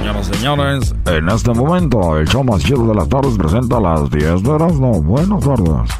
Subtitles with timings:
[0.00, 4.10] Señoras y señores, en este momento el show más chido de las tardes presenta las
[4.10, 5.02] 10 de Erasmo.
[5.02, 5.90] Buenas tardes.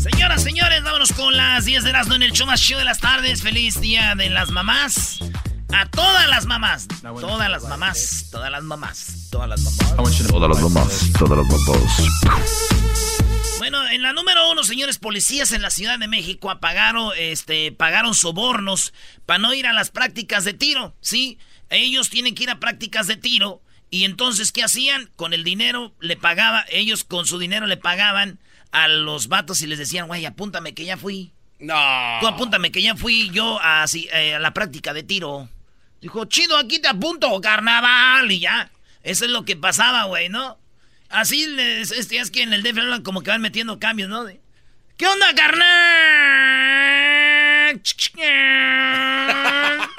[0.00, 3.00] Señoras, señores, vámonos con las 10 de Erasmo en el show más chido de las
[3.00, 3.42] tardes.
[3.42, 5.18] Feliz día de las mamás.
[5.74, 6.86] A todas las mamás.
[7.02, 8.28] Todas las mamás.
[8.30, 9.28] Todas las mamás.
[9.32, 10.28] Todas las mamás.
[10.28, 11.98] Todas las mamás, todas las mamás.
[13.58, 18.14] Bueno, en la número uno, señores policías en la Ciudad de México apagaron, este, pagaron
[18.14, 18.92] sobornos
[19.26, 21.38] para no ir a las prácticas de tiro, ¿sí?
[21.72, 25.10] Ellos tienen que ir a prácticas de tiro y entonces, ¿qué hacían?
[25.16, 28.38] Con el dinero le pagaba, ellos con su dinero le pagaban
[28.70, 31.30] a los vatos y les decían, güey, apúntame que ya fui.
[31.58, 31.74] No.
[32.20, 35.50] Tú apúntame que ya fui yo a, eh, a la práctica de tiro.
[36.00, 38.70] Dijo, chido, aquí te apunto, carnaval, y ya.
[39.02, 40.56] Eso es lo que pasaba, güey, ¿no?
[41.10, 44.24] Así les, es, es que en el DF como que van metiendo cambios, ¿no?
[44.24, 44.40] De,
[44.96, 45.62] ¿Qué onda, carnal?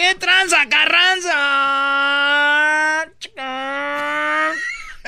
[0.00, 1.36] ¿Qué tranza, carranza?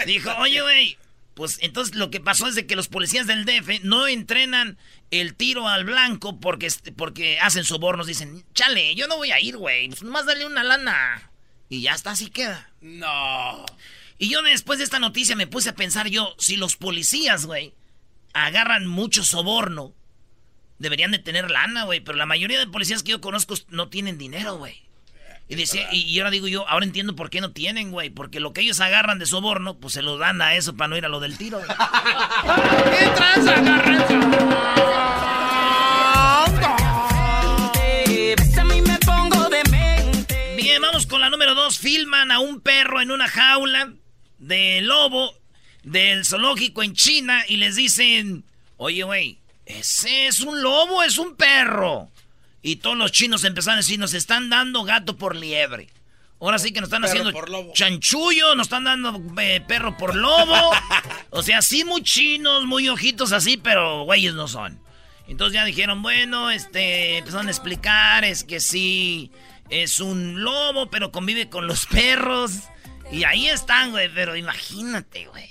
[0.04, 0.98] Dijo, oye, güey,
[1.32, 4.76] pues entonces lo que pasó es de que los policías del DF no entrenan
[5.10, 8.06] el tiro al blanco porque, porque hacen sobornos.
[8.06, 9.88] Dicen, chale, yo no voy a ir, güey.
[9.88, 11.30] Pues nomás dale una lana.
[11.70, 12.70] Y ya está, así queda.
[12.82, 13.64] No.
[14.18, 17.72] Y yo después de esta noticia me puse a pensar yo, si los policías, güey,
[18.34, 19.94] agarran mucho soborno,
[20.82, 22.00] deberían de tener lana, güey.
[22.00, 24.82] Pero la mayoría de policías que yo conozco no tienen dinero, güey.
[25.48, 28.10] Y, decía, y, ahora digo yo, ahora entiendo por qué no tienen, güey.
[28.10, 30.96] Porque lo que ellos agarran de soborno, pues se lo dan a eso para no
[30.96, 31.60] ir a lo del tiro.
[31.66, 33.54] ¿Qué tranza,
[40.56, 41.78] Bien, vamos con la número dos.
[41.78, 43.92] Filman a un perro en una jaula
[44.38, 45.34] de lobo
[45.82, 48.44] del zoológico en China y les dicen,
[48.76, 52.10] oye, güey, ese es un lobo, es un perro.
[52.62, 55.88] Y todos los chinos empezaron a decir, nos están dando gato por liebre.
[56.40, 57.72] Ahora sí que nos están Perro haciendo por lobo.
[57.72, 60.72] chanchullo, nos están dando eh, perro por lobo.
[61.30, 64.80] o sea, sí muy chinos, muy ojitos así, pero güeyes no son.
[65.28, 69.30] Entonces ya dijeron, bueno, este, empezaron a explicar, es que sí,
[69.70, 72.52] es un lobo, pero convive con los perros.
[73.12, 75.48] Y ahí están, güey, pero imagínate, güey.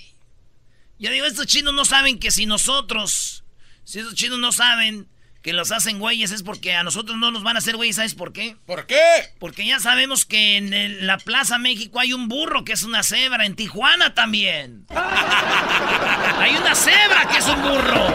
[0.98, 3.41] Yo digo, estos chinos no saben que si nosotros,
[3.84, 5.08] si estos chinos no saben
[5.42, 8.14] que los hacen güeyes es porque a nosotros no nos van a hacer güeyes, ¿sabes
[8.14, 8.56] por qué?
[8.64, 9.00] ¿Por qué?
[9.40, 13.02] Porque ya sabemos que en el- la Plaza México hay un burro que es una
[13.02, 14.86] cebra, en Tijuana también.
[14.90, 18.06] hay una cebra que es un burro.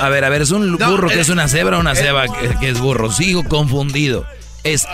[0.00, 1.92] A ver, a ver, ¿es un No, burro que eh, es una cebra o una
[1.92, 3.10] eh, cebra que, que es burro?
[3.10, 4.26] Sigo confundido.
[4.64, 4.86] Es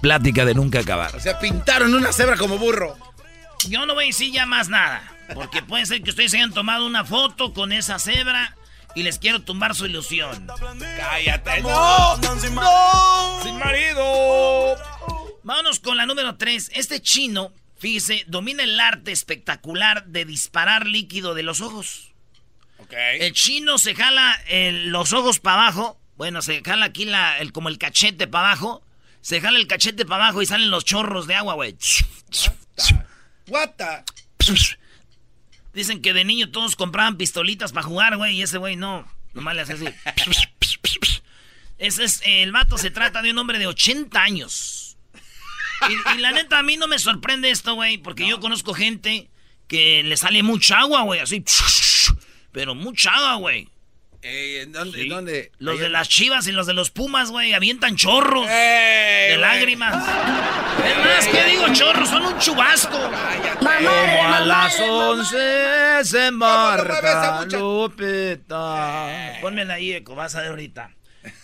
[0.00, 1.14] plática de nunca acabar.
[1.16, 2.96] O sea, pintaron una cebra como burro.
[3.68, 5.02] Yo no voy a decir ya más nada,
[5.34, 8.56] porque puede ser que ustedes hayan tomado una foto con esa cebra
[8.94, 10.46] y les quiero tumbar su ilusión.
[10.98, 11.60] Cállate.
[11.62, 12.16] No.
[12.16, 13.40] No.
[13.42, 14.76] Sin marido.
[15.42, 16.70] Vámonos con la número 3.
[16.74, 22.12] Este chino, fíjese, domina el arte espectacular de disparar líquido de los ojos.
[22.78, 22.92] Ok.
[23.20, 26.00] El chino se jala el- los ojos para abajo.
[26.16, 28.82] Bueno, se jala aquí la, el, como el cachete para abajo.
[29.20, 31.76] Se jala el cachete para abajo y salen los chorros de agua, güey.
[33.48, 34.04] What the?
[35.76, 39.06] Dicen que de niño todos compraban pistolitas para jugar, güey, y ese güey no.
[39.34, 39.84] Nomás le hace así.
[41.76, 44.96] Ese es, el vato se trata de un hombre de 80 años.
[45.86, 49.28] Y, y la neta, a mí no me sorprende esto, güey, porque yo conozco gente
[49.68, 51.44] que le sale mucha agua, güey, así.
[52.52, 53.68] Pero mucha agua, güey.
[54.22, 55.02] ¿En ¿Dónde?
[55.02, 55.08] Sí.
[55.08, 55.52] dónde?
[55.58, 59.94] Los de las chivas y los de los pumas, güey, avientan chorros ¡Eh, de lágrimas.
[60.84, 62.08] Es más, ¿qué digo chorros?
[62.08, 62.98] Son un chubasco.
[62.98, 69.38] Como a las once se embarca Lupita.
[69.40, 70.90] Pónmela ahí, Eco, vas a ver ahorita.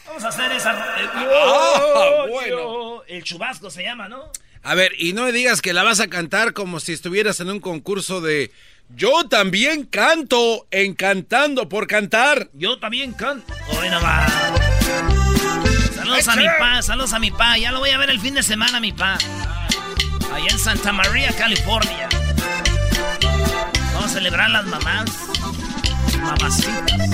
[0.06, 0.70] Vamos a hacer esa.
[0.72, 3.02] Ah, bueno.
[3.06, 4.30] El chubasco se llama, ¿no?
[4.62, 7.50] A ver, y no me digas que la vas a cantar como si estuvieras en
[7.50, 8.52] un concurso de
[8.94, 12.50] Yo también canto en Cantando por Cantar.
[12.52, 13.52] Yo también canto.
[13.78, 14.32] Hoy nomás.
[15.94, 17.56] Saludos a mi pa, saludos a mi pa.
[17.58, 19.16] Ya lo voy a ver el fin de semana, mi pa.
[20.32, 22.08] Allá en Santa María, California.
[23.94, 25.10] Vamos a celebrar las mamás.
[26.22, 27.10] Mamacitas.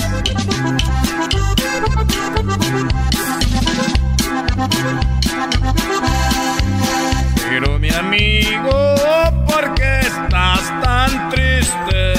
[7.50, 8.94] Pero mi amigo,
[9.46, 12.12] ¿por qué estás tan triste?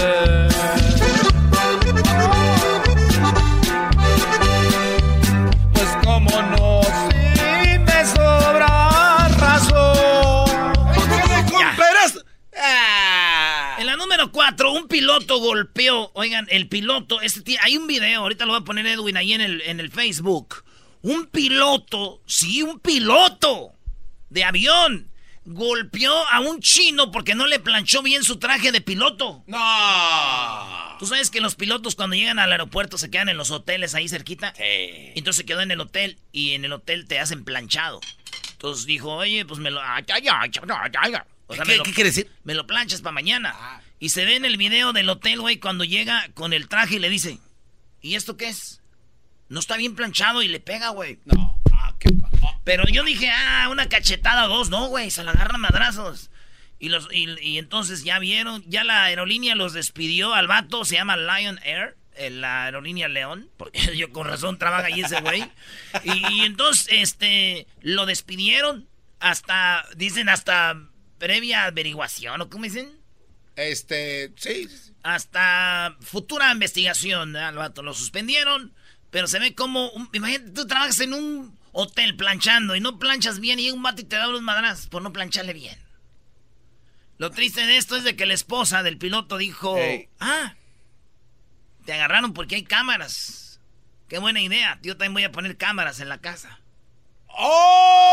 [5.72, 10.74] Pues como no, si me sobra razón.
[11.52, 11.76] Ya.
[11.78, 12.26] Peras.
[12.58, 13.78] Ah.
[13.78, 16.10] En la número 4, un piloto golpeó.
[16.16, 19.34] Oigan, el piloto, este tío, hay un video, ahorita lo voy a poner Edwin ahí
[19.34, 20.64] en el, en el Facebook.
[21.04, 23.74] Un piloto, sí, un piloto
[24.32, 25.09] de avión
[25.52, 29.44] golpeó a un chino porque no le planchó bien su traje de piloto.
[29.48, 30.96] No.
[31.00, 34.08] Tú sabes que los pilotos cuando llegan al aeropuerto se quedan en los hoteles ahí
[34.08, 34.54] cerquita.
[35.16, 38.00] Entonces se quedó en el hotel y en el hotel te hacen planchado.
[38.52, 39.80] Entonces dijo, oye, pues me lo...
[41.48, 42.30] O sea, ¿Qué- lo- qué quiere decir?
[42.44, 43.56] Me lo planchas para mañana.
[44.00, 47.00] Y se ve en el video del hotel, güey, cuando llega con el traje y
[47.00, 47.40] le dice,
[48.02, 48.82] ¿y esto qué es?
[49.48, 51.18] No está bien planchado y le pega, güey.
[51.26, 51.49] No.
[52.64, 56.30] Pero yo dije, ah, una cachetada o dos, no, güey, se la agarran madrazos.
[56.80, 60.96] Y, los, y, y entonces ya vieron, ya la aerolínea los despidió al vato, se
[60.96, 65.44] llama Lion Air, eh, la aerolínea León, porque yo con razón trabaja ahí ese güey.
[66.04, 68.88] Y, y entonces, este, lo despidieron
[69.20, 70.82] hasta, dicen, hasta
[71.18, 72.90] previa averiguación, ¿o cómo dicen?
[73.58, 74.70] Este, sí.
[75.04, 77.40] hasta futura investigación, ¿eh?
[77.42, 78.74] al vato lo suspendieron,
[79.12, 83.40] pero se ve como, un- imagínate, tú trabajas en un hotel planchando y no planchas
[83.40, 85.80] bien y un vato y te da unos madrazos por no plancharle bien.
[87.18, 89.78] Lo triste de esto es de que la esposa del piloto dijo,
[90.20, 90.56] ah,
[91.86, 93.62] te agarraron porque hay cámaras.
[94.10, 96.60] Qué buena idea, yo también voy a poner cámaras en la casa.
[97.28, 98.10] ¡Oh!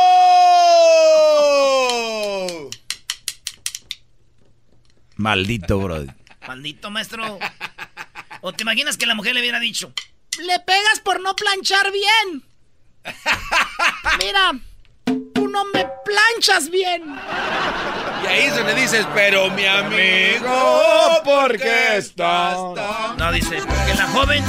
[5.16, 6.04] Maldito, bro.
[6.46, 7.38] Maldito maestro.
[8.42, 9.92] ¿O te imaginas que la mujer le hubiera dicho,
[10.38, 12.44] le pegas por no planchar bien?
[14.18, 14.52] Mira,
[15.34, 17.04] tú no me planchas bien.
[18.22, 23.16] Y ahí se le dices, pero mi amigo, ¿por qué estás tan...
[23.18, 24.44] No, dice, porque la joven,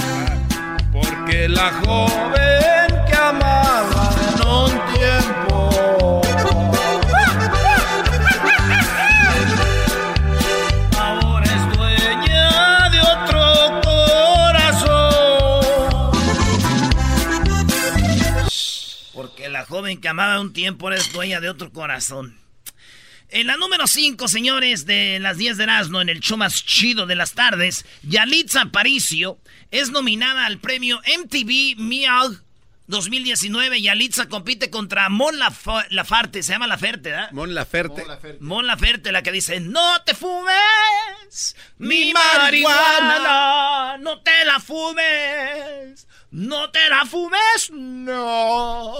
[0.91, 2.76] Porque la joven
[19.77, 22.35] joven que amaba un tiempo ahora es dueña de otro corazón.
[23.29, 27.05] En la número 5, señores, de las 10 de Erasmo, en el show más chido
[27.05, 29.37] de las tardes, Yalitza Aparicio
[29.69, 32.37] es nominada al premio MTV Miau
[32.87, 33.81] 2019.
[33.81, 37.31] Yalitza compite contra Mon Laf- Lafarte, se llama Laferte, ¿verdad?
[37.33, 38.03] Mon Laferte.
[38.39, 46.07] Mon Laferte, la que dice, no te fumes mi Mi marihuana, no te la fumes,
[46.31, 48.95] no te la fumes, no.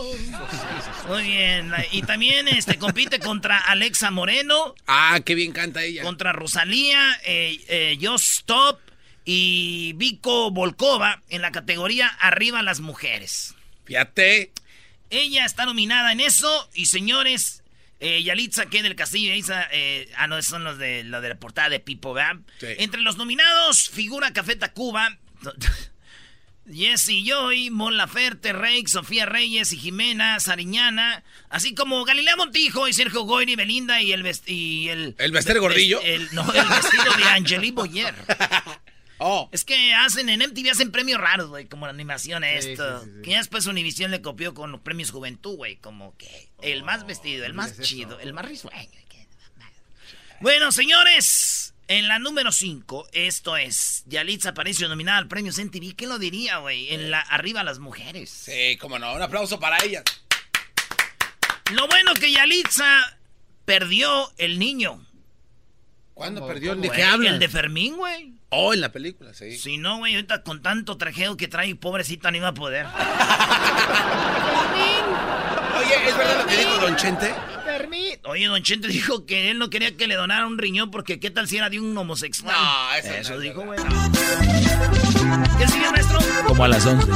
[1.08, 6.04] Muy bien, y también este, compite contra Alexa Moreno, Ah, qué bien canta ella.
[6.04, 8.80] contra Rosalía, eh, eh, Just Stop
[9.26, 13.56] y Vico Volkova en la categoría Arriba las Mujeres.
[13.86, 14.52] Fíjate.
[15.10, 16.70] Ella está nominada en eso.
[16.74, 17.64] Y señores,
[18.00, 21.80] eh, Yalitza, que del Castillo, Isa, eh, ah, no, son los de, la portada de
[21.80, 22.38] Pipo, ¿verdad?
[22.60, 22.68] Sí.
[22.78, 25.18] Entre los nominados figura Café Tacuba,
[26.72, 32.94] Jesse Joy, Mon Laferte, Rey, Sofía Reyes y Jimena Sariñana, así como Galilea Montijo y
[32.94, 36.02] Sergio Goyri, Belinda y el y el, ¿El Bester Gordillo?
[36.02, 38.16] el- no, el vestido de Angelique Boyer.
[39.20, 39.50] Oh.
[39.52, 43.04] Es que hacen en MTV hacen premios raros, güey, como la animación esto.
[43.24, 47.08] Que ya después Univision le copió con los premios Juventud, güey, como que el más
[47.08, 48.78] vestido, el más chido, el más risueño.
[50.40, 51.57] Bueno, señores,
[51.88, 55.96] en la número 5, esto es Yalitza Aparicio nominada al premio MTV.
[55.96, 56.94] ¿Qué lo diría, güey?
[56.94, 58.30] En la arriba las mujeres.
[58.30, 59.14] Sí, cómo no.
[59.14, 60.04] Un aplauso para ella.
[61.72, 63.18] Lo bueno que Yalitza
[63.66, 65.06] perdió el niño.
[66.14, 66.54] ¿Cuándo ¿Cómo?
[66.54, 66.72] perdió?
[66.72, 66.82] ¿Cómo?
[66.82, 67.34] ¿De qué hablas?
[67.34, 68.34] El de Fermín, güey.
[68.50, 69.58] Oh, en la película, sí.
[69.58, 72.86] Si no, güey, ahorita con tanto trajeo que trae, pobrecita, no iba a poder.
[75.78, 77.34] Oye, ¿es verdad lo que dijo Don Chente?
[78.24, 81.30] Oye, Don Chente dijo que él no quería que le donara un riñón porque qué
[81.32, 82.54] tal si era de un homosexual.
[82.56, 83.80] No, eso Eso no dijo, güey.
[85.58, 86.20] ¿Qué sigue, maestro?
[86.46, 87.08] Como a las 11.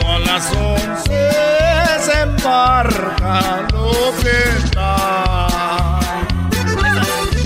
[0.00, 1.12] Como a las 11
[2.00, 3.92] se embarca lo
[4.22, 6.00] que está.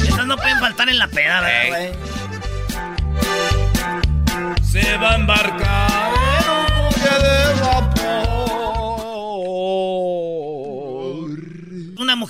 [0.08, 1.92] Estas no pueden faltar en la peda, ¿verdad, güey?
[4.62, 5.85] Se va a embarcar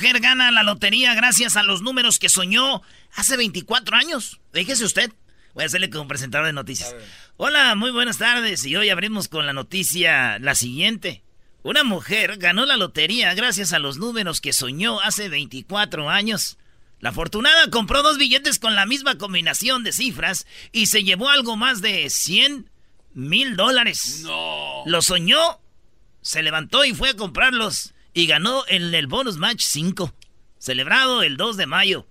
[0.06, 2.80] mujer gana la lotería gracias a los números que soñó
[3.16, 4.40] hace 24 años.
[4.52, 5.12] Déjese usted.
[5.52, 6.94] Voy a hacerle como presentador de noticias.
[7.36, 8.64] Hola, muy buenas tardes.
[8.64, 11.25] Y hoy abrimos con la noticia la siguiente.
[11.64, 16.56] Una mujer ganó la lotería gracias a los números que soñó hace 24 años.
[17.00, 21.56] La afortunada compró dos billetes con la misma combinación de cifras y se llevó algo
[21.56, 22.70] más de 100
[23.12, 24.20] mil dólares.
[24.22, 24.84] No.
[24.86, 25.58] Lo soñó,
[26.20, 30.11] se levantó y fue a comprarlos y ganó en el bonus match 5,
[30.58, 32.06] celebrado el 2 de mayo.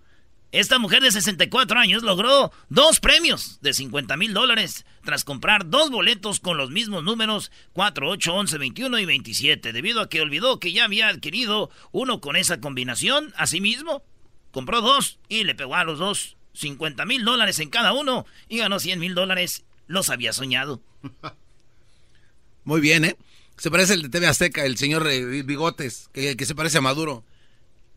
[0.52, 5.90] Esta mujer de 64 años logró dos premios de 50 mil dólares tras comprar dos
[5.90, 10.60] boletos con los mismos números 4, 8, 11, 21 y 27, debido a que olvidó
[10.60, 13.34] que ya había adquirido uno con esa combinación.
[13.36, 14.04] Asimismo,
[14.52, 18.60] compró dos y le pegó a los dos 50 mil dólares en cada uno y
[18.60, 19.66] ganó 100 mil dólares.
[19.88, 20.84] Los había soñado.
[22.64, 23.18] Muy bien, ¿eh?
[23.58, 26.82] Se parece el de TV Azteca, el señor eh, Bigotes, que, que se parece a
[26.82, 27.24] Maduro.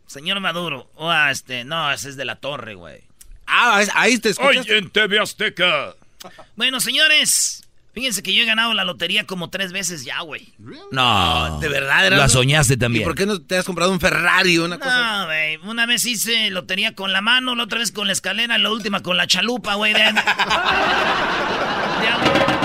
[0.07, 3.03] Señor Maduro, o a este, no, ese es de la torre, güey.
[3.47, 4.65] Ah, es- ahí te escuchas.
[4.67, 5.95] Oye, en TV Azteca.
[6.57, 7.62] Bueno, señores,
[7.95, 10.53] fíjense que yo he ganado la lotería como tres veces ya, güey.
[10.91, 11.61] No.
[11.61, 12.23] ¿De verdad, Erasmo?
[12.23, 13.05] La soñaste ¿Y también.
[13.05, 15.19] por qué no te has comprado un Ferrari o una cosa?
[15.21, 18.59] No, güey, una vez hice lotería con la mano, la otra vez con la escalera,
[18.59, 19.93] la última con la chalupa, güey.
[19.95, 20.12] De, de,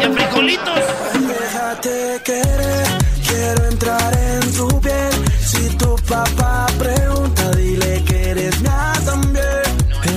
[0.00, 0.80] de frijolitos.
[1.28, 2.86] Déjate querer,
[3.26, 5.12] quiero entrar en tu piel.
[5.40, 9.44] Si tu papá pregunta, dile que eres mía también.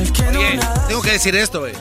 [0.02, 1.74] Es que no Oye, nada- tengo que decir esto, güey.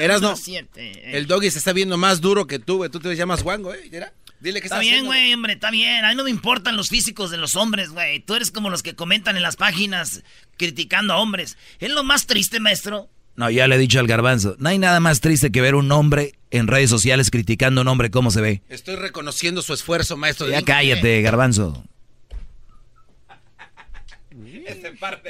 [0.00, 1.16] Erasno, número siete, eh.
[1.16, 2.90] el doggy se está viendo más duro que tú, güey.
[2.90, 3.88] Tú te llamas Wango, ¿eh?
[3.92, 4.12] ¿Mira?
[4.40, 6.04] Dile que Está está bien, güey, hombre, está bien.
[6.04, 8.18] A mí no me importan los físicos de los hombres, güey.
[8.20, 10.22] Tú eres como los que comentan en las páginas
[10.58, 11.56] criticando a hombres.
[11.78, 13.08] Es lo más triste, maestro.
[13.36, 14.54] No, ya le he dicho al garbanzo.
[14.58, 17.88] No hay nada más triste que ver un hombre en redes sociales criticando a un
[17.88, 18.62] hombre cómo se ve.
[18.68, 20.48] Estoy reconociendo su esfuerzo, maestro.
[20.48, 21.84] Ya cállate, garbanzo.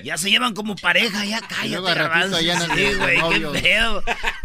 [0.04, 2.40] Ya se llevan como pareja, ya cállate, garbanzo.
[2.40, 3.18] ya Sí, güey,
[3.52, 4.02] qué pedo.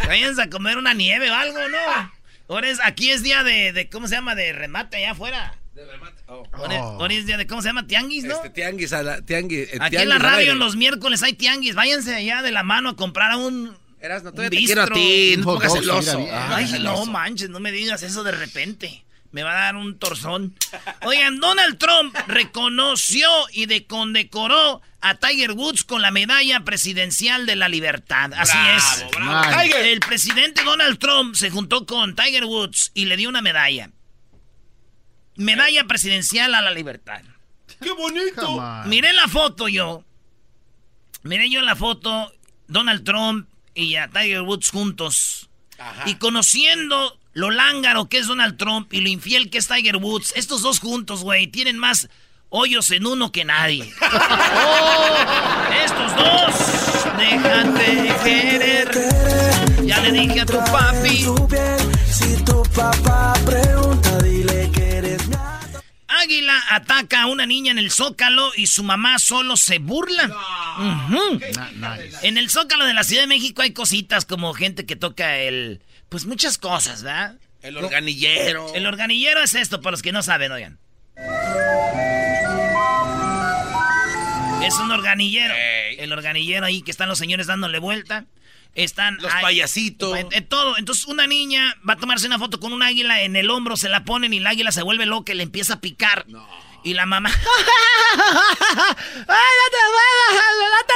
[0.08, 2.12] Váyanse a comer una nieve o algo, ¿no?
[2.54, 4.34] Ahora es, aquí es día de, de, ¿cómo se llama?
[4.34, 5.59] De remate allá afuera.
[5.74, 6.22] De remate.
[6.28, 7.08] Oh.
[7.10, 7.88] Es día de, ¿cómo se llama?
[7.88, 8.36] Tianguis, ¿no?
[8.36, 9.70] Este tianguis a la tianguis.
[9.74, 11.76] eh, Aquí tianguis en la radio los miércoles hay tianguis.
[11.76, 13.76] Váyanse allá de la mano a comprar a un.
[14.00, 15.34] Te quiero a ti.
[15.36, 16.28] Un No pongas celoso.
[16.32, 17.06] Ah, Ay, celoso.
[17.06, 19.04] no manches, no me digas eso de repente.
[19.32, 20.56] Me va a dar un torzón.
[21.06, 27.56] Oigan, Donald Trump reconoció y de condecoró a Tiger Woods con la medalla presidencial de
[27.56, 28.32] la libertad.
[28.36, 29.06] Así es.
[29.12, 29.64] Bravo, Nice.
[29.64, 29.86] Tiger.
[29.86, 33.92] El presidente Donald Trump se juntó con Tiger Woods y le dio una medalla.
[35.39, 37.22] Medalla presidencial a la libertad.
[37.81, 38.62] ¡Qué bonito!
[38.88, 40.03] Miré la foto yo.
[41.24, 42.34] Miré yo la foto,
[42.67, 45.50] Donald Trump y a Tiger Woods juntos.
[46.05, 50.34] Y conociendo lo lángaro que es Donald Trump y lo infiel que es Tiger Woods,
[50.36, 52.10] estos dos juntos, güey, tienen más
[52.50, 53.89] hoyos en uno que nadie.
[54.01, 55.15] ¡Oh!
[55.86, 58.89] Estos dos, déjate querer.
[59.86, 61.25] Ya le dije a tu papi.
[62.12, 63.88] Si tu papá pregunta,
[66.20, 70.28] Águila ataca a una niña en el Zócalo y su mamá solo se burla.
[71.10, 72.28] Nice.
[72.28, 75.82] En el Zócalo de la Ciudad de México hay cositas como gente que toca el...
[76.10, 77.38] Pues muchas cosas, ¿verdad?
[77.62, 78.74] El organillero.
[78.74, 80.80] El organillero es esto, para los que no saben, oigan.
[84.64, 85.54] Es un organillero.
[85.98, 88.26] El organillero ahí que están los señores dándole vuelta.
[88.76, 90.18] Están Los ahí- payasitos.
[90.18, 90.78] en- en todo.
[90.78, 93.90] Entonces una niña va a tomarse una foto con un águila en el hombro, se
[93.90, 96.26] la ponen y el águila se vuelve loca y le empieza a picar.
[96.84, 97.30] Y la mamá...
[98.20, 100.54] ¡Ay, no te muevas!
[100.60, 100.94] ¡No te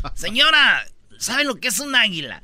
[0.00, 0.18] muevas!
[0.18, 0.86] Señora,
[1.18, 2.42] ¿sabe lo que es un águila?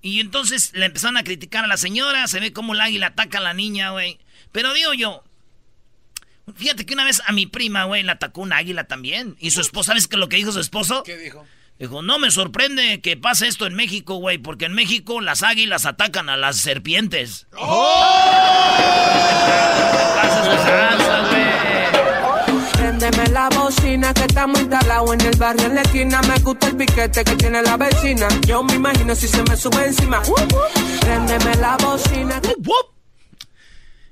[0.00, 3.38] Y entonces le empezaron a criticar a la señora, se ve como el águila ataca
[3.38, 4.18] a la niña, güey.
[4.52, 5.22] Pero digo yo,
[6.56, 9.36] fíjate que una vez a mi prima, güey, la atacó un águila también.
[9.38, 11.02] Y su esposo, ¿sabes qué lo que dijo su esposo?
[11.02, 11.46] ¿Qué dijo?
[11.78, 15.86] Dijo, no me sorprende que pase esto en México, güey, porque en México las águilas
[15.86, 17.46] atacan a las serpientes.
[17.52, 17.68] Güey.
[22.72, 26.38] Préndeme la bocina que está muy talado Tumbado en el barrio en la esquina, me
[26.40, 28.26] gusta el piquete que tiene la vecina.
[28.46, 30.20] Yo me imagino si se me sube encima.
[31.00, 32.40] Préndeme la bocina.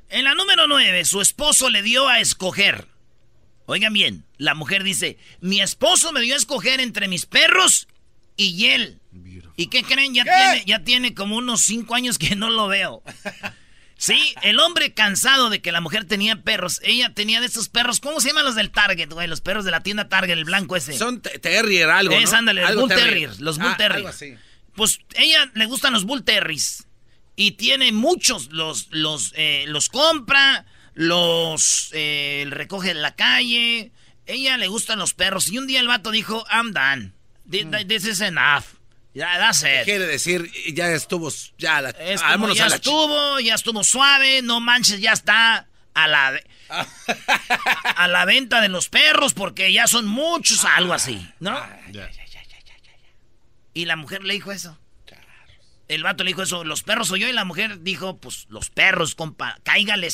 [0.08, 2.86] En la número 9, su esposo le dio a escoger.
[3.66, 7.88] Oigan bien, la mujer dice, mi esposo me dio a escoger entre mis perros
[8.36, 9.00] y él.
[9.56, 10.14] ¿Y qué creen?
[10.14, 13.02] Ya, Tiene, ya tiene como unos 5 años que no lo veo.
[13.98, 16.80] Sí, el hombre cansado de que la mujer tenía perros.
[16.84, 17.98] Ella tenía de esos perros.
[17.98, 19.26] ¿Cómo se llaman los del Target, güey?
[19.26, 20.92] Los perros de la tienda Target, el blanco ese.
[20.98, 22.36] Son te- terrier, algo, Es, ¿no?
[22.38, 23.40] ándale, Algo Bull terrier.
[23.40, 24.34] Los Bull Ah, algo así.
[24.74, 26.86] Pues ella le gustan los Bull Terriers.
[27.36, 28.50] Y tiene muchos.
[28.52, 33.92] Los, los, eh, los compra, los eh, recoge en la calle.
[34.24, 35.46] Ella le gustan los perros.
[35.48, 37.12] Y un día el vato dijo, I'm done.
[37.48, 38.64] Thi- This is enough.
[39.14, 39.84] Ya, that's it.
[39.84, 43.84] Quiere decir, ya estuvo, ya la, Es como, vámonos ya a la estuvo, ya estuvo
[43.84, 46.38] suave, no manches, ya está a la
[47.96, 51.58] a la venta de los perros porque ya son muchos, algo así, ¿no?
[53.74, 54.78] Y la mujer le dijo eso.
[55.88, 58.70] El vato le dijo eso, los perros soy yo y la mujer dijo, pues los
[58.70, 60.08] perros, compa, cáigale.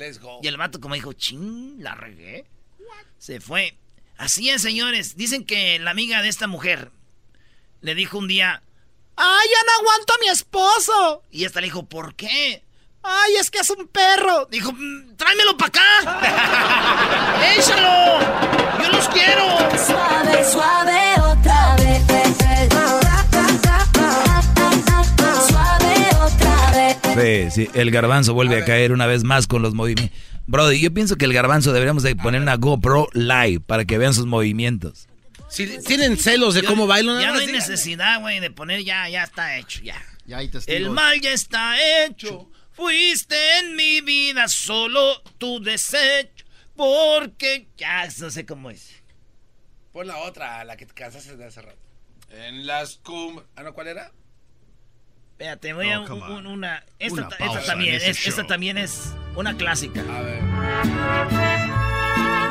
[0.00, 0.40] Let's go.
[0.42, 2.46] Y el vato como dijo, ching, la regué.
[3.18, 3.76] Se fue.
[4.16, 5.14] Así es, señores.
[5.16, 6.90] Dicen que la amiga de esta mujer
[7.82, 8.62] le dijo un día,
[9.16, 11.22] ¡Ay, ya no aguanto a mi esposo!
[11.30, 12.64] Y esta le dijo, ¿por qué?
[13.02, 14.46] ¡Ay, es que es un perro!
[14.46, 17.42] Dijo, "Mm, tráemelo para acá.
[17.58, 18.20] ¡Échalo!
[18.82, 19.46] ¡Yo los quiero!
[19.86, 21.14] Suave, suave,
[27.22, 27.54] vez.
[27.54, 30.16] Sí, sí, el garbanzo vuelve a, caer una vez más con los movimientos.
[30.46, 34.14] Brody, yo pienso que el garbanzo deberíamos de poner una GoPro live para que vean
[34.14, 35.06] sus movimientos.
[35.48, 39.24] Si tienen celos de cómo bailan, Ya no hay necesidad, güey, de poner ya, ya
[39.24, 40.00] está hecho, ya.
[40.26, 40.80] Ya hay testigos.
[40.80, 42.48] El mal ya está hecho.
[42.72, 46.44] Fuiste en mi vida solo tu desecho.
[46.76, 49.02] Porque ya no sé cómo es.
[49.92, 51.78] Pon la otra, la que te cansaste de hace rato.
[52.30, 53.42] En las cum...
[53.56, 53.74] Ah, ¿no?
[53.74, 54.12] ¿Cuál era?
[55.40, 56.84] Espérate, voy Oh, a un- un- una.
[56.98, 58.46] Esta, Una esta también, es, esta show.
[58.46, 60.02] también es una clásica.
[60.02, 60.42] A ver.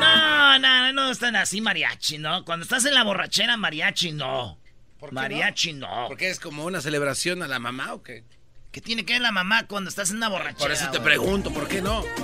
[0.00, 2.44] No, no, no están así mariachi, ¿no?
[2.44, 4.58] Cuando estás en la borrachera, mariachi, no.
[4.98, 6.06] ¿Por qué mariachi, no.
[6.08, 8.24] ¿Porque es como una celebración a la mamá o qué?
[8.72, 10.58] ¿Qué tiene que ver la mamá cuando estás en una borrachera?
[10.58, 11.02] Por eso te güey?
[11.10, 12.02] pregunto, ¿por qué no?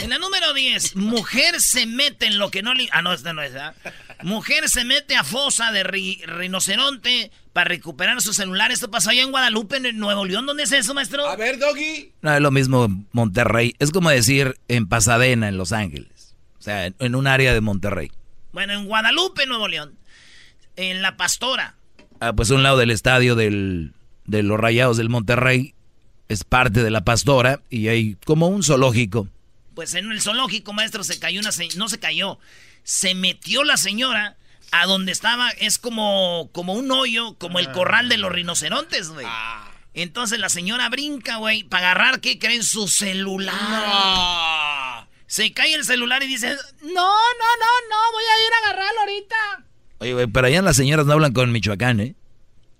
[0.00, 2.88] En la número 10, mujer se mete en lo que no le...
[2.92, 3.74] Ah, no, esta no es, ¿verdad?
[4.22, 8.70] Mujer se mete a fosa de ri- rinoceronte para recuperar su celular.
[8.70, 10.46] Esto pasó allá en Guadalupe, en Nuevo León.
[10.46, 11.26] ¿Dónde es eso, maestro?
[11.26, 12.12] A ver, Doggy.
[12.22, 13.74] No, es lo mismo Monterrey.
[13.80, 16.36] Es como decir en Pasadena, en Los Ángeles.
[16.60, 18.12] O sea, en, en un área de Monterrey.
[18.52, 19.98] Bueno, en Guadalupe, Nuevo León.
[20.76, 21.74] En La Pastora.
[22.20, 23.92] Ah, pues un lado del estadio del,
[24.24, 25.74] de los Rayados del Monterrey
[26.28, 29.26] es parte de la pastora y hay como un zoológico.
[29.74, 31.50] Pues en el zoológico, maestro, se cayó una...
[31.50, 32.38] se- No se cayó.
[32.84, 34.36] Se metió la señora
[34.70, 35.50] a donde estaba.
[35.50, 39.26] Es como, como un hoyo, como el corral de los rinocerontes, güey.
[39.94, 42.62] Entonces la señora brinca, güey, para agarrar, ¿qué creen?
[42.62, 43.56] Su celular.
[45.26, 46.48] Se cae el celular y dice,
[46.82, 49.36] no, no, no, no, voy a ir a agarrarlo ahorita.
[49.98, 52.14] Oye, güey, pero allá las señoras no hablan con Michoacán, ¿eh?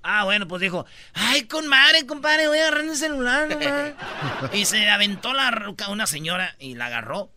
[0.03, 3.92] Ah, bueno, pues dijo, ay, con madre, compadre, voy a agarrar el celular, nomás".
[4.55, 7.31] y se aventó la ruca una señora y la agarró.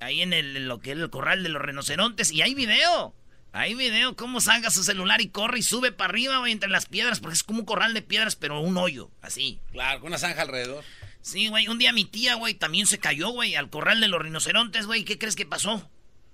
[0.00, 2.30] Ahí en el, lo que es el corral de los rinocerontes.
[2.30, 3.14] Y hay video.
[3.56, 6.86] Hay video cómo salga su celular y corre y sube para arriba, güey, entre las
[6.86, 9.60] piedras, porque es como un corral de piedras, pero un hoyo, así.
[9.70, 10.82] Claro, con una zanja alrededor.
[11.22, 14.20] Sí, güey, un día mi tía, güey, también se cayó, güey, al corral de los
[14.20, 15.04] rinocerontes, güey.
[15.04, 15.88] ¿Qué crees que pasó?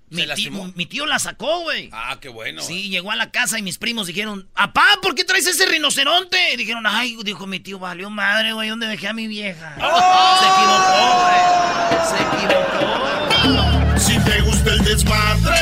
[0.09, 1.89] Mi, tío, mi tío la sacó, güey.
[1.93, 2.63] Ah, qué bueno.
[2.63, 6.55] Sí, llegó a la casa y mis primos dijeron, ¡Apá, ¿por qué traes ese rinoceronte?
[6.55, 9.75] Y dijeron, ay, dijo mi tío, valió madre, güey, ¿dónde dejé a mi vieja?
[9.75, 12.07] Se equivocó, güey.
[12.09, 13.99] Se equivocó.
[13.99, 15.60] Si te gusta el desmadre,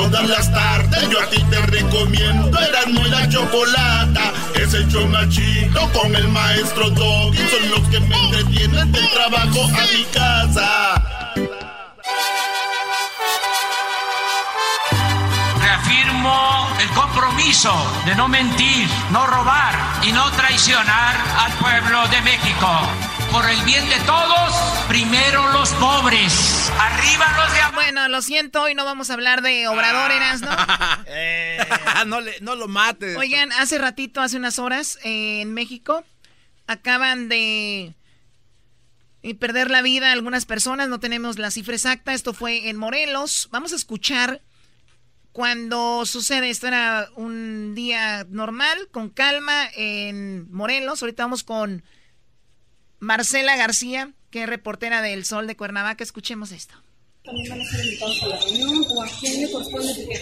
[0.00, 4.32] todas las tardes yo a ti te recomiendo Erasmo y la Chocolata.
[4.54, 7.38] Es el chido con el maestro Doggy.
[7.48, 11.02] Son los que me entretienen del trabajo a mi casa.
[15.60, 17.72] Reafirmo el compromiso
[18.06, 23.09] de no mentir, no robar y no traicionar al pueblo de México.
[23.32, 24.52] Por el bien de todos,
[24.88, 26.70] primero los pobres.
[26.78, 30.50] Arriba los de Bueno, lo siento, hoy no vamos a hablar de Obrador, Eras, ¿no?
[32.06, 33.16] no, le- no lo mates.
[33.16, 36.04] Oigan, hace ratito, hace unas horas, eh, en México,
[36.66, 37.94] acaban de
[39.22, 43.48] eh, perder la vida algunas personas, no tenemos la cifra exacta, esto fue en Morelos.
[43.52, 44.40] Vamos a escuchar
[45.32, 51.00] cuando sucede, esto era un día normal, con calma, en Morelos.
[51.02, 51.84] Ahorita vamos con
[53.00, 56.04] Marcela García, que es reportera del Sol de Cuernavaca.
[56.04, 56.74] Escuchemos esto.
[57.24, 60.20] también van a ser invitados a la reunión o a quién le corresponde porque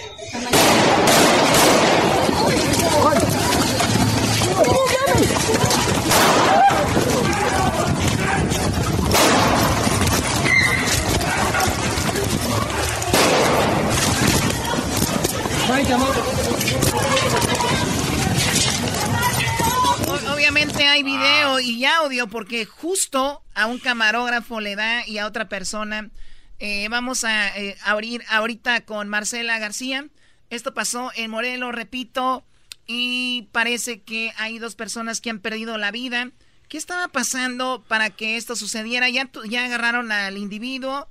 [20.09, 25.51] Obviamente hay video y audio porque justo a un camarógrafo le da y a otra
[25.51, 26.11] persona.
[26.59, 30.07] Eh, vamos a eh, abrir ahorita con Marcela García.
[30.49, 32.43] Esto pasó en Morelos, repito,
[32.87, 36.31] y parece que hay dos personas que han perdido la vida.
[36.69, 39.11] ¿Qué estaba pasando para que esto sucediera?
[39.11, 41.07] Ya, ya agarraron al individuo.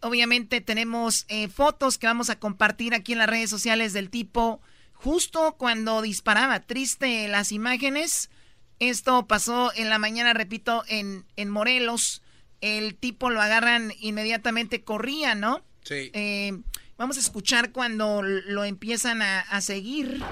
[0.00, 4.60] Obviamente tenemos eh, fotos que vamos a compartir aquí en las redes sociales del tipo
[4.92, 6.60] justo cuando disparaba.
[6.60, 8.30] Triste las imágenes.
[8.78, 12.22] Esto pasó en la mañana, repito, en, en Morelos.
[12.60, 15.62] El tipo lo agarran inmediatamente, corría, ¿no?
[15.82, 16.10] Sí.
[16.12, 16.52] Eh,
[16.98, 20.22] vamos a escuchar cuando lo empiezan a, a seguir.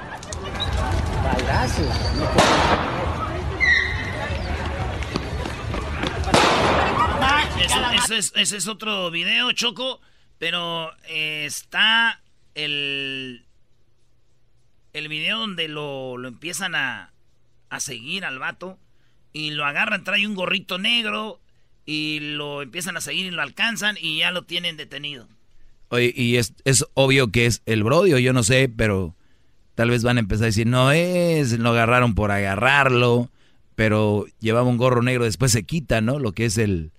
[7.96, 10.00] Eso, es, ese es otro video, Choco.
[10.38, 12.20] Pero eh, está
[12.54, 13.46] el,
[14.92, 17.13] el video donde lo, lo empiezan a,
[17.74, 18.78] a seguir al vato.
[19.32, 21.40] Y lo agarran, trae un gorrito negro.
[21.86, 25.28] Y lo empiezan a seguir y lo alcanzan y ya lo tienen detenido.
[25.90, 29.14] Oye, y es, es obvio que es el Brodio, yo no sé, pero
[29.74, 33.30] tal vez van a empezar a decir, no es, lo agarraron por agarrarlo,
[33.74, 36.18] pero llevaba un gorro negro, después se quita, ¿no?
[36.18, 36.90] Lo que es el...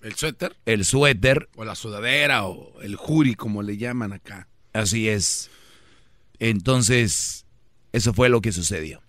[0.00, 0.56] ¿El suéter?
[0.64, 1.48] El suéter.
[1.54, 4.48] O la sudadera, o el juri, como le llaman acá.
[4.72, 5.50] Así es.
[6.38, 7.46] Entonces,
[7.92, 9.03] eso fue lo que sucedió.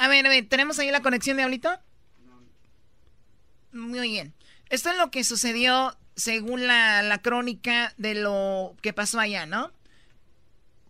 [0.00, 1.78] A ver, a ver, ¿tenemos ahí la conexión, Diablito?
[3.70, 4.32] Muy bien.
[4.70, 9.72] Esto es lo que sucedió según la, la crónica de lo que pasó allá, ¿no?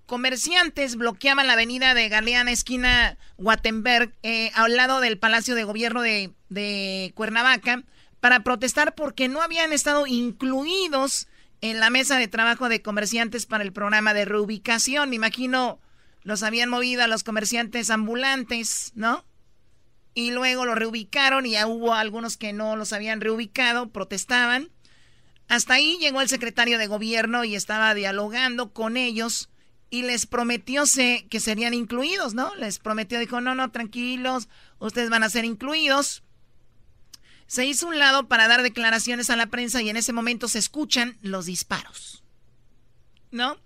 [0.06, 6.02] Comerciantes bloqueaban la avenida de Galeana, esquina Wattenberg, eh, al lado del Palacio de Gobierno
[6.02, 7.82] de, de Cuernavaca,
[8.20, 11.26] para protestar porque no habían estado incluidos
[11.62, 15.10] en la mesa de trabajo de comerciantes para el programa de reubicación.
[15.10, 15.80] Me imagino
[16.22, 19.24] los habían movido a los comerciantes ambulantes, ¿no?
[20.14, 24.70] Y luego los reubicaron y ya hubo algunos que no los habían reubicado, protestaban.
[25.48, 29.48] Hasta ahí llegó el secretario de gobierno y estaba dialogando con ellos
[29.90, 32.54] y les prometió se, que serían incluidos, ¿no?
[32.54, 36.22] Les prometió, dijo, no, no, tranquilos, ustedes van a ser incluidos.
[37.48, 40.60] Se hizo un lado para dar declaraciones a la prensa y en ese momento se
[40.60, 42.22] escuchan los disparos.
[43.32, 43.58] ¿No?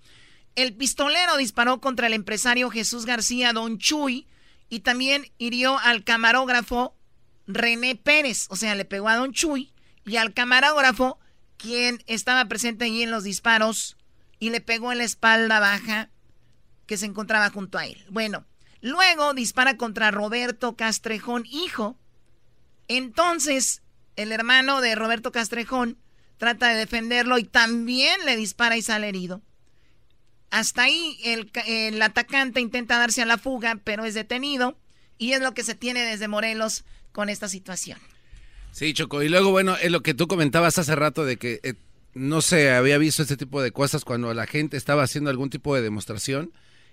[0.55, 4.27] El pistolero disparó contra el empresario Jesús García Don Chuy
[4.69, 6.97] y también hirió al camarógrafo
[7.47, 8.47] René Pérez.
[8.51, 9.73] O sea, le pegó a Don Chuy
[10.05, 11.19] y al camarógrafo,
[11.57, 13.97] quien estaba presente allí en los disparos,
[14.39, 16.11] y le pegó en la espalda baja
[16.87, 18.05] que se encontraba junto a él.
[18.11, 18.45] Bueno,
[18.81, 21.97] luego dispara contra Roberto Castrejón, hijo,
[22.89, 23.83] entonces,
[24.17, 25.99] el hermano de Roberto Castrejón
[26.37, 29.43] trata de defenderlo y también le dispara y sale herido.
[30.55, 34.79] Hasta ahí el, el, atacante intenta darse a la fuga, pero es detenido.
[35.19, 37.99] Y es lo que se tiene desde Morelos con esta situación.
[38.71, 39.25] Sí, Choco.
[39.25, 41.75] Y luego, bueno, es lo que tú comentabas hace rato de que eh,
[42.15, 45.75] no se había visto este tipo de cosas cuando la gente estaba haciendo algún tipo
[45.75, 46.53] de demostración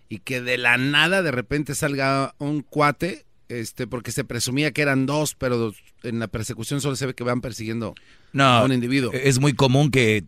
[0.10, 4.82] y que de la nada de repente salga un cuate este, porque se presumía que
[4.82, 5.72] eran dos, pero
[6.02, 7.94] en la persecución solo se ve que van persiguiendo
[8.34, 9.12] no, a un individuo.
[9.14, 10.24] Es muy común que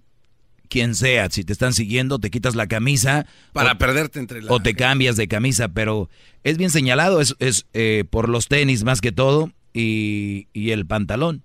[0.74, 3.28] quien sea, si te están siguiendo, te quitas la camisa.
[3.52, 4.52] Para o, perderte entre la...
[4.52, 6.10] O te cambias de camisa, pero
[6.44, 10.88] es bien señalado, es, es eh, por los tenis más que todo y, y el
[10.88, 11.44] pantalón.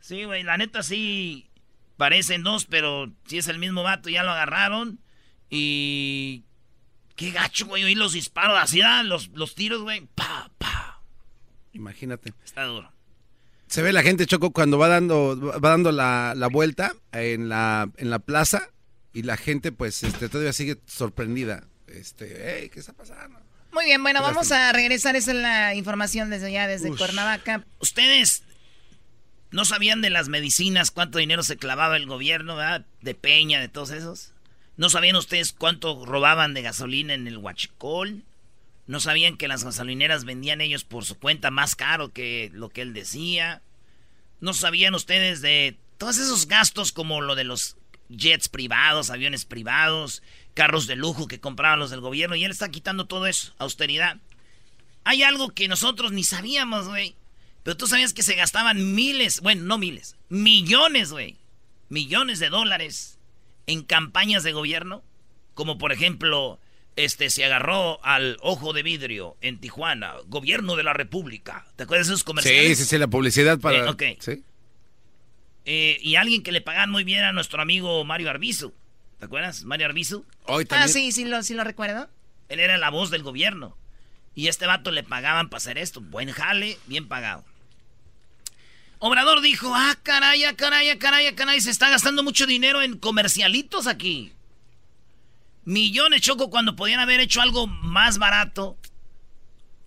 [0.00, 1.48] Sí, güey, la neta sí
[1.96, 5.00] parecen dos, pero si es el mismo vato, ya lo agarraron
[5.48, 6.44] y
[7.16, 10.06] Qué gacho, güey, oí los disparos, así dan los, los tiros, güey.
[10.14, 11.02] Pa, pa.
[11.72, 12.34] Imagínate.
[12.44, 12.92] Está duro.
[13.72, 17.88] Se ve la gente, Choco, cuando va dando, va dando la, la vuelta en la,
[17.96, 18.68] en la plaza
[19.14, 21.64] y la gente, pues, este, todavía sigue sorprendida.
[21.86, 23.40] Este, hey, ¿qué está pasando?
[23.72, 25.16] Muy bien, bueno, vamos a regresar.
[25.16, 26.98] Esa es la información desde allá, desde Ush.
[26.98, 27.64] Cuernavaca.
[27.78, 28.42] Ustedes
[29.52, 32.84] no sabían de las medicinas, cuánto dinero se clavaba el gobierno, ¿verdad?
[33.00, 34.32] De Peña, de todos esos.
[34.76, 38.22] ¿No sabían ustedes cuánto robaban de gasolina en el Huachicol?
[38.92, 42.82] ¿No sabían que las gasolineras vendían ellos por su cuenta más caro que lo que
[42.82, 43.62] él decía?
[44.40, 47.78] ¿No sabían ustedes de todos esos gastos como lo de los
[48.10, 52.36] jets privados, aviones privados, carros de lujo que compraban los del gobierno?
[52.36, 54.18] Y él está quitando todo eso, austeridad.
[55.04, 57.16] Hay algo que nosotros ni sabíamos, güey.
[57.62, 61.38] Pero tú sabías que se gastaban miles, bueno, no miles, millones, güey
[61.92, 63.18] millones de dólares
[63.66, 65.04] en campañas de gobierno,
[65.54, 66.58] como por ejemplo,
[66.96, 71.66] este se agarró al ojo de vidrio en Tijuana, gobierno de la República.
[71.76, 72.78] ¿Te acuerdas de esos comerciales?
[72.78, 73.78] Sí, sí, sí, la publicidad para.
[73.78, 74.02] Eh, ok.
[74.20, 74.42] ¿Sí?
[75.64, 78.72] Eh, y alguien que le pagan muy bien a nuestro amigo Mario Arbizu.
[79.18, 79.64] ¿Te acuerdas?
[79.64, 80.24] Mario Arbizu.
[80.46, 80.88] Hoy Ah, también.
[80.88, 82.08] sí, sí lo, sí lo recuerdo.
[82.48, 83.76] Él era la voz del gobierno.
[84.34, 86.00] Y a este vato le pagaban para hacer esto.
[86.00, 87.44] Buen jale, bien pagado.
[88.98, 92.82] Obrador dijo, ah, caray, ah, caray, ah, caray, ah, caray, se está gastando mucho dinero
[92.82, 94.32] en comercialitos aquí.
[95.64, 98.76] Millones, Choco, cuando podían haber hecho algo más barato.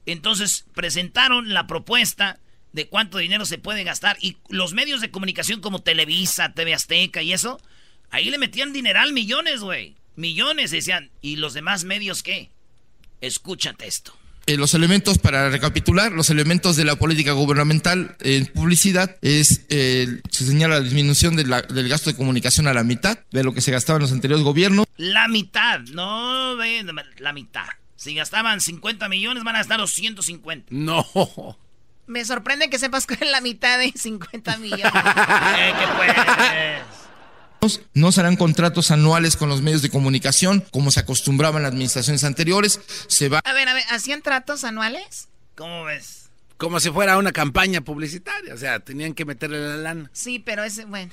[0.05, 2.39] Entonces presentaron la propuesta
[2.71, 4.17] de cuánto dinero se puede gastar.
[4.21, 7.59] Y los medios de comunicación como Televisa, TV Azteca y eso,
[8.09, 9.95] ahí le metían dineral, millones, güey.
[10.15, 11.11] Millones, decían.
[11.21, 12.51] ¿Y los demás medios qué?
[13.21, 14.17] Escúchate esto.
[14.47, 20.21] Eh, los elementos, para recapitular, los elementos de la política gubernamental en publicidad es, eh,
[20.29, 23.53] se señala la disminución de la- del gasto de comunicación a la mitad de lo
[23.55, 24.85] que se gastaba en los anteriores gobiernos.
[24.97, 26.85] La mitad, no, ve,
[27.17, 27.65] la mitad.
[27.95, 30.67] Si gastaban 50 millones, van a gastar 250.
[30.69, 31.07] No.
[32.05, 34.83] Me sorprende que sepas que es la mitad de 50 millones.
[35.57, 37.04] Eh, que pues.
[37.93, 41.71] No se harán contratos anuales con los medios de comunicación como se acostumbraba en las
[41.71, 42.79] administraciones anteriores.
[43.07, 45.27] Se va A ver, a ver, ¿hacían tratos anuales?
[45.55, 46.29] ¿Cómo ves?
[46.57, 48.53] Como si fuera una campaña publicitaria.
[48.53, 50.09] O sea, tenían que meterle la lana.
[50.13, 51.11] Sí, pero ese, bueno.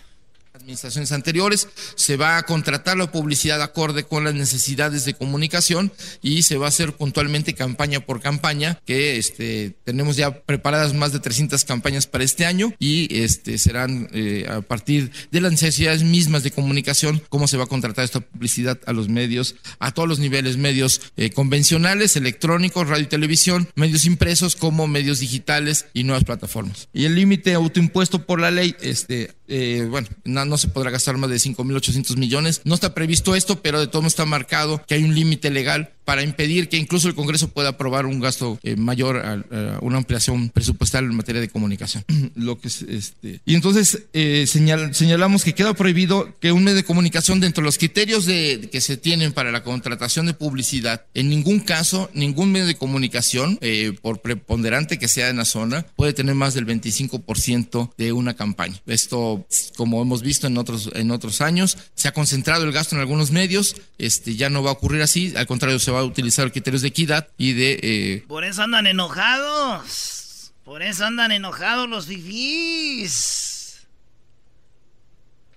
[0.55, 6.43] Administraciones anteriores, se va a contratar la publicidad acorde con las necesidades de comunicación y
[6.43, 11.21] se va a hacer puntualmente campaña por campaña, que este, tenemos ya preparadas más de
[11.21, 16.43] 300 campañas para este año y este, serán eh, a partir de las necesidades mismas
[16.43, 20.19] de comunicación cómo se va a contratar esta publicidad a los medios, a todos los
[20.19, 26.25] niveles, medios eh, convencionales, electrónicos, radio y televisión, medios impresos como medios digitales y nuevas
[26.25, 26.89] plataformas.
[26.93, 30.09] Y el límite autoimpuesto por la ley, este, eh, bueno,
[30.45, 32.61] no, se podrá gastar más de 5.800 millones.
[32.65, 36.23] No está previsto esto, pero de todo está marcado que hay un límite legal para
[36.23, 40.49] impedir que incluso el Congreso pueda aprobar un gasto eh, mayor a, a una ampliación
[40.51, 42.05] presupuestal en materia de comunicación.
[42.35, 46.77] Lo que es, este, y entonces eh, señal- señalamos que queda prohibido que un medio
[46.77, 51.05] de comunicación dentro de los criterios de, que se tienen para la contratación de publicidad,
[51.15, 55.87] en ningún caso, ningún medio de comunicación, eh, por preponderante que sea en la zona,
[55.97, 58.81] puede tener más del 25% de una campaña.
[58.87, 63.01] Esto, como hemos visto en otros, en otros años, se ha concentrado el gasto en
[63.01, 66.51] algunos medios, este, ya no va a ocurrir así, al contrario, se va a utilizar
[66.51, 67.79] criterios de equidad y de...
[67.83, 70.53] eh, Por eso andan enojados.
[70.65, 73.87] Por eso andan enojados los fifís.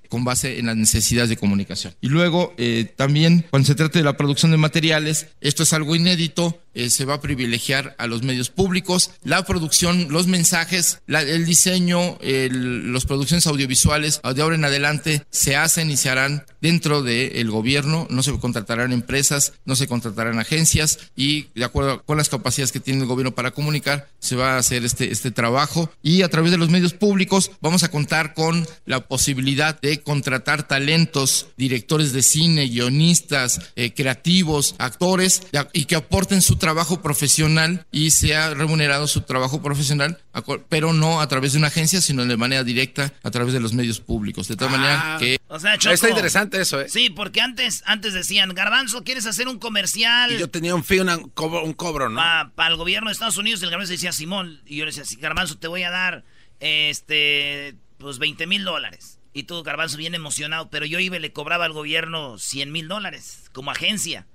[0.10, 1.94] con base en las necesidades de comunicación.
[2.00, 5.96] Y luego, eh, también, cuando se trate de la producción de materiales, esto es algo
[5.96, 11.46] inédito, eh, se va a privilegiar a los medios públicos, la producción, los mensajes, el
[11.46, 17.50] diseño, las producciones audiovisuales, de ahora en adelante, se hacen y se harán dentro del
[17.50, 22.72] gobierno, no se contratarán empresas, no se contratarán agencias y de acuerdo con las capacidades
[22.72, 25.90] que tiene el gobierno para comunicar, se va a hacer este, este trabajo.
[26.02, 30.68] Y a través de los medios públicos vamos a contar con la posibilidad de contratar
[30.68, 36.65] talentos, directores de cine, guionistas, eh, creativos, actores y que aporten su trabajo
[37.02, 40.20] profesional y sea remunerado su trabajo profesional,
[40.70, 43.74] pero no a través de una agencia, sino de manera directa a través de los
[43.74, 44.48] medios públicos.
[44.48, 45.38] De tal manera que...
[45.48, 46.90] O sea, Choco, Está interesante eso, ¿eh?
[46.90, 50.32] Sí, porque antes, antes decían, Garbanzo, ¿quieres hacer un comercial?
[50.34, 52.20] Y yo tenía un fee, una- un cobro, un cobro, ¿no?
[52.56, 55.16] Para el gobierno de Estados Unidos, el Garbanzo decía, Simón, y yo le decía, "Sí,
[55.18, 56.24] Garbanzo, te voy a dar,
[56.60, 59.20] este, pues 20 mil dólares.
[59.34, 62.88] Y tú, Garbanzo, bien emocionado, pero yo iba y le cobraba al gobierno 100 mil
[62.88, 64.26] dólares como agencia.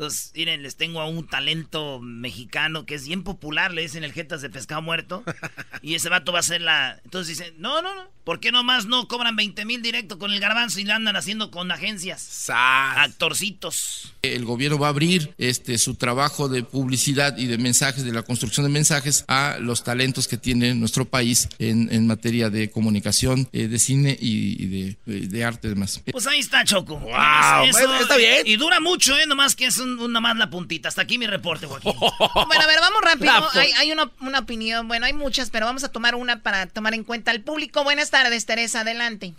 [0.00, 4.14] Entonces, miren, les tengo a un talento mexicano que es bien popular, le dicen el
[4.14, 5.22] Jetas de Pescado Muerto.
[5.82, 6.98] y ese vato va a ser la...
[7.04, 10.40] Entonces dicen, no, no, no, ¿por qué nomás no cobran 20 mil directo con el
[10.40, 12.48] garbanzo y lo andan haciendo con agencias?
[12.48, 14.14] Actorcitos.
[14.22, 18.22] El gobierno va a abrir este su trabajo de publicidad y de mensajes, de la
[18.22, 23.50] construcción de mensajes a los talentos que tiene nuestro país en, en materia de comunicación,
[23.52, 26.00] eh, de cine y, y de, arte y demás.
[26.10, 26.98] Pues ahí está, Choco.
[26.98, 27.64] Wow,
[28.00, 28.46] está bien.
[28.46, 29.26] Y dura mucho, ¿eh?
[29.26, 30.88] Nomás que es un, una más la puntita.
[30.88, 31.92] Hasta aquí mi reporte, Joaquín.
[32.00, 33.32] Bueno, a ver, vamos rápido.
[33.54, 36.94] Hay, hay una, una opinión, bueno, hay muchas, pero vamos a tomar una para tomar
[36.94, 37.84] en cuenta al público.
[37.84, 39.34] Buenas tardes, Teresa, adelante.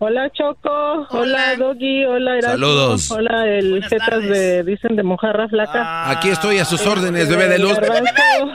[0.00, 3.10] Hola Choco, hola, Doggy, hola Erasmo, Saludos.
[3.10, 6.08] hola el Jetas de dicen de mojarra flaca.
[6.10, 7.74] Aquí estoy a sus órdenes, bebé de luz.
[7.74, 8.12] Garbanzo.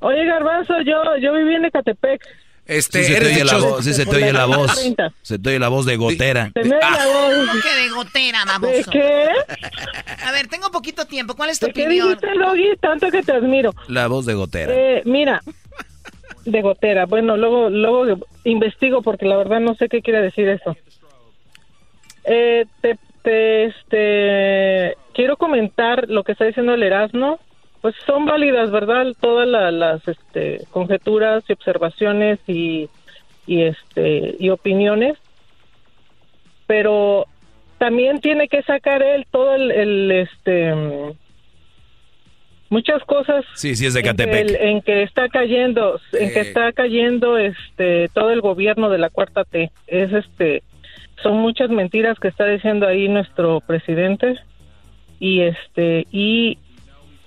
[0.00, 2.22] Oye Garbanzo, yo yo viví en Ecatepec.
[2.66, 4.74] Este, Sí se te oye la voz, sí se te oye la voz.
[4.74, 5.12] 30.
[5.22, 6.50] Se te oye la voz de gotera.
[6.54, 7.34] Me oye la voz.
[7.48, 8.72] ¿Cómo que de gotera, baboso?
[8.72, 9.28] ¿De qué?
[10.24, 11.34] A ver, tengo poquito tiempo.
[11.36, 12.08] ¿Cuál es tu ¿De qué opinión?
[12.08, 12.76] dijiste Doggy?
[12.80, 13.74] Tanto que te admiro.
[13.88, 14.72] La voz de gotera.
[14.74, 15.42] Eh, mira,
[16.46, 17.04] De gotera.
[17.06, 20.74] Bueno, luego, luego investigo porque la verdad no sé qué quiere decir eso.
[22.24, 27.38] Eh, te, te, este, quiero comentar lo que está diciendo el Erasmo.
[27.84, 29.08] Pues son válidas, ¿verdad?
[29.20, 32.88] Todas la- las este, conjeturas y observaciones y,
[33.46, 35.18] y, este, y opiniones.
[36.66, 37.26] Pero
[37.76, 40.72] también tiene que sacar él todo el, el, este,
[42.70, 46.40] muchas cosas Sí, sí, es de en que, el- en que está cayendo en que
[46.40, 50.62] está cayendo este todo el gobierno de la cuarta T es este
[51.22, 54.36] son muchas mentiras que está diciendo ahí nuestro presidente
[55.20, 56.56] y este y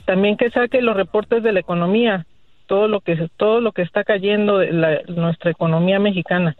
[0.07, 2.25] también que saque los reportes de la economía
[2.65, 6.55] todo lo que todo lo que está cayendo de la- nuestra economía mexicana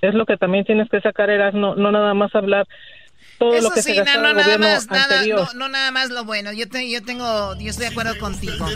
[0.00, 2.66] es lo que también tienes que sacar eras no no nada más hablar
[3.38, 5.46] todo Eso lo que sí, se no, gastó no, el nada gobierno más, nada, no,
[5.54, 6.52] no nada más lo bueno.
[6.52, 8.66] Yo, te- yo tengo, yo estoy de acuerdo contigo.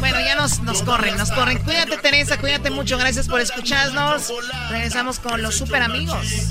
[0.00, 1.58] Bueno, ya nos, nos corren, nos corren.
[1.58, 2.96] Cuídate, Teresa, cuídate mucho.
[2.96, 4.32] Gracias por escucharnos.
[4.70, 6.50] Regresamos con los super amigos.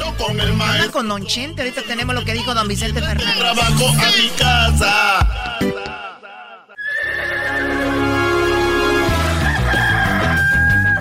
[0.62, 1.64] Hablan con Don Chente.
[1.64, 3.38] Ahorita tenemos lo que dijo Don Vicente Fernández.
[3.40, 6.03] Trabajo a mi casa.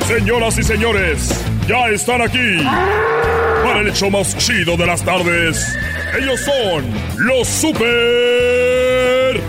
[0.07, 2.59] Señoras y señores, ya están aquí
[3.65, 5.75] para el hecho más chido de las tardes.
[6.19, 6.85] Ellos son
[7.19, 9.41] los super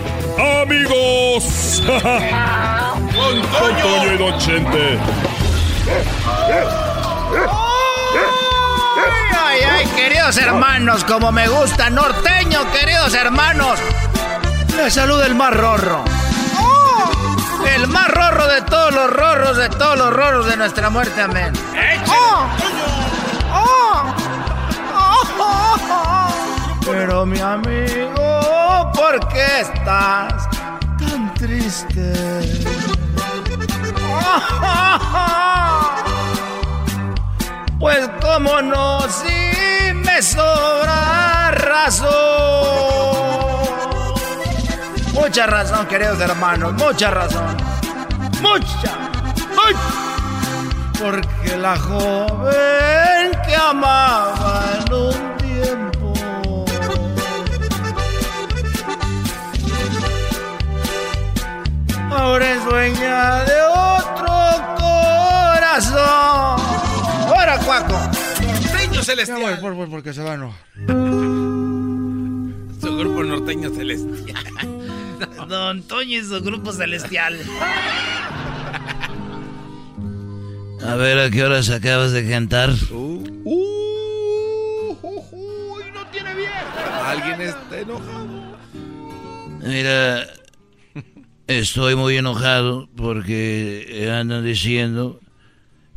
[0.62, 1.82] amigos.
[1.86, 3.42] Con
[3.82, 4.98] Toño y Don Chente.
[9.36, 13.78] Ay, ay, queridos hermanos, como me gusta norteño, queridos hermanos.
[14.76, 16.13] Les saluda el más rorro.
[17.66, 21.52] El más rorro de todos los rorros, de todos los rorros de nuestra muerte, amén.
[26.84, 30.48] Pero mi amigo, ¿por qué estás
[30.98, 32.12] tan triste?
[37.84, 43.13] Pues cómo no, si me sobra razón.
[45.24, 47.56] Mucha razón, queridos hermanos, mucha razón.
[48.42, 49.10] Mucha,
[49.50, 51.00] mucha.
[51.00, 56.12] Porque la joven que amaba en un tiempo
[62.10, 66.00] ahora es dueña de otro corazón.
[67.28, 67.94] ¡Ahora, Cuaco!
[67.94, 69.58] Norteño celestial.
[69.60, 70.60] Por, por- porque se va a enojar.
[72.80, 74.73] Su grupo norteño celestial.
[75.46, 77.38] Don Toño y su grupo celestial.
[80.86, 82.70] A ver, ¿a qué horas acabas de cantar?
[87.04, 88.58] Alguien está enojado.
[89.66, 90.26] Mira,
[91.46, 95.20] estoy muy enojado porque andan diciendo,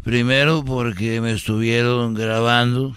[0.03, 2.95] primero porque me estuvieron grabando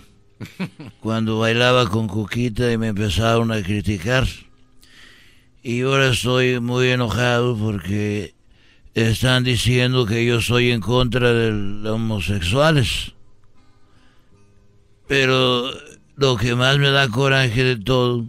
[1.01, 4.27] cuando bailaba con Cuquita y me empezaron a criticar.
[5.63, 8.35] Y ahora estoy muy enojado porque
[8.95, 13.13] están diciendo que yo soy en contra de los homosexuales.
[15.07, 15.71] Pero
[16.17, 18.27] lo que más me da coraje de todo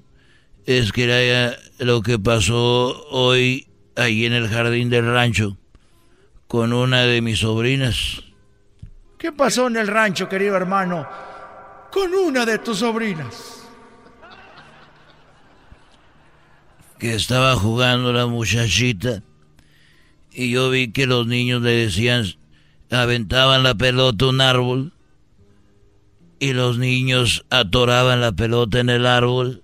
[0.65, 5.57] es que haya lo que pasó hoy ahí en el jardín del rancho
[6.47, 8.23] con una de mis sobrinas.
[9.17, 11.07] ¿Qué pasó en el rancho, querido hermano?
[11.91, 13.60] Con una de tus sobrinas.
[17.01, 19.23] Que estaba jugando la muchachita
[20.31, 22.27] y yo vi que los niños le decían,
[22.91, 24.93] aventaban la pelota a un árbol
[26.39, 29.63] y los niños atoraban la pelota en el árbol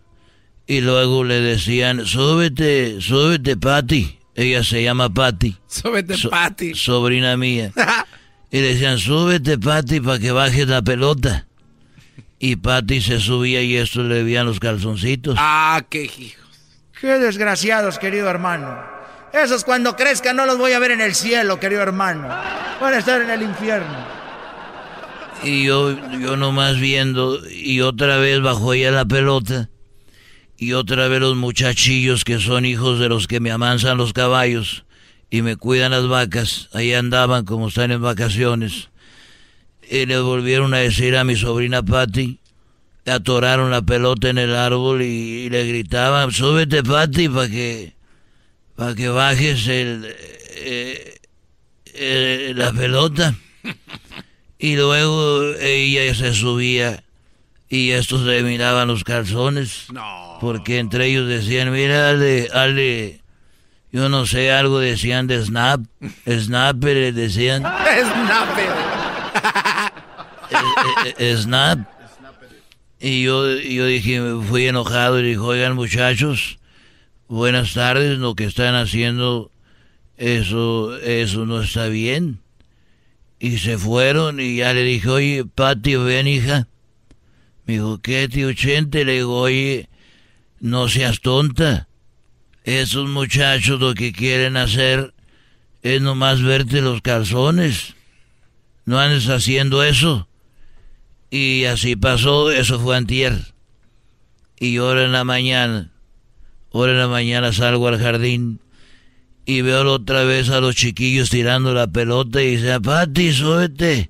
[0.65, 4.17] y luego le decían, súbete, súbete, Patty.
[4.33, 5.55] Ella se llama Patty.
[5.67, 6.73] Súbete, So- Patty.
[6.73, 7.71] Sobrina mía.
[8.51, 11.45] y le decían, súbete, Patty, para que bajes la pelota.
[12.39, 15.35] Y Patty se subía y esto le veían los calzoncitos.
[15.37, 16.46] Ah, qué hijo.
[16.99, 18.75] Qué desgraciados, querido hermano.
[19.31, 22.27] Esos cuando crezcan no los voy a ver en el cielo, querido hermano.
[22.27, 24.17] Van a estar en el infierno.
[25.43, 29.69] Y yo, yo nomás viendo, y otra vez bajó ella la pelota,
[30.57, 34.85] y otra vez los muchachillos que son hijos de los que me amansan los caballos
[35.29, 38.89] y me cuidan las vacas, ahí andaban como están en vacaciones.
[39.89, 42.39] Y le volvieron a decir a mi sobrina Patty,
[43.11, 47.93] atoraron la pelota en el árbol y, y le gritaban, súbete Patty para que,
[48.75, 50.15] para que bajes el,
[50.55, 51.17] eh,
[51.93, 53.35] eh, la pelota.
[54.59, 57.03] Y luego ella se subía
[57.69, 59.85] y estos le miraban los calzones.
[60.39, 63.21] Porque entre ellos decían, mira, Ale, Ale,
[63.91, 65.81] yo no sé, algo decían de Snap.
[66.27, 67.61] Snapper, decían.
[67.63, 68.71] Snapper.
[71.19, 71.96] eh, Snap.
[72.99, 76.57] Y yo, yo dije, fui enojado y dije, oigan muchachos,
[77.27, 79.51] buenas tardes, lo que están haciendo,
[80.17, 82.39] eso, eso no está bien.
[83.39, 86.67] Y se fueron y ya le dije, oye, Pati, ven hija.
[87.65, 89.05] Me dijo, ¿qué, tío Chente?
[89.05, 89.89] Le digo, oye,
[90.59, 91.87] no seas tonta.
[92.63, 95.13] Esos muchachos lo que quieren hacer
[95.83, 97.93] es nomás verte los calzones.
[98.85, 100.27] No andes haciendo eso.
[101.29, 103.53] Y así pasó, eso fue antier.
[104.59, 105.91] Y ahora en la mañana,
[106.73, 108.59] ahora en la mañana salgo al jardín
[109.45, 114.09] y veo otra vez a los chiquillos tirando la pelota y dice, Pati, súbete.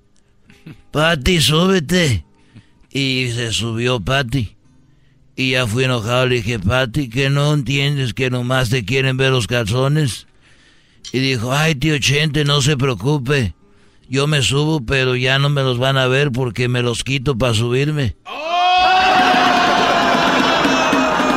[0.92, 2.26] Pati, súbete.
[2.92, 4.56] Y se subió Pati.
[5.36, 9.32] Y ya fui enojado, le dije, Pati, que no entiendes que nomás te quieren ver
[9.32, 10.26] los calzones.
[11.14, 13.54] Y dijo, ay, tío Chente, no se preocupe.
[14.10, 17.38] Yo me subo, pero ya no me los van a ver porque me los quito
[17.38, 18.16] para subirme.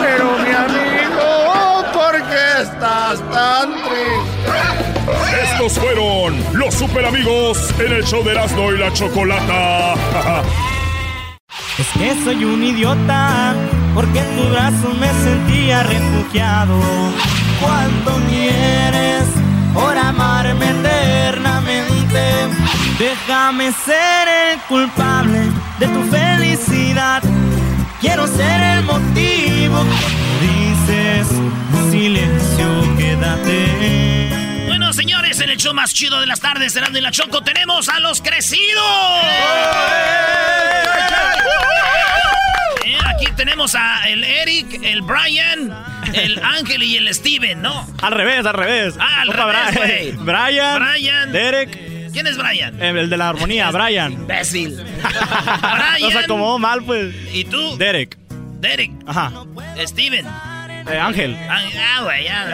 [0.00, 5.42] Pero mi amigo, ¿por qué estás tan triste?
[5.42, 9.94] Estos fueron los super amigos en el show de Erasmo y la Chocolata.
[11.78, 13.54] Es que soy un idiota,
[13.94, 16.78] porque en tu brazo me sentía refugiado.
[17.58, 19.24] Cuánto quieres
[20.50, 22.48] amarme eternamente.
[22.98, 25.40] Déjame ser el culpable
[25.78, 27.22] de tu felicidad.
[28.00, 31.28] Quiero ser el motivo que dices.
[31.90, 34.66] Silencio, quédate.
[34.66, 37.88] Bueno, señores, en el show más chido de las tardes, Serán de la Choco, tenemos
[37.88, 38.84] a los crecidos.
[39.24, 39.50] Eh,
[43.06, 45.72] aquí tenemos a el Eric, el Brian,
[46.14, 47.86] el Ángel y el Steven, ¿no?
[48.02, 48.94] Al revés, al revés.
[48.98, 50.16] Ah, al Opa, revés.
[50.24, 51.32] Brian, Brian.
[51.32, 52.80] Derek, ¿Quién es Brian?
[52.82, 54.12] eh, el de la armonía, Brian.
[54.12, 54.76] Imbécil.
[56.00, 57.14] Nos acomodó mal, pues.
[57.32, 57.76] ¿Y tú?
[57.78, 58.16] Derek.
[58.60, 58.90] Derek.
[59.06, 59.32] Ajá.
[59.86, 60.26] Steven.
[60.92, 61.36] Eh, Ángel.
[61.48, 62.46] Ah, güey, ya.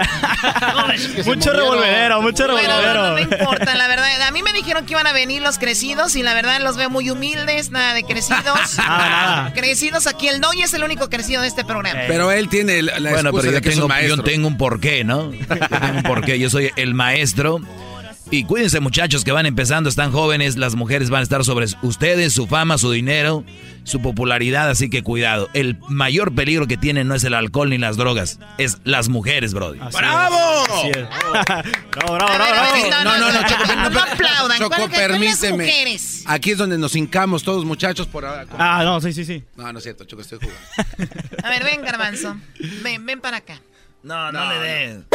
[0.75, 1.25] No.
[1.25, 3.09] Mucho revolvedero, mucho no, revolvedero.
[3.09, 4.23] no me importa, la verdad.
[4.23, 6.91] A mí me dijeron que iban a venir los crecidos y la verdad los veo
[6.91, 8.45] muy humildes, nada de crecidos.
[8.77, 9.53] Nada, nada.
[9.55, 12.01] Crecidos aquí, el Doy es el único crecido de este programa.
[12.07, 14.17] Pero él tiene la Bueno, pero de yo que es un tengo, maestro.
[14.17, 15.33] yo tengo un porqué, ¿no?
[15.33, 16.39] Yo tengo un porqué.
[16.39, 17.61] Yo soy el maestro.
[18.29, 20.57] Y cuídense, muchachos, que van empezando, están jóvenes.
[20.57, 23.45] Las mujeres van a estar sobre ustedes, su fama, su dinero,
[23.85, 24.69] su popularidad.
[24.69, 25.49] Así que cuidado.
[25.55, 29.55] El mayor peligro que tienen no es el alcohol ni las drogas, es las mujeres,
[29.55, 29.79] brody.
[29.79, 30.65] ¡Bravo!
[30.73, 30.97] Así es.
[31.93, 33.05] bravo, bravo, A ver, bravo, ok, bravo.
[33.05, 34.59] no, No, no, no, Choco, no, no, aplaudan.
[34.59, 34.99] Choco, ¿Cuál- cuál- cuáles
[35.39, 35.65] permíteme.
[35.65, 36.23] mujeres?
[36.27, 38.45] Aquí es donde nos hincamos todos, muchachos, por ahora.
[38.59, 39.45] Ah, no, sí, sí, sí.
[39.55, 40.61] No, no es cierto, Choco, estoy jugando.
[41.45, 42.37] A ver, ven, Garbanzo.
[42.83, 43.61] Ven, ven para acá.
[44.03, 45.07] No, no, le den.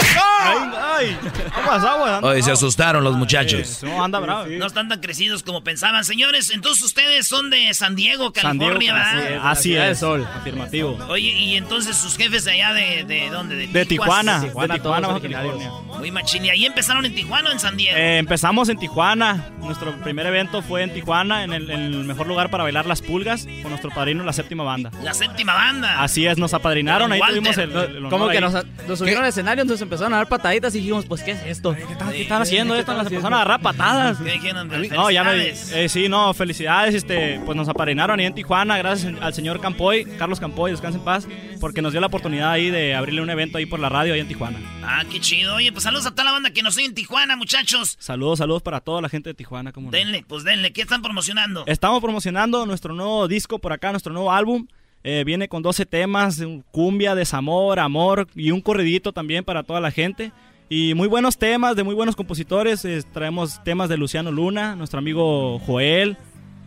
[0.42, 0.58] Ay,
[1.00, 1.18] ay.
[1.56, 3.82] Aguas, se asustaron los muchachos.
[3.84, 4.48] No, anda bravo.
[4.48, 6.04] No están tan crecidos como pensaban.
[6.04, 9.50] Señores, entonces ustedes son de San Diego, San Diego, California, ¿verdad?
[9.50, 10.00] Así es.
[10.00, 10.98] Sol, afirmativo.
[11.08, 13.56] Oye, y entonces sus jefes de allá de, de dónde?
[13.56, 14.68] De, De Tijuana, Tijuas.
[14.68, 15.70] de Tijuana, Baja California.
[15.98, 16.44] Muy machín.
[16.44, 17.98] ¿Y ahí empezaron en Tijuana o en San Diego?
[17.98, 19.52] Eh, empezamos en Tijuana.
[19.60, 23.02] Nuestro primer evento fue en Tijuana, en el, en el mejor lugar para bailar las
[23.02, 24.92] pulgas, con nuestro padrino, la séptima banda.
[25.02, 26.02] La séptima banda.
[26.02, 27.10] Así es, nos apadrinaron.
[27.14, 27.38] Ahí Walter.
[27.38, 27.72] tuvimos el.
[27.72, 28.42] el honor Como que ahí.
[28.44, 31.44] nos, nos subieron al escenario, entonces empezaron a dar pataditas y dijimos, pues, ¿qué es
[31.46, 31.74] esto?
[31.74, 32.94] ¿Qué están, qué están haciendo esto?
[32.94, 34.18] Nos empezaron a agarrar patadas.
[34.18, 34.68] ¿Qué dijeron?
[34.68, 35.32] No, ya me.
[35.32, 35.72] Felicidades.
[35.74, 36.96] eh, sí, no, felicidades.
[36.96, 41.04] Este, pues nos apadrinaron ahí en Tijuana, gracias al señor Campoy, Carlos Campoy, descanse en
[41.04, 41.28] paz,
[41.60, 44.20] porque nos dio la oportunidad ahí de abrirle un evento ahí por la radio ahí
[44.20, 44.60] en Tijuana.
[44.84, 45.56] Ah, qué chido.
[45.56, 47.96] Oye, pues saludos a toda la banda que nos oye en Tijuana, muchachos.
[48.00, 49.72] Saludos, saludos para toda la gente de Tijuana.
[49.72, 50.74] como Denle, pues denle.
[50.74, 51.64] ¿Qué están promocionando?
[51.68, 54.68] Estamos promocionando nuestro nuevo disco por acá, nuestro nuevo álbum.
[55.04, 56.42] Eh, viene con 12 temas,
[56.72, 60.32] cumbia, desamor, amor y un corridito también para toda la gente.
[60.70, 62.86] Y muy buenos temas de muy buenos compositores.
[62.86, 66.18] eh, traemos temas de Luciano Luna, nuestro amigo Joel,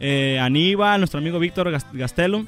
[0.00, 2.46] eh, Aníbal, nuestro amigo Víctor Gas- Gastelum.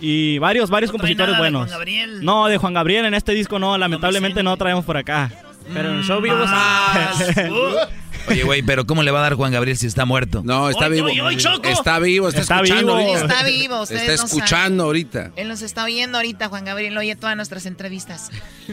[0.00, 1.68] Y varios, varios ¿No compositores nada de buenos.
[1.68, 2.24] Juan Gabriel?
[2.24, 5.30] No, de Juan Gabriel en este disco no, lamentablemente no traemos por acá.
[5.74, 6.36] Pero en el show vivo
[8.28, 10.42] Oye, güey, pero ¿cómo le va a dar Juan Gabriel si está muerto?
[10.44, 11.08] No, está vivo.
[11.08, 13.08] Está vivo, está, Está escuchando vivo.
[13.08, 13.34] ahorita.
[13.34, 15.32] Está vivo, ustedes Está no escuchando ahorita.
[15.36, 18.30] Él nos está oyendo ahorita, Juan Gabriel, oye todas nuestras entrevistas.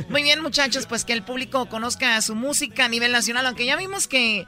[0.10, 3.76] Muy bien, muchachos, pues que el público conozca su música a nivel nacional, aunque ya
[3.76, 4.46] vimos que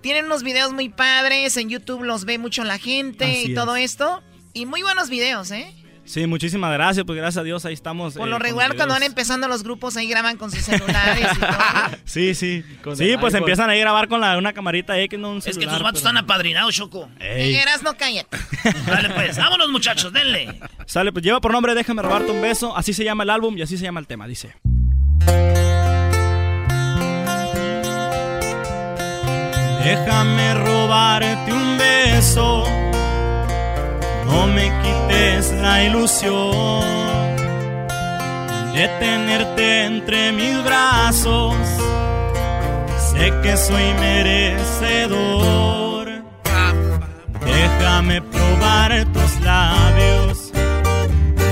[0.00, 3.76] tienen unos videos muy padres, en YouTube los ve mucho la gente Así y todo
[3.76, 4.22] esto.
[4.52, 5.74] Y muy buenos videos, ¿eh?
[6.06, 8.14] Sí, muchísimas gracias, pues gracias a Dios ahí estamos.
[8.14, 11.28] Por eh, lo con regular, cuando van empezando los grupos, ahí graban con sus celulares
[11.34, 11.50] y todo.
[12.04, 12.64] Sí, sí.
[12.82, 13.38] Con Sí, pues iPhone.
[13.38, 15.82] empiezan ahí a grabar con la, una camarita X, no un Es que tus vatos
[15.84, 17.08] pero- están apadrinados, Choco.
[17.20, 18.36] Eras, no cállate.
[18.86, 19.36] Dale, pues.
[19.36, 20.58] Vámonos, muchachos, denle.
[20.86, 22.76] Sale, pues lleva por nombre Déjame robarte un beso.
[22.76, 24.54] Así se llama el álbum y así se llama el tema, dice.
[29.84, 32.64] Déjame robarte un beso
[34.26, 37.16] No me quites la ilusión
[38.74, 41.54] de tenerte entre mis brazos.
[43.10, 45.66] Sé que soy merecedor.
[47.44, 50.52] Déjame probar tus labios.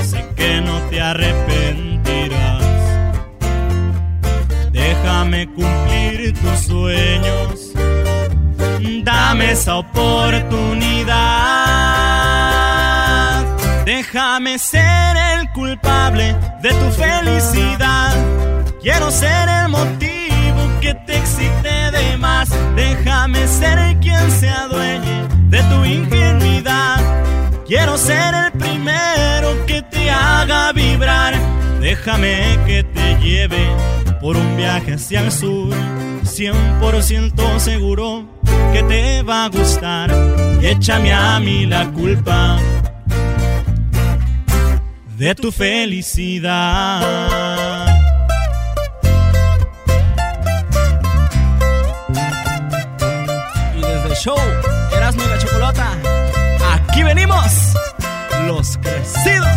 [0.02, 2.62] Sé que no te arrepentirás.
[4.72, 7.63] Déjame cumplir tus sueños.
[9.02, 11.14] Dame esa oportunidad.
[13.86, 18.14] Déjame ser el culpable de tu felicidad.
[18.82, 22.50] Quiero ser el motivo que te excite de más.
[22.76, 27.00] Déjame ser quien se adueñe de tu ingenuidad.
[27.66, 31.34] Quiero ser el primero que te haga vibrar.
[31.80, 33.66] Déjame que te lleve
[34.20, 35.74] por un viaje hacia el sur.
[36.24, 38.26] 100% seguro
[38.72, 40.10] que te va a gustar.
[40.60, 42.58] Y échame a mí la culpa
[45.16, 47.00] de tu felicidad.
[53.76, 54.38] Y desde el show
[54.96, 55.90] Erasmo y la Chocolata,
[56.72, 57.74] aquí venimos,
[58.46, 59.48] los crecidos.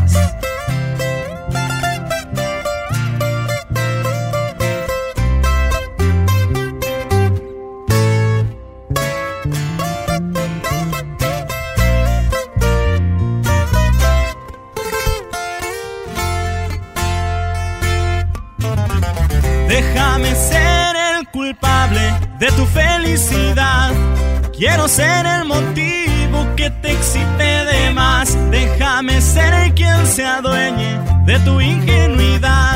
[19.78, 22.01] Déjame ser el culpable
[22.39, 23.91] de tu felicidad.
[24.51, 28.36] Quiero ser el motivo que te excite de más.
[28.49, 30.97] Déjame ser quien se adueñe
[31.28, 32.75] de tu ingenuidad.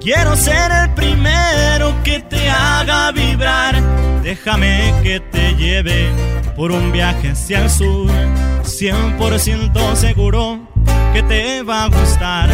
[0.00, 3.74] Quiero ser el primero que te haga vibrar.
[4.22, 6.08] Déjame que te lleve
[6.54, 8.08] por un viaje hacia el sur.
[8.62, 10.60] 100% seguro
[11.12, 12.48] que te va a gustar.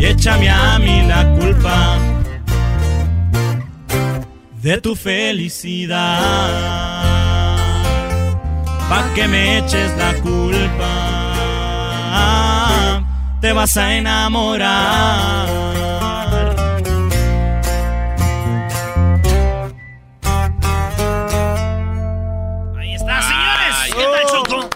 [0.00, 2.17] Y échame a mí la culpa
[4.68, 5.96] de tu felicidad.
[8.90, 10.92] Pa' que me eches la culpa,
[13.40, 15.48] te vas a enamorar.
[22.78, 23.76] Ahí está, señores.
[23.96, 24.68] ¿Qué tal, Choco?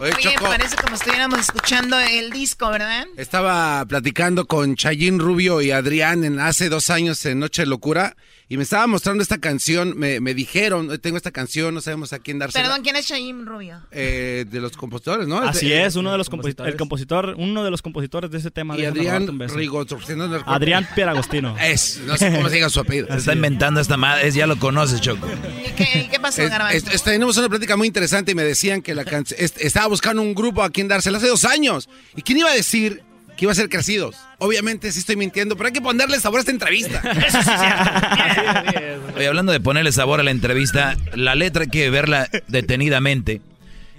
[0.00, 3.06] Oye, parece como estuviéramos escuchando el disco, ¿verdad?
[3.16, 8.16] Estaba platicando con Chayín Rubio y Adrián en hace dos años en Noche de Locura
[8.48, 9.94] y me estaba mostrando esta canción.
[9.98, 12.64] Me, me dijeron, "Eh, tengo esta canción, no sabemos a quién dársela.
[12.64, 13.80] Perdón, ¿quién es Shaim Rubio?
[13.90, 15.38] Eh, de los compositores, ¿no?
[15.38, 18.50] Así De- es, uno de los compositores, el compositor, uno de los compositores de ese
[18.50, 18.78] tema.
[18.78, 19.54] Y Adrián robarte un beso.
[19.56, 20.00] Rigoto.
[20.00, 20.52] si no me recuerdo.
[20.56, 21.56] Adrián Pieragostino.
[21.62, 23.08] Es, no sé cómo se diga su apellido.
[23.08, 25.26] Se está inventando esta madre, ya lo conoces, Choco.
[25.66, 26.90] ¿Y qué, qué pasó, Es- Garbanzo?
[27.04, 30.62] tenemos una plática muy interesante y me decían que la canción estaba buscando un grupo
[30.62, 31.88] a quien dársela hace dos años.
[32.16, 33.02] ¿Y quién iba a decir
[33.38, 34.16] que iba a ser crecidos?
[34.38, 37.00] Obviamente sí estoy mintiendo, pero hay que ponerle sabor a esta entrevista.
[39.16, 43.40] Oye, hablando de ponerle sabor a la entrevista, la letra hay que verla detenidamente.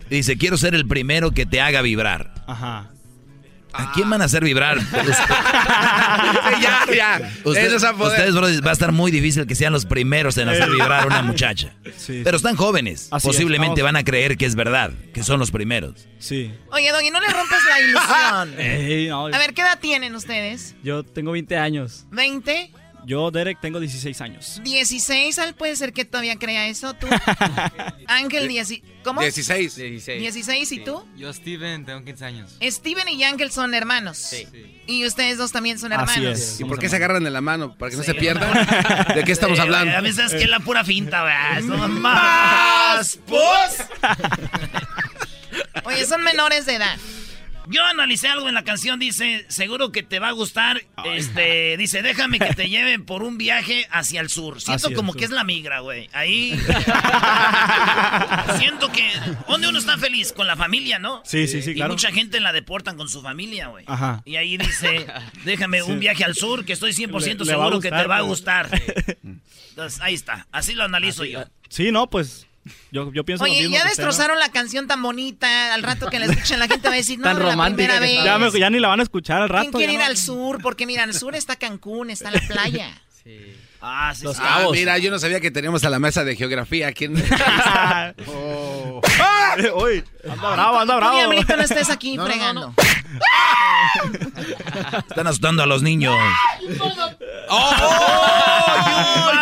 [0.10, 2.34] Dice, quiero ser el primero que te haga vibrar.
[2.48, 2.90] Ajá.
[3.72, 4.78] ¿A quién van a hacer vibrar?
[6.62, 7.32] ya, ya.
[7.44, 8.12] Usted- Eso es a poder.
[8.20, 11.06] ustedes, bro, va a estar muy difícil que sean los primeros en hacer vibrar a
[11.06, 11.74] una muchacha.
[11.98, 12.22] Sí.
[12.24, 13.08] Pero están jóvenes.
[13.12, 16.08] Así Posiblemente van a creer que es verdad, que son los primeros.
[16.20, 16.52] Sí.
[16.72, 18.60] Oye, Doggy, no le rompes la ilusión.
[18.60, 20.76] Ey, no, A ver, ¿qué edad tienen ustedes?
[20.84, 22.06] Yo tengo 20 años.
[22.12, 22.72] ¿20?
[23.06, 24.62] Yo, Derek, tengo 16 años.
[24.64, 27.08] 16, Al, puede ser que todavía crea eso, tú.
[28.08, 29.22] Ángel, 10, ¿cómo?
[29.22, 29.76] 16.
[29.76, 31.06] 16, ¿y tú?
[31.16, 32.58] Yo, Steven, tengo 15 años.
[32.62, 34.18] Steven y Ángel son hermanos.
[34.18, 34.48] Sí.
[34.88, 36.40] Y ustedes dos también son Así hermanos.
[36.40, 36.60] es.
[36.60, 37.76] ¿Y por qué se agarran de la mano?
[37.78, 38.52] ¿Para que no se pierdan?
[39.16, 39.96] ¿De qué estamos hablando?
[39.98, 41.62] A veces que es la pura finta, ¿verdad?
[41.68, 43.86] Son más, pues.
[45.86, 46.98] Oye, son menores de edad.
[47.72, 52.02] Yo analicé algo en la canción, dice, seguro que te va a gustar, este, dice,
[52.02, 54.60] déjame que te lleven por un viaje hacia el sur.
[54.60, 55.20] Siento Hacia como sur.
[55.20, 56.10] que es la migra, güey.
[56.14, 56.60] Ahí.
[58.58, 59.08] Siento que.
[59.48, 60.34] ¿Dónde uno está feliz?
[60.34, 61.22] Con la familia, ¿no?
[61.26, 61.94] Sí, sí, sí, Y claro.
[61.94, 63.86] mucha gente la deportan con su familia, güey.
[63.88, 64.22] Ajá.
[64.26, 65.06] Y ahí dice,
[65.46, 68.70] déjame un viaje al sur que estoy 100% Le- seguro que te va a gustar.
[69.70, 70.48] Entonces, ahí está.
[70.52, 71.44] Así lo analizo yo.
[71.70, 72.48] Sí, no, pues
[72.92, 74.08] yo, yo pienso lo Oye, mismo ya que usted, ¿no?
[74.08, 75.74] destrozaron la canción tan bonita.
[75.74, 77.94] Al rato que la escuchen, la gente va a decir, no, Tan la romántica primera
[77.96, 78.54] que vez.
[78.54, 79.62] Ya, ya ni la van a escuchar al rato.
[79.64, 80.06] ¿Quién quiere ir no.
[80.06, 80.62] al sur?
[80.62, 82.90] Porque mira, al sur está Cancún, está la playa.
[83.82, 84.42] Ah, sí, Los sí.
[84.46, 84.74] Ah, cabos.
[84.76, 87.16] mira, yo no sabía que teníamos a la mesa de geografía aquí en...
[88.28, 89.02] Oh.
[89.82, 91.16] Uy, anda bravo, anda bravo.
[91.16, 92.74] diablito, no estés aquí No, no, no, fregando.
[95.10, 96.14] Están asustando a los niños.
[97.50, 97.82] ¡Oh!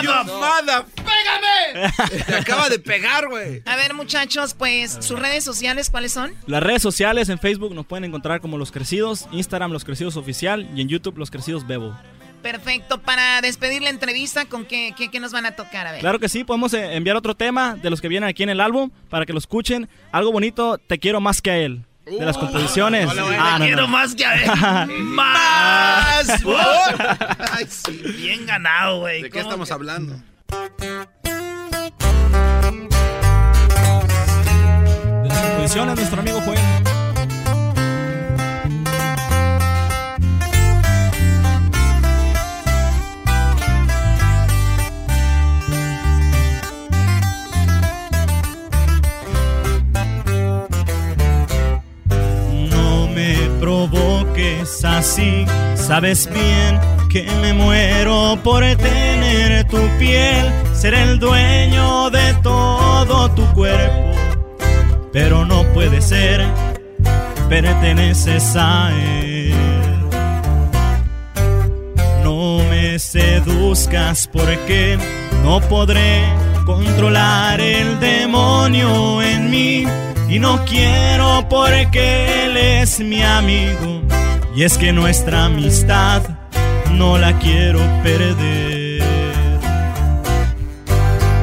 [0.04, 1.57] you mother- ¡Pégame!
[2.28, 3.62] Te acaba de pegar, güey.
[3.66, 6.34] A ver, muchachos, pues, sus redes sociales, ¿cuáles son?
[6.46, 10.70] Las redes sociales en Facebook nos pueden encontrar como Los Crecidos, Instagram Los Crecidos Oficial
[10.76, 11.98] y en YouTube Los Crecidos Bebo.
[12.42, 15.88] Perfecto, para despedir la entrevista, ¿con qué, qué, qué nos van a tocar?
[15.88, 16.00] A ver.
[16.02, 18.62] Claro que sí, podemos eh, enviar otro tema de los que vienen aquí en el
[18.62, 19.90] álbum para que lo escuchen.
[20.12, 21.84] Algo bonito, Te quiero más que a él.
[22.06, 23.08] De las composiciones.
[23.08, 23.88] no, no, Ah, te no, quiero no.
[23.90, 24.92] más que a él.
[25.04, 26.30] ¡Más!
[27.52, 29.24] Ay, sí, Bien ganado, güey.
[29.24, 30.24] ¿De qué ¿Cómo estamos que- hablando?
[35.24, 36.60] De las composiciones, nuestro amigo Joel.
[52.70, 61.20] No me provoques así, sabes bien que me muero por tener tu piel, ser el
[61.20, 64.12] dueño de todo tu cuerpo,
[65.12, 66.46] pero no puede ser,
[67.50, 69.54] perteneces a él.
[72.24, 74.98] No me seduzcas porque
[75.44, 76.24] no podré
[76.66, 79.86] controlar el demonio en mí.
[80.30, 84.02] Y no quiero porque él es mi amigo.
[84.54, 86.22] Y es que nuestra amistad
[86.98, 89.04] no la quiero perder.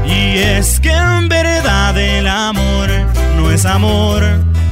[0.05, 2.89] Y es que en verdad el amor
[3.37, 4.23] no es amor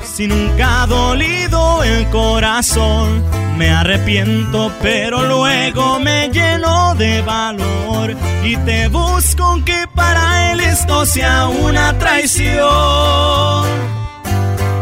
[0.02, 3.22] si nunca ha dolido el corazón.
[3.56, 11.06] Me arrepiento, pero luego me lleno de valor y te busco aunque para él esto
[11.06, 13.66] sea una traición.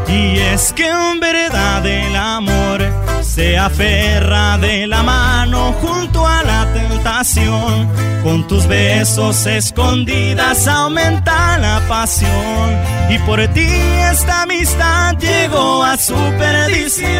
[0.08, 3.09] Y es que en verdad el amor
[3.40, 7.88] se aferra de la mano junto a la tentación.
[8.22, 12.68] Con tus besos escondidas aumenta la pasión.
[13.08, 13.66] Y por ti
[14.12, 17.10] esta amistad llegó a su perdición.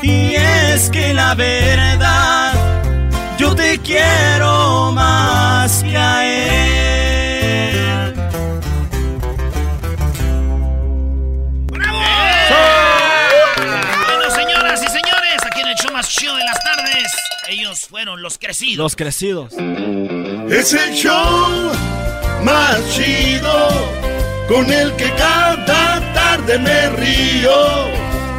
[0.00, 2.52] Y es que la verdad,
[3.38, 7.09] yo te quiero más que a él.
[16.10, 17.12] Show de las tardes,
[17.48, 18.78] ellos fueron los crecidos.
[18.78, 19.52] Los crecidos.
[20.50, 21.72] Es el show
[22.42, 23.68] más chido
[24.48, 27.86] con el que cada tarde me río.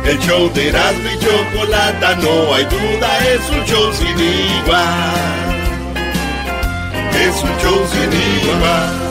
[0.05, 5.13] El show de Erasmo y Chocolata, no hay duda, es un show sin igual.
[7.13, 9.10] Es un show sin igual.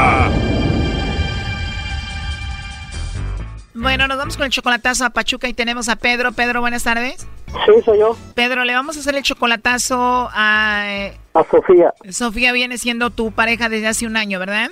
[3.81, 6.31] Bueno, nos vamos con el chocolatazo a Pachuca y tenemos a Pedro.
[6.33, 7.27] Pedro, buenas tardes.
[7.65, 8.15] Sí, soy yo.
[8.35, 10.83] Pedro, le vamos a hacer el chocolatazo a...
[10.87, 11.93] eh, A Sofía.
[12.09, 14.69] Sofía viene siendo tu pareja desde hace un año, ¿verdad?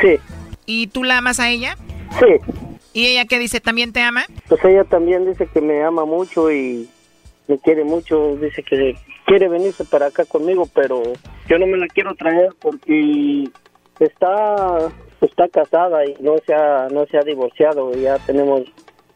[0.00, 0.18] Sí,
[0.66, 1.76] ¿Y tú la amas a ella?
[2.18, 2.54] sí.
[2.94, 3.58] ¿Y ella qué dice?
[3.60, 4.26] ¿También te ama?
[4.48, 6.90] Pues ella también dice que me ama mucho y
[7.48, 8.36] me quiere mucho.
[8.36, 11.02] Dice que quiere venirse para acá conmigo, pero
[11.48, 13.48] yo no me la quiero traer porque
[14.04, 14.88] está
[15.20, 17.92] está casada y no se ha no se ha divorciado.
[17.94, 18.62] Ya tenemos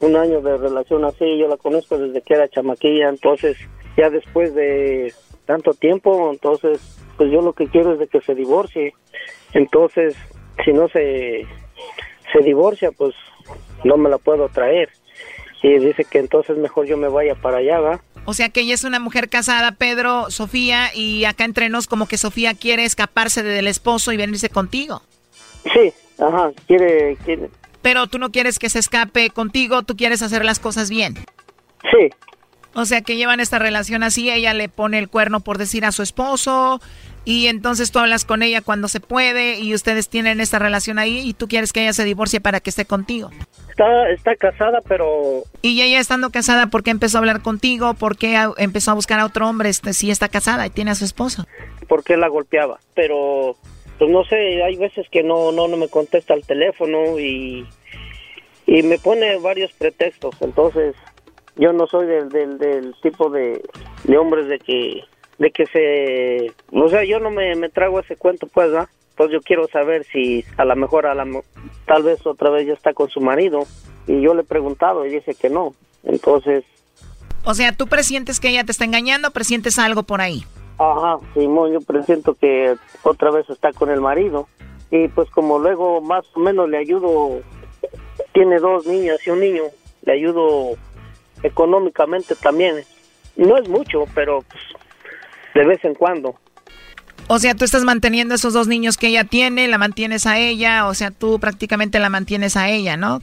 [0.01, 1.39] un año de relación así.
[1.39, 3.57] Yo la conozco desde que era chamaquilla, entonces
[3.97, 5.13] ya después de
[5.47, 6.81] tanto tiempo, entonces
[7.17, 8.95] pues yo lo que quiero es de que se divorcie.
[9.53, 10.15] Entonces,
[10.65, 11.47] si no se
[12.33, 13.15] se divorcia, pues
[13.85, 14.91] no me la puedo traer.
[15.67, 18.01] Y dice que entonces mejor yo me vaya para allá, ¿va?
[18.25, 22.07] O sea que ella es una mujer casada, Pedro, Sofía, y acá entre nos como
[22.07, 25.03] que Sofía quiere escaparse del esposo y venirse contigo.
[25.65, 27.51] Sí, ajá, quiere, quiere,
[27.83, 31.15] Pero tú no quieres que se escape contigo, tú quieres hacer las cosas bien.
[31.91, 32.11] sí,
[32.75, 35.91] O sea que llevan esta relación así, ella le pone el cuerno por decir a
[35.91, 36.81] su esposo
[37.25, 41.19] y entonces tú hablas con ella cuando se puede y ustedes tienen esta relación ahí
[41.19, 43.31] y tú quieres que ella se divorcie para que esté contigo.
[43.77, 47.95] Está, está casada, pero Y ella estando casada, ¿por qué empezó a hablar contigo?
[47.95, 50.95] ¿Por qué empezó a buscar a otro hombre este, si está casada y tiene a
[50.95, 51.47] su esposo?
[51.89, 52.81] porque la golpeaba.
[52.95, 53.57] Pero,
[53.99, 57.67] pues no sé, hay veces que no, no, no me contesta el teléfono y,
[58.67, 60.35] y me pone varios pretextos.
[60.41, 60.95] Entonces,
[61.57, 63.63] yo no soy del, del, del tipo de,
[64.05, 65.03] de hombres de que,
[65.39, 68.89] de que se, no sé, yo no me, me trago ese cuento, pues, ¿ah?
[69.17, 71.27] Entonces yo quiero saber si a lo mejor a la,
[71.87, 73.67] tal vez otra vez ya está con su marido
[74.07, 75.75] y yo le he preguntado y dice que no.
[76.05, 76.65] Entonces,
[77.43, 80.45] O sea, tú presientes que ella te está engañando, presientes algo por ahí.
[80.77, 84.49] ajá, Simón, yo presiento que otra vez está con el marido
[84.91, 87.41] y pues como luego más o menos le ayudo,
[88.35, 89.63] tiene dos niñas y un niño,
[90.03, 90.77] le ayudo
[91.43, 92.85] económicamente también.
[93.37, 94.63] No es mucho, pero pues,
[95.55, 96.35] de vez en cuando.
[97.29, 100.87] O sea, tú estás manteniendo esos dos niños que ella tiene, la mantienes a ella,
[100.87, 103.19] o sea, tú prácticamente la mantienes a ella, ¿no?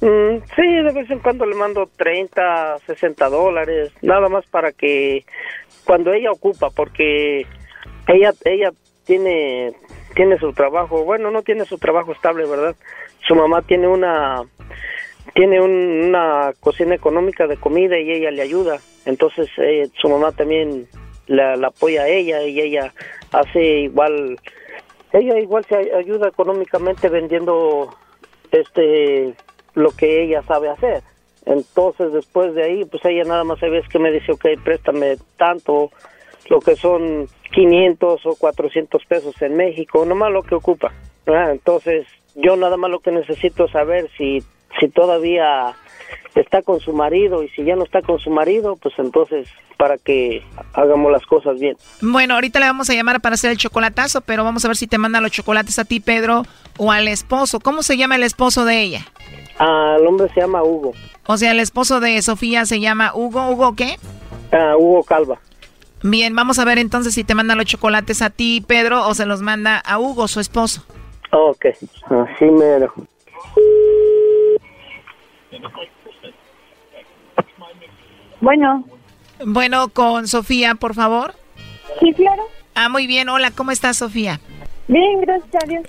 [0.00, 5.24] Mm, sí, de vez en cuando le mando 30, 60 dólares, nada más para que
[5.84, 7.46] cuando ella ocupa, porque
[8.08, 8.70] ella ella
[9.04, 9.72] tiene
[10.14, 12.74] tiene su trabajo, bueno, no tiene su trabajo estable, ¿verdad?
[13.26, 14.42] Su mamá tiene una
[15.34, 20.32] tiene un- una cocina económica de comida y ella le ayuda, entonces eh, su mamá
[20.32, 20.86] también
[21.26, 22.92] la, la apoya a ella y ella
[23.32, 24.38] hace igual
[25.12, 27.94] ella igual se ay- ayuda económicamente vendiendo
[28.50, 29.34] este
[29.74, 31.02] lo que ella sabe hacer.
[31.44, 35.18] Entonces después de ahí, pues ella nada más hay veces que me dice, ok, préstame
[35.36, 35.90] tanto,
[36.48, 40.92] lo que son 500 o 400 pesos en México, nomás lo que ocupa.
[41.26, 44.42] Entonces yo nada más lo que necesito es saber si,
[44.80, 45.76] si todavía
[46.34, 49.98] está con su marido y si ya no está con su marido, pues entonces para
[49.98, 50.42] que
[50.72, 51.76] hagamos las cosas bien.
[52.00, 54.86] Bueno, ahorita le vamos a llamar para hacer el chocolatazo, pero vamos a ver si
[54.86, 56.44] te manda los chocolates a ti, Pedro,
[56.78, 57.60] o al esposo.
[57.60, 59.06] ¿Cómo se llama el esposo de ella?
[59.58, 60.92] Ah, el hombre se llama Hugo,
[61.26, 63.50] O sea, el esposo de Sofía se llama Hugo.
[63.50, 63.96] ¿Hugo qué?
[64.52, 65.38] Ah, Hugo Calva.
[66.02, 69.26] Bien, vamos a ver entonces si te manda los chocolates a ti, Pedro, o se
[69.26, 70.84] los manda a Hugo, su esposo.
[71.32, 72.92] Ok, así mero.
[78.40, 78.84] Bueno.
[79.44, 81.34] Bueno, con Sofía, por favor.
[82.00, 82.42] Sí, claro.
[82.74, 83.28] Ah, muy bien.
[83.28, 84.40] Hola, ¿cómo estás, Sofía?
[84.88, 85.84] Bien, gracias a Dios.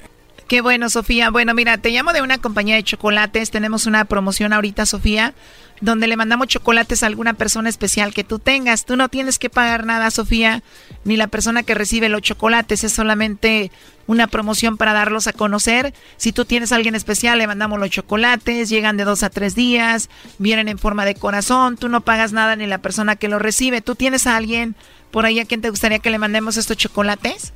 [0.47, 1.29] Qué bueno, Sofía.
[1.29, 3.51] Bueno, mira, te llamo de una compañía de chocolates.
[3.51, 5.33] Tenemos una promoción ahorita, Sofía,
[5.81, 8.85] donde le mandamos chocolates a alguna persona especial que tú tengas.
[8.85, 10.63] Tú no tienes que pagar nada, Sofía,
[11.03, 12.83] ni la persona que recibe los chocolates.
[12.83, 13.71] Es solamente
[14.07, 15.93] una promoción para darlos a conocer.
[16.17, 18.69] Si tú tienes a alguien especial, le mandamos los chocolates.
[18.69, 20.09] Llegan de dos a tres días.
[20.39, 21.77] Vienen en forma de corazón.
[21.77, 23.81] Tú no pagas nada ni la persona que los recibe.
[23.81, 24.75] ¿Tú tienes a alguien
[25.11, 27.53] por ahí a quien te gustaría que le mandemos estos chocolates?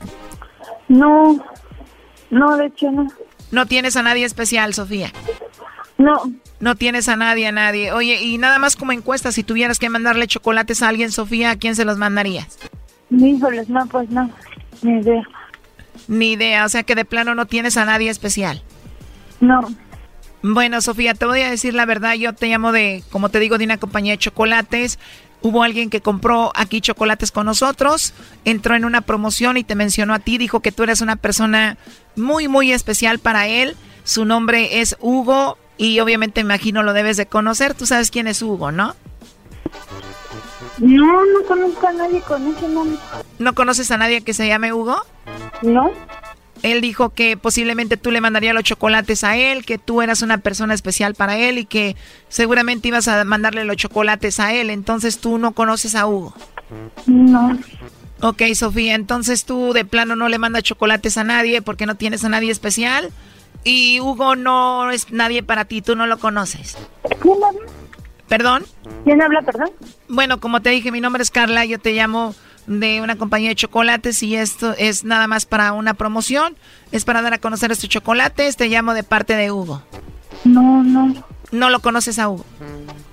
[0.88, 1.44] No,
[2.30, 3.08] no, de hecho no.
[3.52, 5.12] No tienes a nadie especial, Sofía.
[5.98, 6.32] No.
[6.62, 7.92] No tienes a nadie, a nadie.
[7.92, 11.56] Oye, y nada más como encuesta, si tuvieras que mandarle chocolates a alguien, Sofía, ¿a
[11.56, 12.60] quién se los mandarías?
[13.10, 14.30] Híjoles, no, pues no.
[14.84, 15.24] Ni idea.
[16.08, 18.62] Ni idea, o sea que de plano no tienes a nadie especial.
[19.40, 19.62] No.
[20.44, 23.58] Bueno, Sofía, te voy a decir la verdad, yo te llamo de, como te digo,
[23.58, 25.00] de una compañía de chocolates.
[25.42, 28.14] Hubo alguien que compró aquí chocolates con nosotros,
[28.46, 31.78] entró en una promoción y te mencionó a ti, dijo que tú eres una persona
[32.16, 33.76] muy, muy especial para él.
[34.04, 37.74] Su nombre es Hugo y obviamente me imagino lo debes de conocer.
[37.74, 38.96] Tú sabes quién es Hugo, ¿no?
[40.78, 43.00] No, no conozco a nadie con ese nombre.
[43.40, 45.02] ¿No conoces a nadie que se llame Hugo?
[45.64, 45.90] No.
[46.62, 50.38] Él dijo que posiblemente tú le mandarías los chocolates a él, que tú eras una
[50.38, 51.96] persona especial para él y que
[52.30, 54.70] seguramente ibas a mandarle los chocolates a él.
[54.70, 56.36] Entonces tú no conoces a Hugo.
[57.08, 57.58] No.
[58.22, 62.24] Ok, Sofía, entonces tú de plano no le mandas chocolates a nadie porque no tienes
[62.24, 63.12] a nadie especial.
[63.64, 66.78] Y Hugo no es nadie para ti, tú no lo conoces.
[67.22, 67.72] ¿Quién habla?
[68.28, 68.66] ¿Perdón?
[69.04, 69.72] ¿Quién habla, perdón?
[70.08, 72.34] Bueno, como te dije, mi nombre es Carla, yo te llamo
[72.66, 76.56] de una compañía de chocolates y esto es nada más para una promoción.
[76.92, 79.84] Es para dar a conocer estos chocolates, te llamo de parte de Hugo.
[80.44, 81.14] No, no.
[81.52, 82.46] ¿No lo conoces a Hugo?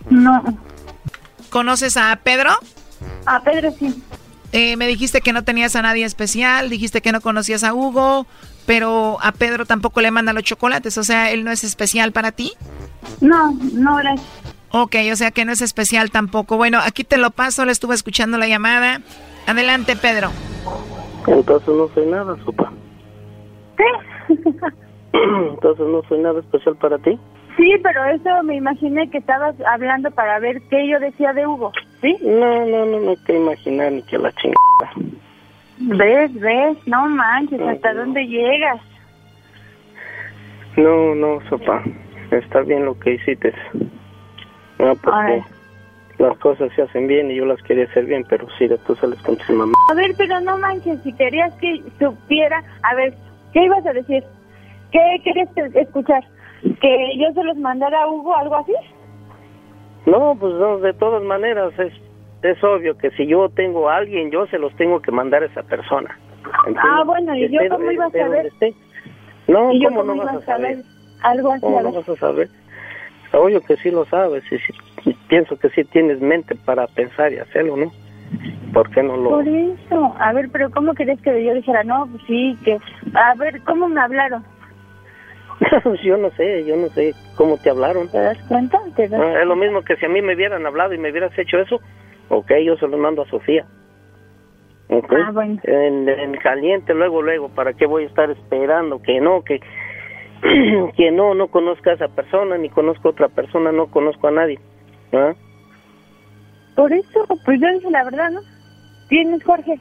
[0.08, 0.58] No.
[1.50, 2.50] ¿Conoces a Pedro?
[3.26, 4.02] A Pedro sí.
[4.52, 8.26] Eh, me dijiste que no tenías a nadie especial, dijiste que no conocías a Hugo,
[8.68, 12.32] pero a Pedro tampoco le mandan los chocolates, o sea, él no es especial para
[12.32, 12.52] ti.
[13.22, 14.28] No, no, gracias.
[14.72, 16.58] Ok, o sea que no es especial tampoco.
[16.58, 19.00] Bueno, aquí te lo paso, le estuve escuchando la llamada.
[19.46, 20.28] Adelante, Pedro.
[21.26, 22.70] Entonces no soy nada, sopa.
[25.14, 27.18] Entonces no soy nada especial para ti.
[27.56, 31.72] Sí, pero eso me imaginé que estabas hablando para ver qué yo decía de Hugo,
[32.02, 32.18] ¿sí?
[32.20, 35.18] No, no, no, no hay que imaginar ni que la chingada.
[35.80, 36.76] ¿Ves, ves?
[36.86, 38.80] No manches, ¿hasta dónde llegas?
[40.76, 41.82] No, no, sopa.
[42.30, 43.52] Está bien lo que hiciste.
[44.78, 45.42] No, porque
[46.18, 49.20] las cosas se hacen bien y yo las quería hacer bien, pero sí, tú sales
[49.22, 49.72] con tu mamá.
[49.90, 52.62] A ver, pero no manches, si querías que supiera...
[52.82, 53.14] A ver,
[53.52, 54.22] ¿qué ibas a decir?
[54.90, 56.24] ¿Qué querías que- escuchar?
[56.80, 58.74] ¿Que yo se los mandara a Hugo algo así?
[60.06, 61.92] No, pues no, de todas maneras es,
[62.42, 65.46] es obvio que si yo tengo a alguien, yo se los tengo que mandar a
[65.46, 66.16] esa persona.
[66.76, 68.52] Ah, bueno, ¿y yo cómo iba a saber?
[69.48, 70.82] No, ¿Y yo ¿cómo no iba vas a saber?
[71.20, 72.50] Algo así, ¿Cómo no vas a saber?
[73.32, 77.38] Obvio que sí lo sabes y sí- pienso que sí tienes mente para pensar y
[77.38, 77.92] hacerlo, ¿no?
[78.72, 79.30] ¿Por qué no lo...?
[79.30, 80.14] Por eso.
[80.18, 81.82] A ver, pero ¿cómo querés que yo dijera?
[81.84, 82.78] No, pues sí, que...
[83.14, 84.44] A ver, ¿cómo me hablaron?
[86.04, 88.08] yo no sé, yo no sé cómo te hablaron.
[88.08, 88.78] ¿Te das cuenta?
[88.96, 91.10] ¿Te das Ah, es lo mismo que si a mí me hubieran hablado y me
[91.10, 91.80] hubieras hecho eso,
[92.28, 93.66] ok, yo se lo mando a Sofía.
[94.88, 95.12] Ok.
[95.12, 95.60] Ah, bueno.
[95.64, 99.02] En, en caliente, luego, luego, ¿para qué voy a estar esperando?
[99.02, 99.60] Que no, que,
[100.96, 104.32] que no, no conozco a esa persona, ni conozco a otra persona, no conozco a
[104.32, 104.58] nadie.
[105.12, 105.34] ¿Ah?
[106.74, 108.40] Por eso, pues yo dije la verdad, ¿no?
[109.08, 109.80] ¿Quién es Jorge?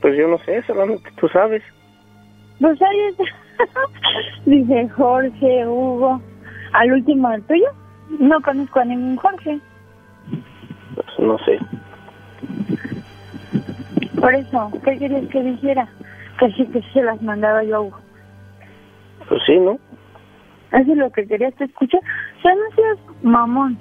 [0.00, 1.62] Pues yo no sé, solamente tú sabes.
[2.60, 3.24] Pues ahí está.
[4.46, 6.20] Dice Jorge, Hugo.
[6.72, 7.68] Al último, el tuyo.
[8.20, 9.58] No conozco a ningún Jorge.
[10.94, 11.58] Pues no sé.
[14.20, 15.88] Por eso, ¿qué querías que dijera?
[16.38, 17.98] Que sí, que se las mandaba yo a Hugo.
[19.28, 19.78] Pues sí, ¿no?
[20.72, 22.00] Eso es lo que querías que escuchar.
[22.00, 23.78] O sea, no seas mamón.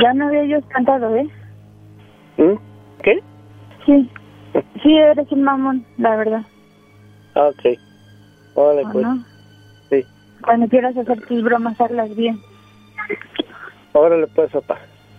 [0.00, 1.28] Ya no había yo cantado, ¿eh?
[2.38, 2.56] ¿Mm?
[3.02, 3.22] ¿Qué?
[3.86, 4.10] Sí.
[4.82, 6.42] Sí, eres un mamón, la verdad.
[7.34, 7.78] Ah, ok.
[8.54, 9.06] Vale, ¿O pues.
[9.06, 9.24] no?
[9.90, 10.04] Sí.
[10.42, 12.40] Cuando quieras hacer tus bromas, hazlas bien.
[13.92, 14.78] Órale, pues, papá.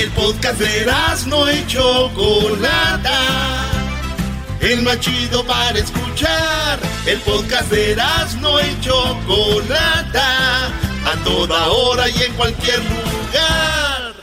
[0.00, 0.86] El podcast de
[1.26, 3.18] no y Chocolata.
[4.62, 6.80] El más chido para escuchar.
[7.04, 7.96] El podcast de
[8.40, 10.68] no y Chocolata.
[11.04, 14.14] A toda hora y en cualquier lugar.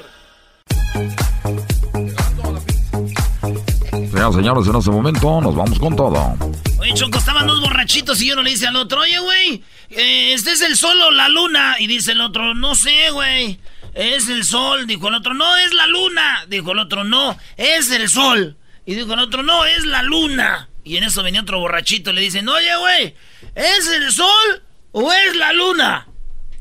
[3.92, 6.38] Señoras y señores, en este momento nos vamos con todo.
[6.80, 10.54] Oye, Choco, estaban dos borrachitos y uno le dice al otro, oye, güey, eh, ¿este
[10.54, 11.76] es el sol o la luna?
[11.78, 13.60] Y dice el otro, no sé, güey,
[13.98, 14.86] es el sol.
[14.88, 16.46] Dijo el otro, no, es la luna.
[16.48, 18.56] Dijo el otro, no, es el sol.
[18.86, 20.70] Y dijo el otro, no, es la luna.
[20.84, 23.16] Y en eso venía otro borrachito y le dicen, oye, güey,
[23.56, 26.08] ¿es el sol o es la luna?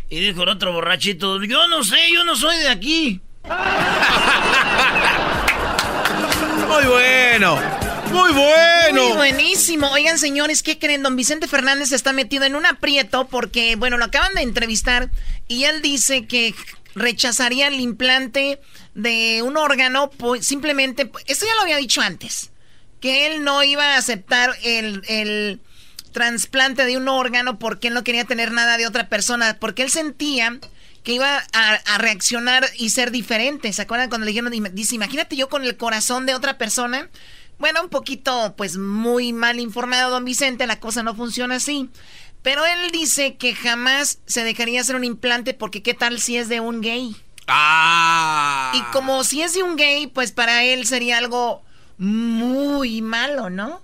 [0.09, 3.21] Y dijo el otro borrachito, yo no sé, yo no soy de aquí.
[6.69, 7.61] Muy bueno.
[8.11, 9.05] Muy bueno.
[9.05, 9.89] Muy buenísimo.
[9.93, 11.03] Oigan, señores, ¿qué creen?
[11.03, 15.11] Don Vicente Fernández está metido en un aprieto porque, bueno, lo acaban de entrevistar
[15.49, 16.55] y él dice que
[16.97, 18.59] rechazaría el implante
[18.95, 22.51] de un órgano pues, simplemente, esto ya lo había dicho antes,
[23.01, 25.61] que él no iba a aceptar el, el
[26.13, 29.91] trasplante de un órgano porque él no quería tener nada de otra persona, porque él
[29.91, 30.59] sentía
[31.05, 33.73] que iba a, a reaccionar y ser diferente.
[33.73, 37.11] ¿Se acuerdan cuando le dijeron, dice, imagínate yo con el corazón de otra persona?
[37.59, 41.91] Bueno, un poquito, pues muy mal informado, don Vicente, la cosa no funciona así.
[42.47, 46.49] Pero él dice que jamás se dejaría hacer un implante porque qué tal si es
[46.49, 47.17] de un gay.
[47.49, 48.71] Ah.
[48.73, 51.65] Y como si es de un gay, pues para él sería algo
[51.99, 53.83] muy malo, ¿no?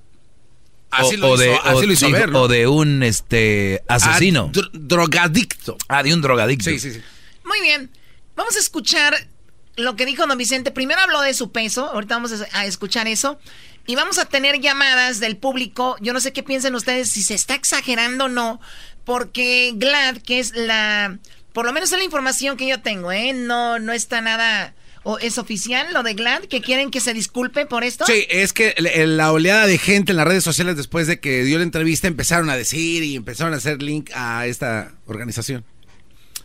[0.92, 2.42] Así lo o, hizo, de, así o, lo hizo dijo- ver, ¿no?
[2.42, 4.50] o de un este asesino.
[4.50, 5.76] Ah, dro- drogadicto.
[5.88, 6.70] Ah, de un drogadicto.
[6.70, 7.00] Sí, sí, sí.
[7.44, 7.90] Muy bien.
[8.36, 9.26] Vamos a escuchar
[9.74, 10.70] lo que dijo don Vicente.
[10.70, 11.86] Primero habló de su peso.
[11.88, 13.40] Ahorita vamos a escuchar eso.
[13.86, 15.96] Y vamos a tener llamadas del público.
[16.00, 18.60] Yo no sé qué piensan ustedes, si se está exagerando o no.
[19.04, 21.18] Porque Glad, que es la...
[21.52, 23.32] Por lo menos es la información que yo tengo, ¿eh?
[23.32, 24.74] No, no está nada...
[25.04, 26.42] ¿O es oficial lo de Glad?
[26.44, 28.06] ¿Que quieren que se disculpe por esto?
[28.06, 31.42] Sí, es que la- la oleada de gente en las redes sociales después de que
[31.42, 35.64] dio la entrevista empezaron a decir y empezaron a hacer link a esta organización.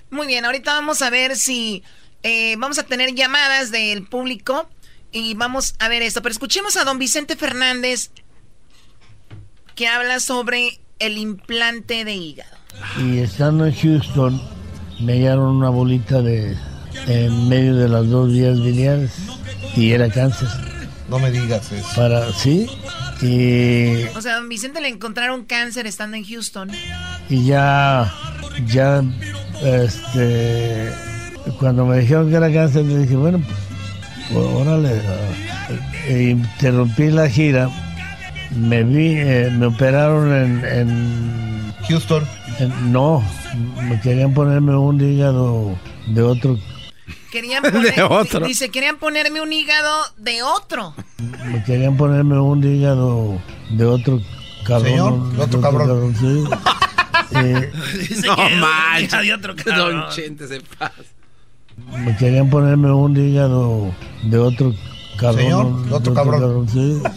[0.09, 1.83] Muy bien, ahorita vamos a ver si
[2.23, 4.67] eh, vamos a tener llamadas del público
[5.11, 6.21] y vamos a ver esto.
[6.21, 8.11] Pero escuchemos a don Vicente Fernández
[9.75, 12.57] que habla sobre el implante de hígado.
[12.99, 14.41] Y estando en Houston,
[14.99, 16.57] me hallaron una bolita de
[17.07, 19.11] en medio de las dos vías biliares
[19.75, 20.47] y era cáncer.
[21.09, 21.87] No me digas eso.
[21.95, 22.67] Para, sí,
[23.21, 26.69] y, O sea, a don Vicente le encontraron cáncer estando en Houston.
[27.29, 28.13] y ya,
[28.65, 29.03] ya,
[29.63, 30.91] este,
[31.59, 33.57] cuando me dijeron que era cáncer, le dije, bueno, pues,
[34.33, 35.69] órale, ah,
[36.07, 37.69] e interrumpí la gira,
[38.55, 42.27] me vi, eh, me operaron en, en Houston.
[42.85, 43.23] no,
[43.83, 46.57] me querían ponerme un hígado de otro
[47.31, 48.47] Querían De poner, otro.
[48.47, 50.93] Dice, querían ponerme un hígado de otro.
[51.45, 53.39] Me querían ponerme un hígado
[53.71, 54.21] de otro
[54.65, 54.89] cabrón.
[54.89, 56.15] Señor, el otro cabrón.
[56.15, 56.43] sí.
[57.29, 57.71] Eh,
[58.25, 59.11] No manches.
[59.11, 59.99] de cabrón.
[60.01, 60.93] Don Chente se pasa.
[61.77, 64.73] Me querían ponerme un hígado de otro
[65.19, 65.41] cabrón.
[65.43, 66.69] Señor, de otro cabrón.
[66.69, 67.01] sí.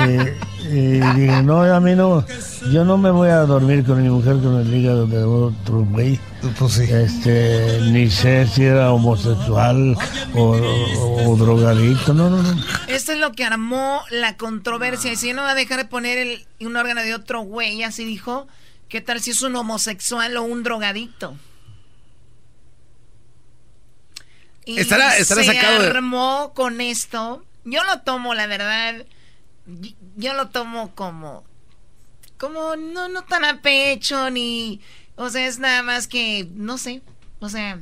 [0.00, 0.36] Eh,
[0.70, 2.24] y dije, no, a mí no,
[2.70, 6.20] yo no me voy a dormir con mi mujer con el hígado de otro güey.
[6.56, 6.82] Pues sí.
[6.82, 9.96] Este, ni sé si era homosexual
[10.36, 12.62] o, o- o drogadicto, no, no, no.
[12.86, 15.12] Esto es lo que armó la controversia.
[15.12, 18.04] Y si no va a dejar de poner el, un órgano de otro güey, así
[18.04, 18.46] dijo,
[18.88, 21.34] ¿qué tal si es un homosexual o un drogadicto?
[24.68, 27.42] Y Estará- estará se sacado de- armó con esto.
[27.64, 29.04] Yo lo tomo, la verdad,
[30.16, 31.42] yo lo tomo como,
[32.36, 34.80] como no, no tan a pecho ni,
[35.16, 37.00] o sea, es nada más que, no sé,
[37.40, 37.78] o sea,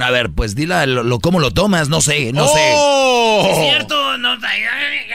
[0.00, 3.48] A ver, pues dila lo, lo- cómo lo tomas, no sé, no ¡Oh!
[3.50, 4.62] es cierto, no, ay,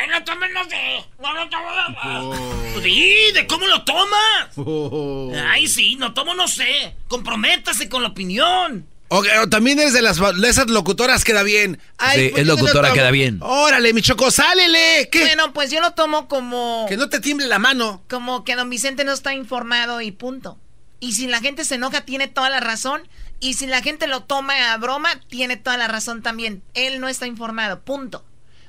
[0.10, 1.06] no tomes, no sé.
[1.22, 2.74] No lo tomes.
[2.74, 5.46] Pues Sí, de cómo lo tomas.
[5.48, 6.96] Ay, sí, no tomo, no sé.
[7.08, 8.86] Comprométase con la opinión.
[9.14, 11.80] O, o también eres de las de esas locutoras queda bien.
[12.16, 13.38] Sí, ¿por es locutora, queda bien.
[13.44, 15.08] Órale, mi choco, sálele.
[15.12, 15.22] ¿Qué?
[15.22, 16.88] Bueno, pues yo lo tomo como...
[16.90, 18.02] Que no te tiemble la mano.
[18.10, 20.58] Como que don Vicente no está informado y punto.
[21.00, 23.08] Y si la gente se enoja, tiene toda la razón.
[23.40, 26.64] Y si la gente lo toma a broma, tiene toda la razón también.
[26.74, 28.26] Él no está informado, punto.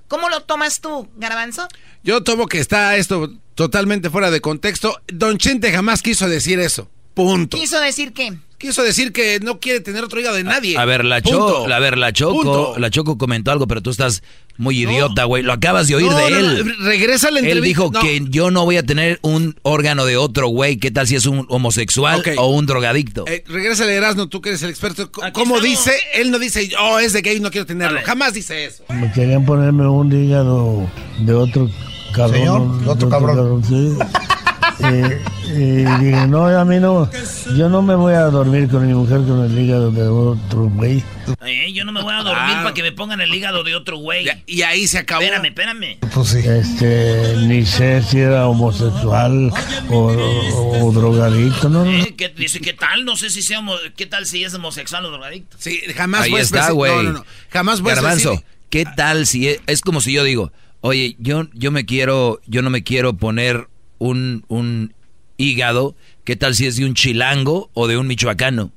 [0.08, 1.68] ¿Cómo lo tomas tú, Garbanzo?
[2.02, 5.00] Yo tomo que está esto totalmente fuera de contexto.
[5.06, 6.90] Don Chente jamás quiso decir eso.
[7.14, 7.56] Punto.
[7.56, 8.34] ¿Quiso decir qué?
[8.58, 10.78] Quiso decir que no quiere tener otro hígado de nadie.
[10.78, 11.20] A ver, la.
[11.20, 12.74] Choco, a ver, la Choco, Punto.
[12.78, 14.22] la Choco comentó algo, pero tú estás
[14.56, 15.42] muy idiota, güey.
[15.42, 16.66] Lo acabas de oír No, de no, él.
[16.78, 17.66] no, regresa la Él entrevista.
[17.82, 18.00] dijo No.
[18.00, 20.78] que yo no voy a tener un órgano de otro güey.
[20.78, 23.24] ¿Qué tal si es un homosexual o un drogadicto?
[23.26, 25.10] Eh, regresa a Erasmo, tú que eres el experto.
[25.14, 25.92] C- ¿Cómo dice?
[26.14, 28.00] Él no dice, oh, es de gay, no quiero tenerlo.
[28.04, 28.82] Jamás dice eso.
[28.88, 30.88] Me querían ponerme un hígado
[31.20, 31.68] de otro
[32.14, 32.34] cabrón.
[32.38, 33.62] Señor, de otro cabrón.
[33.64, 33.92] sí.
[34.80, 37.08] Eh, y dije, no, a mí no,
[37.56, 41.02] yo no me voy a dormir con mi mujer con el hígado de otro güey.
[41.46, 43.96] Eh, yo no me voy a dormir para que me pongan el hígado de otro
[43.98, 44.26] güey.
[44.46, 45.22] Y ahí se acabó.
[45.22, 45.98] Espérame, espérame.
[46.12, 46.38] Pues sí.
[46.38, 49.50] Este, ni sé si era homosexual
[49.90, 51.84] o, o- o drogadicto, no.
[51.84, 53.04] Eh, ¿qué, dice, ¿qué tal?
[53.04, 53.60] No sé si sea
[53.96, 55.56] ¿Qué tal si es homosexual o drogadicto?
[55.60, 56.92] Sí, jamás Ahí puedes está, decir- güey.
[56.96, 57.24] No, no, no.
[57.50, 61.46] Jamás puedes Garbanzo, decir- ¿qué tal si es, es como si yo digo, oye, yo,
[61.54, 63.68] yo me quiero, yo no me quiero poner
[63.98, 64.94] un, un
[65.36, 68.72] hígado, ¿qué tal si es de un chilango o de un michoacano?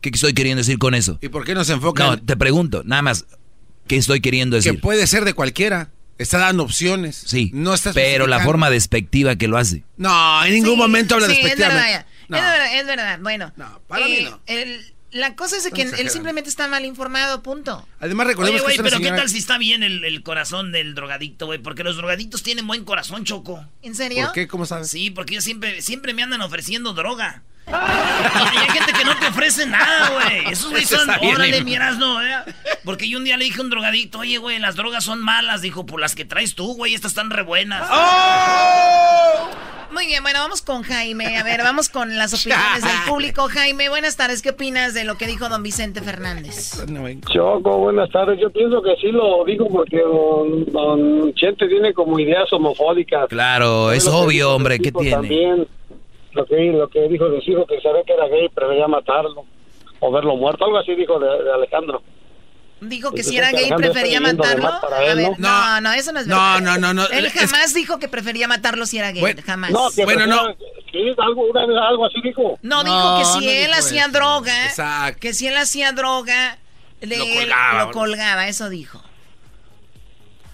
[0.00, 1.18] ¿Qué estoy queriendo decir con eso?
[1.22, 2.06] ¿Y por qué no se enfocan?
[2.06, 3.24] No, te pregunto, nada más,
[3.86, 4.80] ¿qué estoy queriendo que decir?
[4.80, 5.90] puede ser de cualquiera.
[6.18, 7.20] Está dando opciones.
[7.26, 9.82] Sí, No estás pero la forma despectiva que lo hace.
[9.96, 11.90] No, en ningún Sí, momento habla sí, es despectivamente.
[11.90, 12.36] verdad, No.
[12.36, 13.18] es verdad, es verdad.
[13.22, 13.52] Bueno,
[13.88, 14.40] para mí eh, no.
[14.46, 17.86] el- la cosa es de que él simplemente está mal informado, punto.
[18.00, 20.22] Además, Oye, recordemos güey, que es una pero ¿qué tal si está bien el, el
[20.22, 21.58] corazón del drogadicto, güey?
[21.58, 23.64] Porque los drogadictos tienen buen corazón, Choco.
[23.82, 24.24] ¿En serio?
[24.24, 24.48] ¿Por qué?
[24.48, 24.88] ¿Cómo sabes?
[24.88, 27.42] Sí, porque ellos siempre, siempre me andan ofreciendo droga.
[27.66, 30.52] Y hay gente que no te ofrece nada, güey.
[30.52, 32.34] Esos güey Eso son, órale, miras, no, ¿eh?
[32.84, 35.60] Porque yo un día le dije a un drogadicto, oye, güey, las drogas son malas.
[35.62, 37.88] Dijo, pues las que traes tú, güey, estas están re buenas.
[39.92, 41.36] Muy bien, bueno, vamos con Jaime.
[41.36, 43.48] A ver, vamos con las opiniones del público.
[43.48, 44.40] Jaime, buenas tardes.
[44.40, 46.82] ¿Qué opinas de lo que dijo don Vicente Fernández?
[47.30, 48.40] Choco, buenas tardes.
[48.40, 53.28] Yo pienso que sí lo digo porque don, don Chente tiene como ideas homofóbicas.
[53.28, 55.10] Claro, es obvio, hombre, ¿qué tiene?
[55.10, 55.68] También
[56.32, 59.44] lo que, lo que dijo de su hijo que sabía que era gay, prefería matarlo
[60.00, 60.64] o verlo muerto.
[60.64, 62.02] Algo así dijo de, de Alejandro.
[62.84, 64.68] Dijo que Pues si era gay prefería matarlo.
[64.68, 65.48] A él, ver, ¿no?
[65.48, 66.60] no, no, eso no es No, verdad.
[66.60, 67.08] no, no, no.
[67.10, 69.70] Él Es- jamás dijo que prefería matarlo si era gay, Bueno, jamás.
[69.70, 70.40] No, que Bueno, no.
[71.18, 72.58] algo, una- algo así dijo.
[72.62, 74.12] No, dijo que si no él hacía eso.
[74.12, 75.20] droga, Exacto.
[75.20, 76.58] que si él hacía droga,
[77.00, 77.84] le- Lo él colgaba.
[77.84, 79.00] lo colgaba, eso dijo.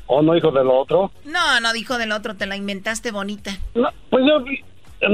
[0.06, 1.10] ¿O no dijo de lo otro?
[1.24, 3.56] No, no dijo del otro, te la inventaste bonita.
[3.74, 4.44] No, pues yo...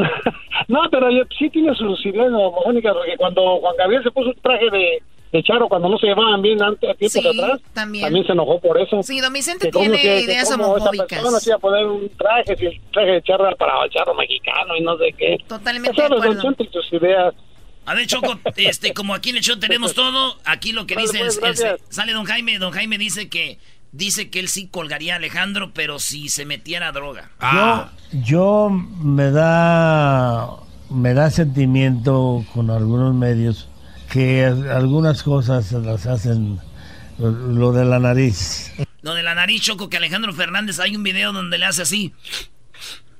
[0.68, 4.36] No, pero yo- sí tiene sus ideas homofónicas, porque cuando Juan Gabriel se puso un
[4.42, 5.02] traje de,
[5.34, 8.24] de charo cuando no se llevaban bien antes, a tiempos Sí, atrás, también.
[8.24, 9.02] se enojó por eso.
[9.02, 11.06] Sí, don Vicente Que tiene que- que ideas esa homofóbicas.
[11.08, 13.90] persona se iba a poner un traje, si el traje de charro era para el
[13.90, 15.36] charro mexicano y no sé qué.
[15.46, 16.34] Totalmente O sea, de acuerdo.
[16.34, 17.34] Don Chente y sus ideas.
[17.86, 21.06] A ver, Choco, este, como aquí en el show tenemos todo, aquí lo que Vale,
[21.06, 23.58] dice pues, es, el- sale don Jaime, don Jaime dice que
[23.92, 27.30] dice que él sí colgaría a Alejandro, pero si se metiera droga.
[27.40, 27.90] Ah.
[28.12, 30.48] Yo, yo me da
[30.90, 33.68] me da sentimiento con algunos medios
[34.14, 36.60] que algunas cosas las hacen
[37.18, 38.72] lo, lo de la nariz.
[39.02, 42.14] Lo de la nariz, Choco, que Alejandro Fernández hay un video donde le hace así.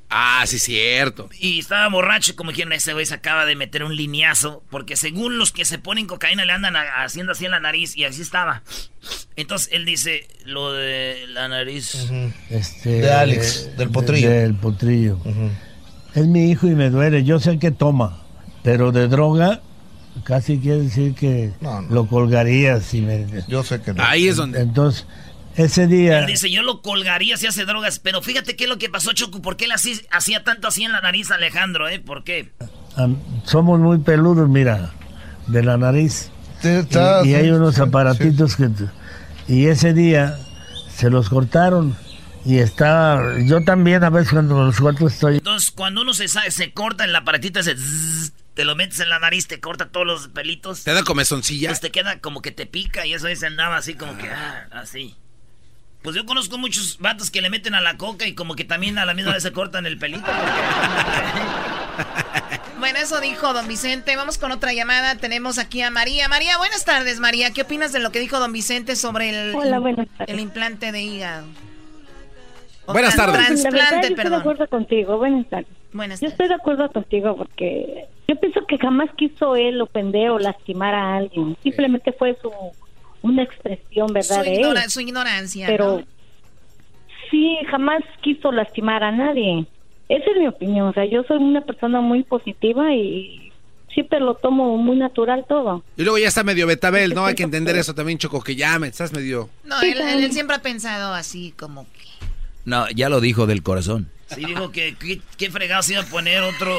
[0.08, 1.28] Ah, sí, cierto.
[1.40, 4.62] Y estaba borracho, como dijeron, ese güey se acaba de meter un lineazo.
[4.70, 7.96] Porque según los que se ponen cocaína le andan a- haciendo así en la nariz
[7.96, 8.62] y así estaba.
[9.34, 12.08] Entonces él dice lo de la nariz.
[12.50, 14.30] Este, De Alex, del potrillo.
[14.30, 15.18] Del potrillo.
[16.14, 17.24] es mi hijo y me duele.
[17.24, 18.22] Yo sé que toma,
[18.62, 19.60] pero de droga
[20.22, 21.52] casi quiere decir que
[21.90, 23.26] lo colgaría si me...
[23.48, 24.02] Yo sé que no.
[24.04, 24.60] Ahí es donde...
[24.60, 25.06] Entonces,
[25.56, 26.20] ese día...
[26.20, 29.12] Él dice, yo lo colgaría si hace drogas, pero fíjate qué es lo que pasó,
[29.12, 31.98] Choco, ¿por qué él así, hacía tanto así en la nariz, Alejandro, eh?
[31.98, 32.52] ¿Por qué?
[33.44, 34.92] somos muy peludos, mira,
[35.48, 36.30] de la nariz.
[36.62, 38.68] está- y, y hay sí, unos sí, aparatitos que...
[39.48, 40.38] Y ese día
[40.94, 41.96] se los cortaron
[42.44, 43.38] y estaba...
[43.40, 45.36] Yo también a veces cuando los corto estoy...
[45.38, 49.18] Entonces, cuando uno se, se corta el aparatito ese, zzz, te lo metes en la
[49.18, 50.84] nariz, te corta todos los pelitos.
[50.84, 51.68] Te da comezoncilla.
[51.68, 54.68] Pues te queda como que te pica y eso se andaba así como que, ah,
[54.72, 55.16] así.
[56.02, 58.98] Pues yo conozco muchos vatos que le meten a la coca y como que también
[58.98, 60.26] a la misma vez se cortan el pelito.
[62.78, 64.14] Bueno, eso dijo don Vicente.
[64.14, 65.16] Vamos con otra llamada.
[65.16, 66.28] Tenemos aquí a María.
[66.28, 67.50] María, buenas tardes, María.
[67.52, 71.00] ¿Qué opinas de lo que dijo don Vicente sobre el, Hola, buenas el implante de
[71.00, 71.46] hígado?
[72.84, 73.62] O Buenas tardes.
[73.62, 74.40] Trasplante, estoy de perdón.
[74.40, 75.16] acuerdo contigo.
[75.16, 75.68] Buenas tardes.
[75.94, 80.38] Buenas Yo estoy de acuerdo contigo porque yo pienso que jamás quiso él ofender o
[80.38, 81.56] lastimar a alguien.
[81.62, 82.50] Simplemente fue su
[83.22, 84.44] una expresión, ¿verdad?
[84.44, 84.90] Su, de él.
[84.90, 85.66] su ignorancia.
[85.68, 86.04] Pero ¿no?
[87.30, 89.64] sí, jamás quiso lastimar a nadie.
[90.08, 90.88] Esa es mi opinión.
[90.88, 93.52] O sea, yo soy una persona muy positiva y
[93.94, 95.82] siempre lo tomo muy natural todo.
[95.96, 97.24] Y luego ya está medio betabel, ¿no?
[97.24, 99.48] Hay que entender eso también, Choco, que ya me estás medio...
[99.62, 102.26] No, él, él- él siempre ha pensado así, como que.
[102.64, 104.08] No, ya lo dijo del corazón.
[104.34, 106.76] Sí, dijo que qué, qué fregados iba a poner otro.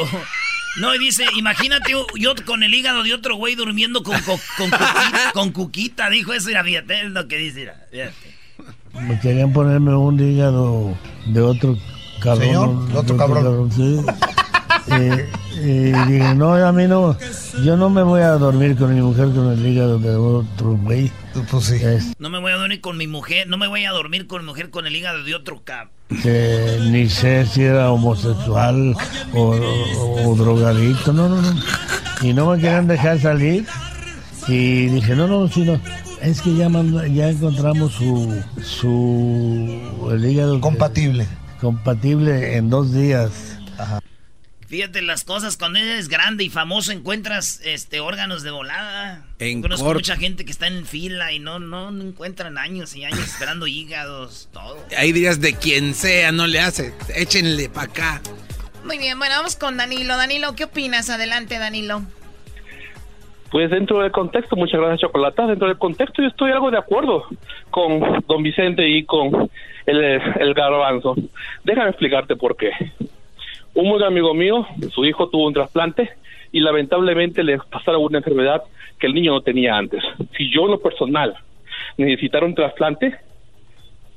[0.77, 4.69] No, y dice, imagínate yo con el hígado de otro güey durmiendo con, co- con,
[4.69, 8.35] cuquita, con cuquita, dijo eso, mira, fíjate, es lo que dice, mira, fíjate.
[9.07, 10.97] Me querían ponerme un hígado
[11.27, 11.77] de otro
[12.21, 12.41] cabrón.
[12.45, 13.71] Señor, de otro cabrón.
[13.71, 13.99] sí.
[14.87, 17.17] Eh, y dije, no, a mí no,
[17.63, 21.11] yo no me voy a dormir con mi mujer con el hígado de otro güey.
[21.51, 21.81] Pues sí.
[22.19, 24.47] No me voy a dormir con mi mujer, no me voy a dormir con mi
[24.47, 25.89] mujer con el hígado de otro cab.
[26.09, 28.95] Este, ni sé si era homosexual
[29.33, 31.61] o, o- o drogadicto, no, no, no.
[32.21, 33.65] Y no me querían dejar salir.
[34.47, 35.79] Y dije, no, no, si no.
[36.21, 40.61] Es que ya, manda- ya encontramos su, su, el hígado.
[40.61, 41.27] Compatible.
[41.59, 43.31] compatible en dos días.
[44.75, 49.23] Fíjate las cosas, cuando eres grande y famoso encuentras este órganos de volada.
[49.39, 49.99] En Conozco corto.
[49.99, 53.67] mucha gente que está en fila y no, no, no encuentran años y años esperando
[53.67, 54.77] hígados, todo.
[54.97, 56.93] Ahí dirías de quien sea, no le hace.
[57.15, 58.21] Échenle para acá.
[58.83, 60.17] Muy bien, bueno, vamos con Danilo.
[60.17, 61.09] Danilo, ¿qué opinas?
[61.09, 62.01] Adelante, Danilo.
[63.51, 67.23] Pues dentro del contexto, muchas gracias Chocolata, dentro del contexto yo estoy algo de acuerdo
[67.69, 69.49] con don Vicente y con
[69.85, 71.15] el, el garbanzo.
[71.63, 72.71] Déjame explicarte por qué.
[73.75, 76.09] Un muy amigo mío, su hijo tuvo un trasplante
[76.51, 78.63] y lamentablemente le pasaron una enfermedad
[78.99, 80.01] que el niño no tenía antes.
[80.37, 81.35] Si yo en lo personal
[81.97, 83.15] necesitara un trasplante,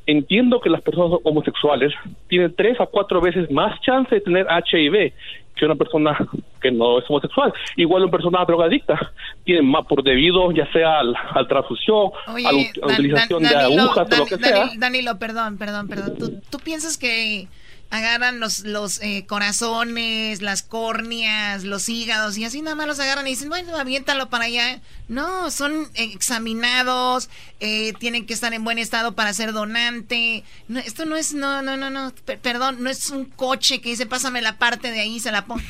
[0.07, 1.93] entiendo que las personas homosexuales
[2.29, 5.13] tienen tres a cuatro veces más chance de tener HIV
[5.55, 6.17] que una persona
[6.63, 7.53] que no es homosexual.
[7.77, 9.13] Igual una persona drogadicta
[9.45, 12.87] tiene más por debido ya sea al, al transfusión, Oye, a la, ut- a la
[12.87, 14.71] Dan- utilización Dan- de agujas o lo Dan- que sea.
[14.79, 16.15] Danilo, perdón, perdón, perdón.
[16.17, 17.49] ¿Tú, tú piensas que
[17.91, 23.27] agarran los, los eh, corazones, las córneas, los hígados y así nada más los agarran
[23.27, 24.81] y dicen, bueno, aviéntalo para allá?
[25.09, 27.29] No, son examinados,
[27.61, 30.45] eh, tienen que estar en buen estado para ser donante.
[30.69, 33.89] No, esto no es, no, no, no, no, per- perdón, no es un coche que
[33.91, 35.63] dice, pásame la parte de ahí se la pongo.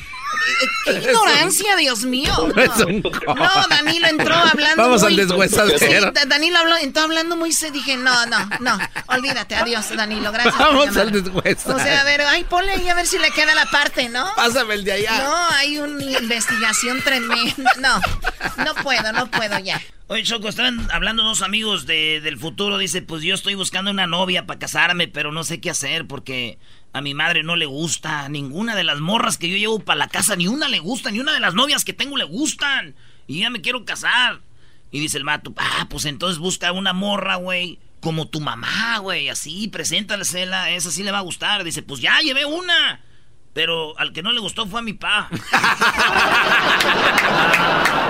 [0.85, 2.33] ¡Qué ignorancia, Dios mío!
[2.55, 3.25] No es un No, coche.
[3.27, 5.79] no, Danilo entró hablando Vamos muy- al deshuesadero.
[5.79, 7.51] Sí, Da- Danilo habló, entró hablando muy...
[7.53, 8.77] se dije, no, no, no,
[9.07, 10.57] olvídate, adiós, Danilo, gracias.
[10.57, 11.75] Vamos al deshuesadero.
[11.75, 14.27] O sea, a ver, ay, ponle ahí a ver si le queda la parte, ¿no?
[14.35, 15.17] Pásame el de allá.
[15.23, 17.71] No, hay una investigación tremenda.
[17.79, 18.01] No,
[18.65, 19.81] no puedo, no puedo ya.
[20.07, 22.77] Oye, Choco, están hablando dos amigos de- del futuro.
[22.77, 26.57] Dice, pues yo estoy buscando una novia para casarme, pero no sé qué hacer porque
[26.93, 28.27] a mi madre no le gusta.
[28.29, 31.19] Ninguna de las morras que yo llevo para la casa, ni una le gusta, ni
[31.19, 32.95] una de las novias que tengo le gustan.
[33.27, 34.41] Y ya me quiero casar.
[34.91, 39.29] Y dice el mato, ah, pues entonces busca una morra, güey, como tu mamá, güey,
[39.29, 41.63] así, preséntalesela, esa sí le va a gustar.
[41.63, 43.01] Dice, pues ya llevé una.
[43.53, 45.27] Pero al que no le gustó fue a mi pa.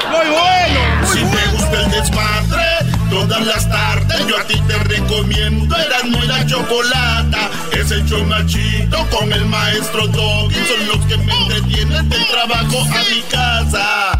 [0.09, 1.07] Muy bueno.
[1.11, 2.65] Si te gusta el desmadre,
[3.09, 5.75] todas las tardes yo a ti te recomiendo.
[5.75, 7.49] Eran muy la chocolata.
[7.71, 10.55] Es el chido con el maestro Doggy.
[10.55, 14.19] Son los que me entretienen del trabajo a mi casa.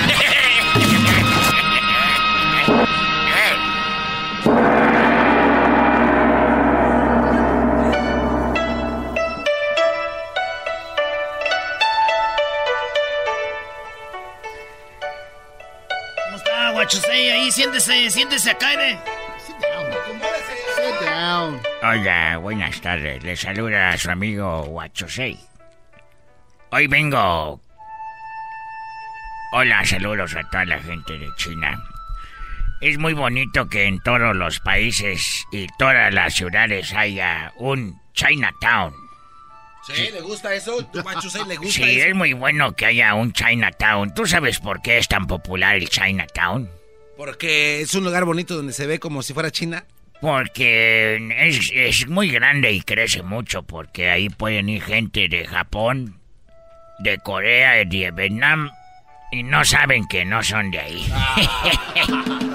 [16.89, 18.97] Siéntese, siéntese acá, ¿eh?
[19.45, 19.55] Sit
[21.05, 21.61] down.
[21.83, 23.23] Hola, buenas tardes.
[23.23, 25.37] Le saluda a su amigo Huachosei.
[26.71, 27.61] Hoy vengo.
[29.53, 31.77] Hola, saludos a toda la gente de China.
[32.81, 39.00] Es muy bonito que en todos los países y todas las ciudades haya un Chinatown.
[39.95, 40.89] Sí, ¿le gusta eso?
[40.93, 42.07] Huachusei, ¿le gusta Sí, eso?
[42.09, 44.13] es muy bueno que haya un Chinatown.
[44.13, 46.69] ¿Tú sabes por qué es tan popular el Chinatown?
[47.17, 49.85] Porque es un lugar bonito donde se ve como si fuera China.
[50.21, 56.19] Porque es, es muy grande y crece mucho, porque ahí pueden ir gente de Japón,
[56.99, 58.69] de Corea, de Vietnam,
[59.31, 61.11] y no saben que no son de ahí.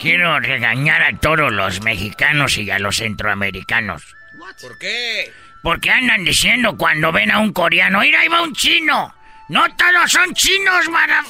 [0.00, 4.14] Quiero regañar a todos los mexicanos y a los centroamericanos.
[4.60, 5.32] ¿Por qué?
[5.64, 9.14] Porque andan diciendo cuando ven a un coreano, mira, ahí va un chino.
[9.48, 11.26] No todos son chinos, maraf.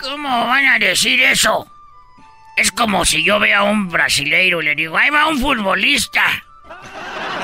[0.00, 1.70] ¿Cómo van a decir eso?
[2.56, 6.42] Es como si yo vea a un brasileiro y le digo, ahí va un futbolista.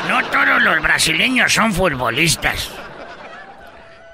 [0.09, 2.71] No todos los brasileños son futbolistas.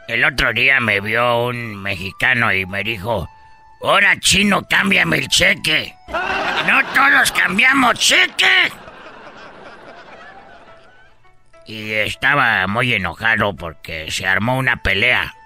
[0.08, 3.30] El otro día me vio un mexicano y me dijo,
[3.84, 5.94] ahora chino, cámbiame el cheque.
[6.08, 8.72] No todos cambiamos cheque.
[11.70, 15.36] Y estaba muy enojado porque se armó una pelea.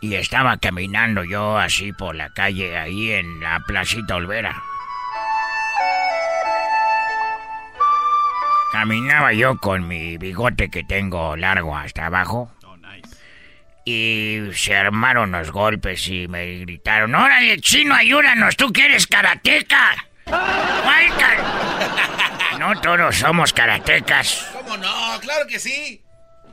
[0.00, 4.62] Y estaba caminando yo así por la calle ahí en la placita Olvera.
[8.72, 12.50] Caminaba yo con mi bigote que tengo largo hasta abajo.
[13.84, 18.56] Y se armaron los golpes y me gritaron, ¡Órale, chino, ayúdanos!
[18.56, 19.94] ¡Tú que eres karateca!
[20.26, 21.38] ¡Walter!
[22.58, 24.57] No todos somos karatecas.
[24.68, 25.18] ¿Cómo no?
[25.20, 26.02] Claro que sí.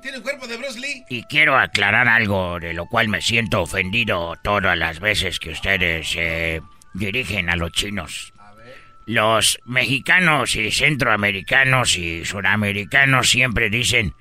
[0.02, 1.04] Tiene un cuerpo de Bruce Lee.
[1.10, 6.14] Y quiero aclarar algo de lo cual me siento ofendido todas las veces que ustedes
[6.16, 6.62] eh,
[6.94, 8.34] dirigen a los chinos.
[9.06, 14.14] Los mexicanos y centroamericanos y suramericanos siempre dicen,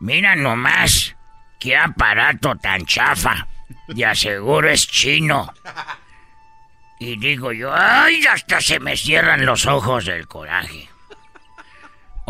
[0.00, 1.14] mira nomás,
[1.60, 3.46] qué aparato tan chafa.
[3.86, 5.52] De aseguro es chino.
[7.00, 10.87] Y digo yo, ay, hasta se me cierran los ojos del coraje.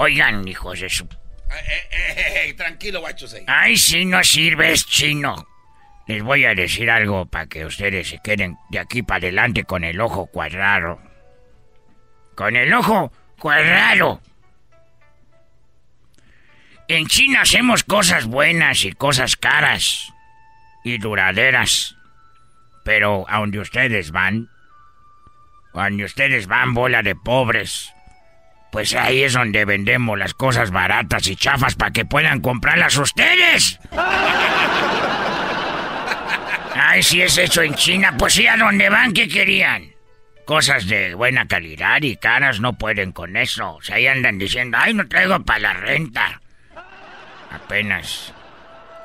[0.01, 3.43] Oigan, hijos de su Eh, eh, eh, tranquilo, Huachusei.
[3.49, 5.49] Ay, si no sirve, es chino.
[6.07, 9.83] Les voy a decir algo para que ustedes se queden de aquí para adelante con
[9.83, 11.01] el ojo cuadrado.
[12.37, 13.11] Con el ojo
[13.41, 14.23] cuadrado.
[16.87, 20.13] En China hacemos cosas buenas y cosas caras
[20.85, 21.97] y duraderas.
[22.85, 24.49] Pero a donde ustedes van,
[25.75, 27.93] a donde ustedes van, bola de pobres,
[28.71, 33.79] pues ahí es donde vendemos las cosas baratas y chafas para que puedan comprarlas ustedes.
[36.75, 39.95] Ay, si es hecho en China, pues sí, a dónde van, ¿qué querían?
[40.45, 43.73] Cosas de buena calidad y caras no pueden con eso.
[43.73, 46.41] O ahí andan diciendo, ay, no traigo para la renta.
[47.51, 48.33] Apenas.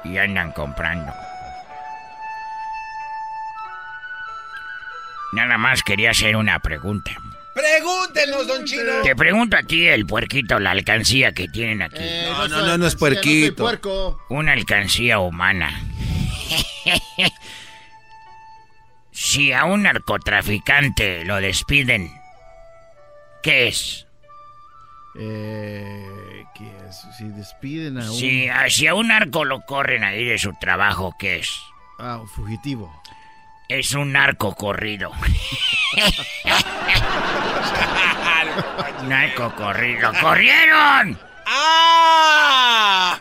[0.04, 1.14] Y andan comprando.
[5.34, 7.12] Nada más quería hacer una pregunta.
[7.54, 9.02] Pregúntenos, don Chino.
[9.04, 11.98] Te pregunto a ti, el puerquito, la alcancía que tienen aquí.
[12.00, 13.64] Eh, No, no, no, no es puerquito.
[14.30, 15.70] Una alcancía humana.
[19.12, 22.12] si a un narcotraficante lo despiden,
[23.44, 24.08] ¿qué es?
[25.20, 27.02] Eh, ¿qué es?
[27.18, 28.18] Si despiden a un...
[28.18, 31.50] Si, a- si a un narco lo corren ahí de su trabajo, ¿qué es?
[32.00, 32.92] Ah, un fugitivo.
[33.70, 35.12] Es un narco corrido.
[39.08, 40.12] narco corrido.
[40.22, 41.20] ¡Corrieron!
[41.46, 43.20] ¡Ah!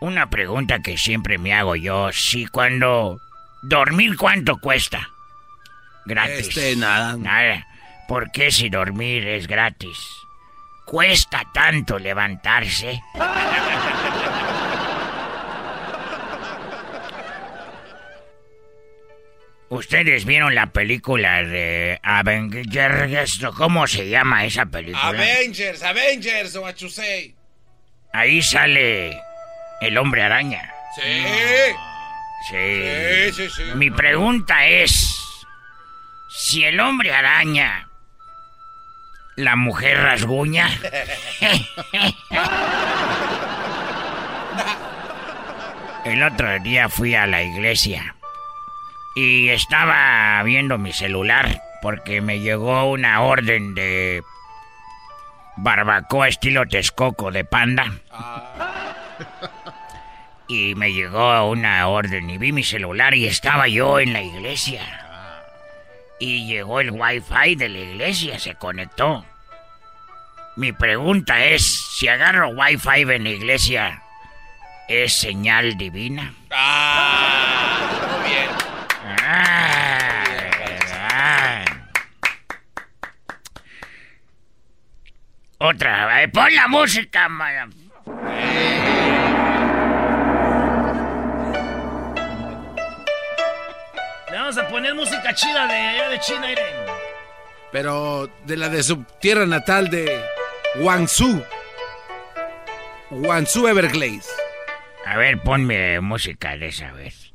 [0.00, 3.20] Una pregunta que siempre me hago yo, si cuando
[3.62, 5.08] dormir cuánto cuesta?
[6.04, 6.48] Gratis.
[6.48, 7.16] Este, nada.
[7.16, 7.66] Nada.
[8.08, 9.98] ¿Por qué si dormir es gratis?
[10.84, 13.00] ¿Cuesta tanto levantarse?
[19.72, 23.40] ¿Ustedes vieron la película de Avengers?
[23.56, 25.08] ¿Cómo se llama esa película?
[25.08, 27.34] Avengers, Avengers, Huachusei.
[28.12, 29.18] Ahí sale
[29.80, 30.70] el hombre araña.
[30.94, 31.24] Sí.
[32.50, 32.50] Sí.
[32.50, 33.62] Sí, sí, sí.
[33.76, 34.92] Mi pregunta es,
[36.28, 37.88] si el hombre araña,
[39.36, 40.68] la mujer rasguña,
[46.04, 48.16] el otro día fui a la iglesia
[49.14, 54.22] y estaba viendo mi celular porque me llegó una orden de
[55.56, 57.92] barbacoa estilo Texcoco de panda.
[60.48, 64.82] Y me llegó una orden y vi mi celular y estaba yo en la iglesia.
[66.18, 69.24] y llegó el wifi de la iglesia, se conectó.
[70.54, 71.64] Mi pregunta es,
[71.98, 74.02] si agarro wifi en la iglesia,
[74.88, 76.32] ¿es señal divina?
[76.50, 77.88] Ah,
[78.20, 78.71] muy bien.
[85.64, 87.70] Otra, pon la música, madam.
[94.28, 96.86] Le vamos a poner música chida de allá de China, Irene.
[97.70, 100.20] Pero de la de su tierra natal de
[100.80, 101.46] Guangzhou.
[103.10, 104.28] Guangzhou Everglades.
[105.06, 107.31] A ver, ponme música de esa vez.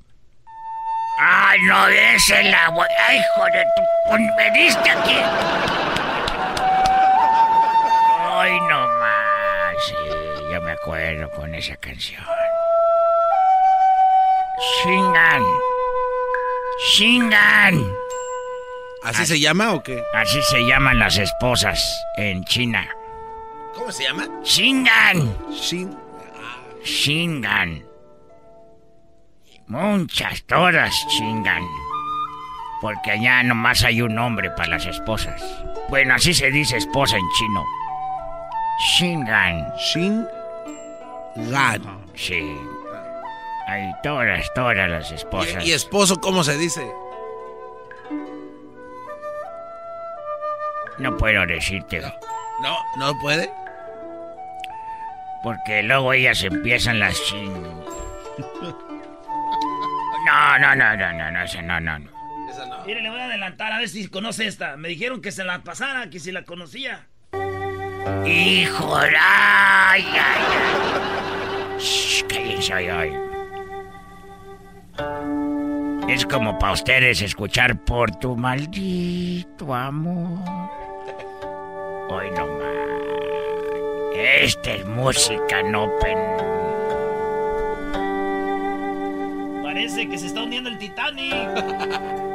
[1.19, 2.85] ¡Ay, no es el agua!
[3.07, 3.81] ¡Ay, hijo de tu...
[4.09, 5.17] pon- ¡Veniste aquí!
[8.31, 9.75] ¡Ay, no más!
[9.87, 9.95] Sí,
[10.51, 12.23] yo me acuerdo con esa canción.
[14.83, 15.43] Shingan.
[16.95, 17.91] Shingan.
[19.03, 20.03] ¿Así se llama o qué?
[20.13, 21.79] Así se llaman las esposas
[22.17, 22.87] en China.
[23.73, 24.27] ¿Cómo se llama?
[24.43, 25.35] Shingan.
[25.51, 25.97] Shin.
[26.83, 27.86] Shingan.
[29.67, 31.63] Muchas, todas chingan.
[32.79, 35.43] Porque allá nomás hay un nombre para las esposas.
[35.89, 37.65] Bueno, así se dice esposa en chino.
[38.95, 39.73] Shingan.
[39.77, 40.29] Shingan.
[42.15, 42.57] Sí.
[43.67, 45.65] Hay todas, todas las esposas.
[45.65, 46.89] ¿Y esposo cómo se dice?
[50.97, 52.01] No puedo decirte.
[52.61, 53.51] No, no puede.
[55.43, 57.53] Porque luego ellas empiezan las chin.
[60.27, 62.11] No, no, no, no, no, no, esa no, no, no.
[62.85, 64.75] Mire, le voy a adelantar a ver si conoce esta.
[64.75, 67.07] Me dijeron que se la pasara, que si la conocía.
[68.25, 71.79] Hijo, de- ay, ay, ay.
[71.79, 73.13] Shh, cállense, ay, ay.
[76.09, 80.39] Es como para ustedes escuchar por tu maldito amor.
[82.09, 82.67] Hoy no más.
[84.15, 86.17] Esta es música no pen.
[89.77, 91.35] Parece que se está hundiendo el Titanic.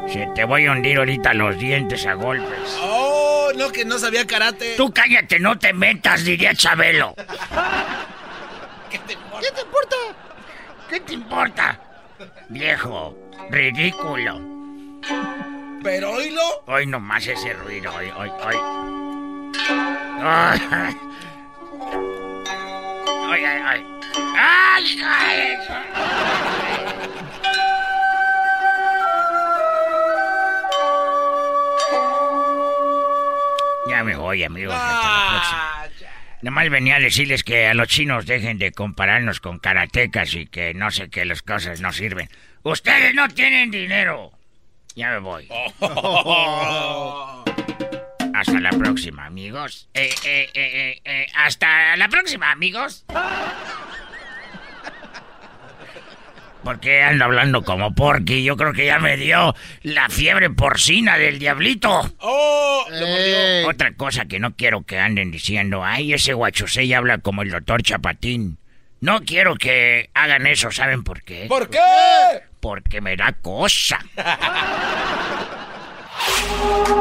[0.08, 2.78] Se te voy a hundir ahorita los dientes a golpes.
[2.80, 4.76] Oh, no, que no sabía karate.
[4.76, 7.16] Tú cállate, no te metas, diría Chabelo.
[8.90, 9.40] ¿Qué te importa?
[9.40, 9.96] ¿Qué te importa?
[10.88, 11.80] ¿Qué te importa?
[12.48, 13.18] Viejo,
[13.50, 14.40] ridículo.
[15.82, 16.62] Pero oílo.
[16.66, 18.54] Hoy nomás ese ruido, hoy, hoy, hoy.
[23.32, 23.62] Ay, ay, ay.
[23.66, 23.92] ay.
[24.14, 24.98] ¡Ay,
[34.02, 34.74] Ya me voy, amigos.
[34.74, 35.88] Hasta la próxima.
[36.42, 40.74] Nomás venía a decirles que a los chinos dejen de compararnos con karatecas y que
[40.74, 42.28] no sé qué las cosas no sirven.
[42.64, 44.32] Ustedes no tienen dinero.
[44.96, 45.48] Ya me voy.
[48.34, 49.88] Hasta la próxima, amigos.
[49.94, 53.04] Eh, eh, eh, hasta la próxima, amigos.
[56.62, 58.44] ¿Por qué ando hablando como porky?
[58.44, 62.12] Yo creo que ya me dio la fiebre porcina del diablito.
[62.18, 62.84] ¡Oh!
[63.66, 67.82] Otra cosa que no quiero que anden diciendo, ay, ese guachosé habla como el doctor
[67.82, 68.58] Chapatín.
[69.00, 71.46] No quiero que hagan eso, ¿saben por qué?
[71.48, 71.80] ¿Por qué?
[72.60, 73.98] Porque me da cosa.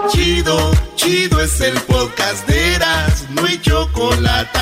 [0.09, 4.59] Chido, chido es el podcast de Eras, no hay chocolate.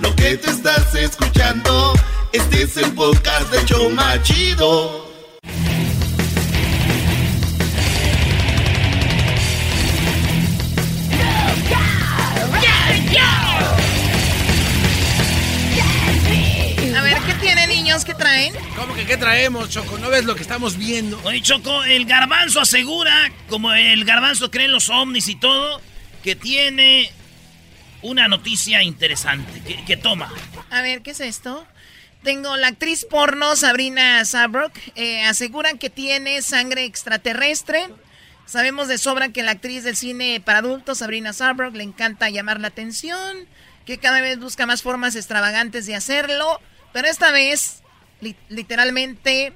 [0.00, 1.94] Lo que te estás escuchando,
[2.36, 5.06] este es el podcast de Choma Chido.
[16.94, 18.04] A ver, ¿qué tienen niños?
[18.04, 18.52] ¿Qué traen?
[18.76, 19.96] ¿Cómo que qué traemos, Choco?
[19.96, 21.18] ¿No ves lo que estamos viendo?
[21.24, 25.80] Oye, Choco, el garbanzo asegura, como el garbanzo cree en los ovnis y todo,
[26.22, 27.10] que tiene
[28.02, 30.30] una noticia interesante, que, que toma.
[30.68, 31.66] A ver, ¿qué es esto?
[32.22, 34.72] Tengo la actriz porno Sabrina Sabrok.
[34.96, 37.88] Eh, aseguran que tiene sangre extraterrestre.
[38.46, 42.60] Sabemos de sobra que la actriz del cine para adultos, Sabrina Sabrok, le encanta llamar
[42.60, 43.46] la atención,
[43.84, 46.60] que cada vez busca más formas extravagantes de hacerlo.
[46.92, 47.82] Pero esta vez,
[48.20, 49.52] li- literalmente,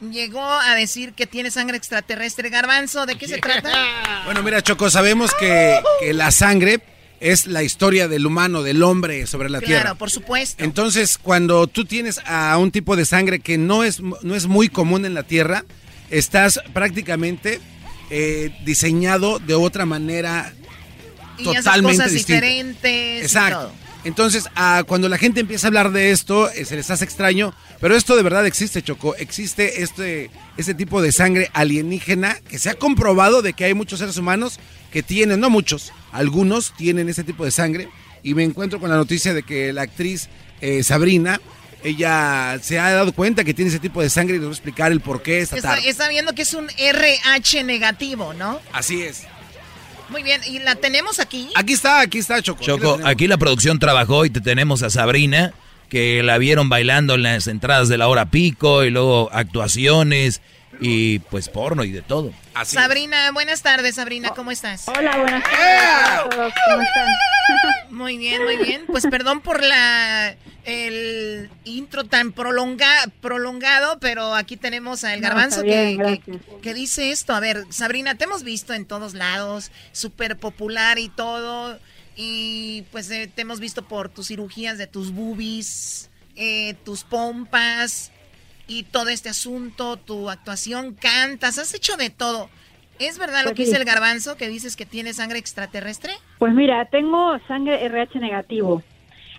[0.00, 2.48] llegó a decir que tiene sangre extraterrestre.
[2.48, 4.22] Garbanzo, ¿de qué se trata?
[4.24, 6.80] Bueno, mira, Choco, sabemos que, que la sangre
[7.22, 9.94] es la historia del humano, del hombre sobre la Claro, tierra.
[9.94, 10.62] por supuesto.
[10.62, 14.68] Entonces, cuando tú tienes a un tipo de sangre que no es, no es muy
[14.68, 15.64] común en la Tierra,
[16.10, 17.60] estás prácticamente
[18.10, 20.52] eh, diseñado de otra manera
[21.38, 22.40] y totalmente cosas distinta.
[22.44, 23.20] diferentes.
[23.22, 23.58] y Exacto.
[23.60, 23.72] todo.
[24.04, 27.54] Entonces, ah, cuando la gente empieza a hablar de esto, eh, se les hace extraño,
[27.80, 29.14] pero esto de verdad existe, Choco.
[29.14, 34.00] Existe este, este tipo de sangre alienígena que se ha comprobado de que hay muchos
[34.00, 34.58] seres humanos
[34.90, 37.88] que tienen, no muchos, algunos tienen ese tipo de sangre.
[38.22, 40.28] Y me encuentro con la noticia de que la actriz
[40.60, 41.40] eh, Sabrina,
[41.82, 44.54] ella se ha dado cuenta que tiene ese tipo de sangre y nos va a
[44.54, 45.88] explicar el por qué esta Está, tarde.
[45.88, 48.60] está viendo que es un RH negativo, ¿no?
[48.72, 49.22] Así es.
[50.08, 51.48] Muy bien, ¿y la tenemos aquí?
[51.56, 52.62] Aquí está, aquí está, Choco.
[52.62, 55.52] Choco, aquí la producción trabajó y te tenemos a Sabrina,
[55.88, 60.42] que la vieron bailando en las entradas de la hora pico y luego actuaciones
[60.82, 62.32] y pues porno y de todo.
[62.64, 64.86] Sabrina, buenas tardes, Sabrina, ¿cómo estás?
[64.88, 67.06] Hola, buenas tardes a todos, ¿cómo están?
[67.90, 68.84] Muy bien, muy bien.
[68.86, 72.88] Pues perdón por la el intro tan prolonga,
[73.20, 77.34] prolongado, pero aquí tenemos a El No, Garbanzo bien, que, que- que dice esto.
[77.34, 81.78] A ver, Sabrina, te hemos visto en todos lados, súper popular y todo.
[82.14, 88.12] Y pues eh, te hemos visto por tus cirugías de tus boobies, eh, tus pompas
[88.68, 92.48] y todo este asunto, tu actuación, cantas, has hecho de todo.
[92.98, 93.70] ¿Es verdad lo Pues que sí.
[93.70, 96.12] dice el garbanzo, que dices que tiene sangre extraterrestre?
[96.38, 98.82] Pues mira, tengo sangre RH negativo.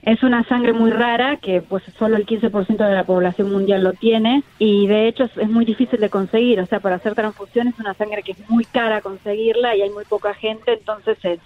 [0.01, 3.93] Es una sangre muy rara que pues solo el 15% de la población mundial lo
[3.93, 6.59] tiene y de hecho es, es muy difícil de conseguir.
[6.59, 9.89] O sea, para hacer transfusión es una sangre que es muy cara conseguirla y hay
[9.91, 11.39] muy poca gente, entonces eh,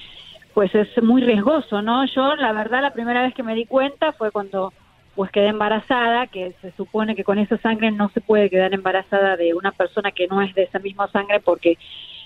[0.56, 2.04] pues es muy riesgoso, ¿no?
[2.08, 4.74] Yo la verdad la primera vez que me di cuenta fue cuando
[5.18, 9.36] pues quedé embarazada, que se supone que con esa sangre no se puede quedar embarazada
[9.36, 11.76] de una persona que no es de esa misma sangre porque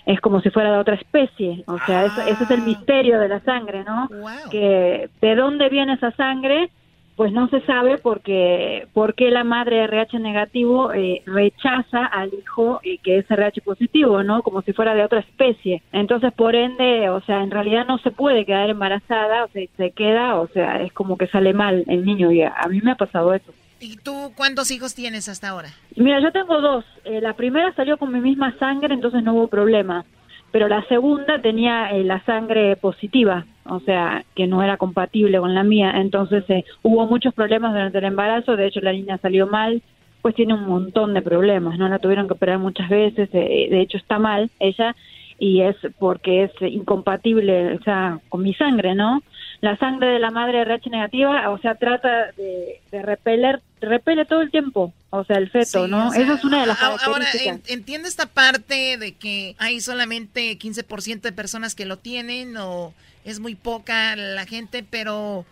[0.06, 1.64] es como si fuera de otra especie.
[1.68, 4.10] O sea, eso, ese es el misterio de la sangre, ¿no?
[4.52, 6.70] Que de dónde viene esa sangre,
[7.16, 12.98] pues no se sabe porque porque la madre RH negativo eh, rechaza al hijo eh,
[13.04, 14.42] que es RH positivo, ¿no?
[14.42, 15.82] Como si fuera de otra especie.
[15.92, 19.92] Entonces, por ende, o sea, en realidad no se puede quedar embarazada, o sea, se
[19.92, 22.92] queda, o sea, es como que sale mal el niño y a, a mí me
[22.92, 23.52] ha pasado eso.
[23.82, 25.70] ¿Y tú cuántos hijos tienes hasta ahora?
[25.96, 26.86] Mira, yo tengo dos.
[27.04, 30.06] Eh, la primera salió con mi misma sangre, entonces no hubo problema.
[30.52, 35.56] Pero la segunda tenía eh, la sangre positiva, o sea, que no era compatible con
[35.56, 35.94] la mía.
[35.96, 38.56] Entonces eh, hubo muchos problemas durante el embarazo.
[38.56, 39.82] De hecho, la niña salió mal.
[40.22, 41.90] Pues tiene un montón de problemas, ¿no?
[41.90, 43.30] La tuvieron que operar muchas veces.
[43.34, 44.96] eh, de hecho, está mal ella
[45.42, 49.24] y es porque es incompatible, o sea, con mi sangre, ¿no?
[49.60, 54.42] La sangre de la madre RH negativa, o sea, trata de, de repeler, repele todo
[54.42, 56.08] el tiempo, o sea, el feto, Sí, ¿no?
[56.08, 57.70] o sea, Esa es una de las Ahora, características.
[57.70, 62.94] entiendo esta parte de que hay solamente 15% de personas que lo tienen o
[63.26, 65.46] es muy poca la gente, pero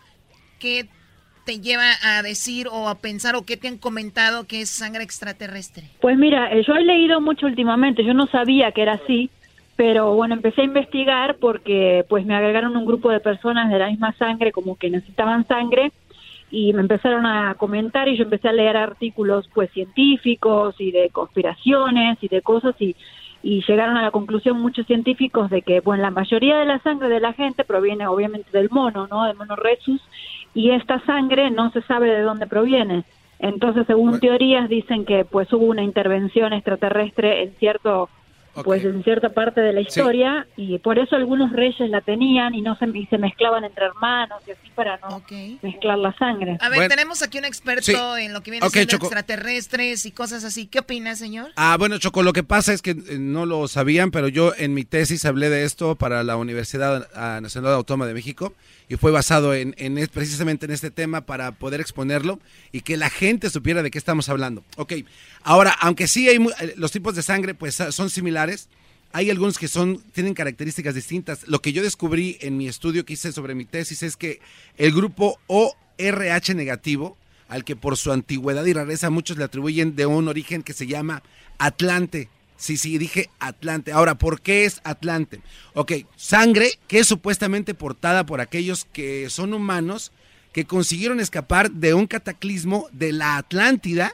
[0.60, 0.88] ¿qué
[1.46, 5.04] te lleva a decir o a pensar o qué te han comentado que es sangre
[5.04, 5.84] extraterrestre?
[6.02, 9.30] Pues mira, eh, yo he leído mucho últimamente, yo no sabía que era así,
[9.76, 13.90] pero bueno, empecé a investigar porque pues me agregaron un grupo de personas de la
[13.90, 15.92] misma sangre como que necesitaban sangre
[16.52, 21.10] y me empezaron a comentar y yo empecé a leer artículos pues científicos y de
[21.10, 22.96] conspiraciones y de cosas y,
[23.44, 27.10] y llegaron a la conclusión muchos científicos de que bueno la mayoría de la sangre
[27.10, 29.26] de la gente proviene obviamente del mono, ¿no?
[29.26, 30.02] Del mono rhesus
[30.54, 33.04] y esta sangre no se sabe de dónde proviene.
[33.40, 38.10] Entonces, según teorías dicen que pues hubo una intervención extraterrestre en cierto
[38.64, 42.62] pues en cierta parte de la historia y por eso algunos reyes la tenían y
[42.62, 45.22] no se, y se mezclaban entre hermanos y así para no
[45.62, 46.58] mezclar la sangre.
[46.60, 47.96] A ver, tenemos aquí un experto Sí.
[48.24, 49.06] en lo que viene Ok, siendo Choco.
[49.06, 50.68] extraterrestres y cosas así.
[50.68, 51.52] ¿Qué opina, señor?
[51.56, 54.74] Ah, bueno, Choco, lo que pasa es que eh, no lo sabían, pero yo en
[54.74, 58.54] mi tesis hablé de esto para la Universidad ah, Nacional Autónoma de México
[58.90, 62.40] y fue basado en, en precisamente en este tema para poder exponerlo
[62.72, 64.64] y que la gente supiera de qué estamos hablando.
[64.78, 64.94] Ok,
[65.44, 68.68] ahora, aunque sí hay eh, los tipos de sangre pues ah, son similares,
[69.14, 71.48] hay algunos que son tienen características distintas.
[71.48, 74.40] Lo que yo descubrí en mi estudio que hice sobre mi tesis es que
[74.78, 77.16] el grupo ORH negativo,
[77.48, 80.88] al que por su antigüedad y rareza muchos le atribuyen de un origen que se
[80.88, 81.22] llama
[81.60, 82.28] Atlante.
[82.60, 83.94] Sí, sí, dije Atlante.
[83.94, 85.40] Ahora, ¿por qué es Atlante?
[85.74, 90.12] Ok, sangre que es supuestamente portada por aquellos que son humanos
[90.52, 94.14] que consiguieron escapar de un cataclismo de la Atlántida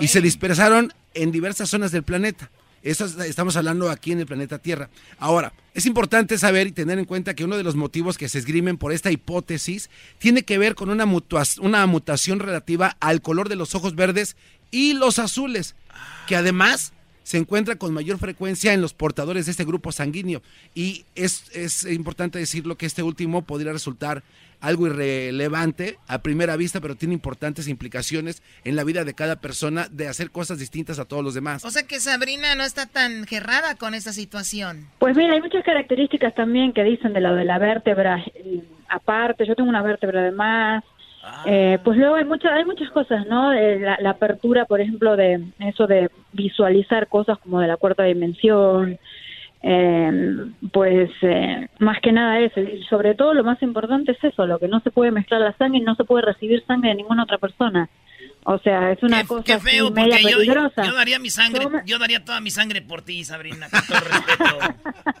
[0.00, 2.50] y se dispersaron en diversas zonas del planeta.
[2.82, 4.88] Eso es- estamos hablando aquí en el planeta Tierra.
[5.18, 8.38] Ahora, es importante saber y tener en cuenta que uno de los motivos que se
[8.38, 11.06] esgrimen por esta hipótesis tiene que ver con una,
[11.60, 14.36] una mutación relativa al color de los ojos verdes
[14.70, 15.74] y los azules,
[16.28, 16.92] que además
[17.22, 20.42] se encuentra con mayor frecuencia en los portadores de este grupo sanguíneo.
[20.74, 24.22] Y es, es importante decirlo que este último podría resultar
[24.60, 29.88] algo irrelevante a primera vista, pero tiene importantes implicaciones en la vida de cada persona
[29.90, 31.64] de hacer cosas distintas a todos los demás.
[31.64, 34.88] O sea que Sabrina no está tan gerrada con esta situación.
[34.98, 38.22] Pues mira, hay muchas características también que dicen de lo de la vértebra.
[38.34, 40.84] eh, aparte, yo tengo una vértebra de más.
[41.44, 43.50] Eh, pues luego hay muchas hay muchas cosas, ¿no?
[43.50, 48.04] De la, la apertura, por ejemplo, de eso de visualizar cosas como de la cuarta
[48.04, 48.98] dimensión,
[49.62, 50.36] eh,
[50.72, 54.58] pues eh, más que nada eso, y sobre todo lo más importante es eso, lo
[54.58, 57.24] que no se puede mezclar la sangre y no se puede recibir sangre de ninguna
[57.24, 57.88] otra persona.
[58.44, 60.82] O sea, es una cosa Qué así feo, media yo, peligrosa.
[60.82, 64.58] yo daría mi sangre, yo daría toda mi sangre por ti, Sabrina, con todo respeto.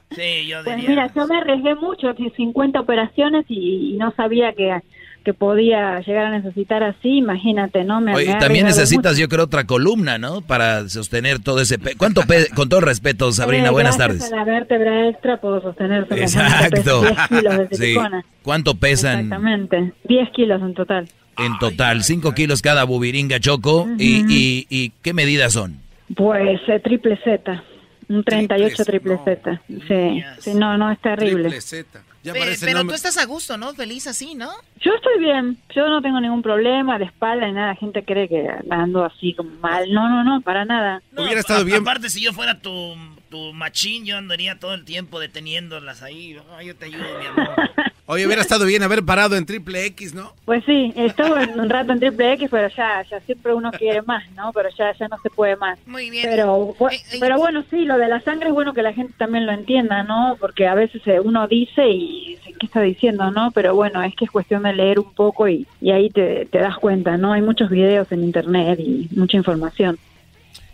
[0.12, 4.52] Sí, yo Pues mira, yo me arriesgué mucho, hice 50 operaciones y, y no sabía
[4.54, 4.80] que,
[5.24, 8.00] que podía llegar a necesitar así, imagínate, ¿no?
[8.00, 9.20] Me, Oye, me también necesitas, mucho.
[9.22, 10.40] yo creo, otra columna, ¿no?
[10.40, 11.78] Para sostener todo ese...
[11.78, 14.32] pe- ¿Cuánto pe- Con todo respeto, Sabrina, Eh, buenas gracias tardes.
[14.32, 17.02] a la vértebra extra puedo sostener Exacto.
[17.02, 17.76] 10 kilos de Sí.
[17.76, 18.24] silicona.
[18.42, 21.08] ¿Cuánto pesan Exactamente, 10 kilos en total.
[21.38, 22.02] en total?
[22.02, 23.88] Cinco kilos cada bubiringa choco.
[23.98, 25.78] y, y, y qué medidas son?
[26.16, 27.62] Pues eh, triple Z,
[28.08, 29.60] un 38 triple Z.
[29.86, 31.44] Sí, sí, no, no, es terrible.
[31.50, 33.72] Ya Pe- pero nombre- tú estás a gusto, ¿no?
[33.74, 34.50] Feliz así, ¿no?
[34.80, 38.28] Yo estoy bien, yo no tengo ningún problema de espalda ni nada, la gente cree
[38.28, 39.90] que ando así como mal.
[39.92, 41.02] No, no, no, para nada.
[41.16, 41.80] Hubiera estado A- bien.
[41.82, 42.94] Aparte, si yo fuera tu,
[43.30, 46.36] tu machín, yo andaría todo el tiempo deteniéndolas ahí.
[46.56, 47.54] Ay, yo te ayudo, mi amor.
[48.12, 50.32] Oye, hubiera estado bien haber parado en triple X, ¿no?
[50.44, 54.28] Pues sí, estuve un rato en triple X, pero ya, ya siempre uno quiere más,
[54.32, 54.52] ¿no?
[54.52, 55.78] Pero ya, ya no se puede más.
[55.86, 56.26] Muy bien.
[56.28, 59.14] Pero, Eh, eh, pero bueno, sí, lo de la sangre es bueno que la gente
[59.16, 60.36] también lo entienda, ¿no?
[60.40, 63.52] Porque a veces eh, uno dice y ¿qué está diciendo, no?
[63.52, 66.58] Pero bueno, es que es cuestión de leer un poco y, y ahí te, te
[66.58, 67.32] das cuenta, ¿no?
[67.32, 69.98] Hay muchos videos en internet y mucha información.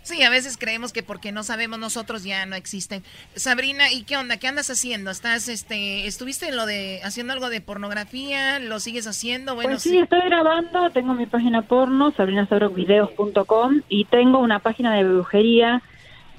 [0.07, 3.03] Sí, a veces creemos que porque no sabemos nosotros ya no existen.
[3.35, 4.37] Sabrina, ¿y qué onda?
[4.37, 5.11] ¿Qué andas haciendo?
[5.11, 8.57] ¿Estás, este, estuviste en lo de, haciendo algo de pornografía?
[8.59, 9.53] ¿Lo sigues haciendo?
[9.55, 15.03] Bueno, pues sí, estoy grabando, tengo mi página porno, sabrinasabrockvideos.com y tengo una página de
[15.03, 15.81] brujería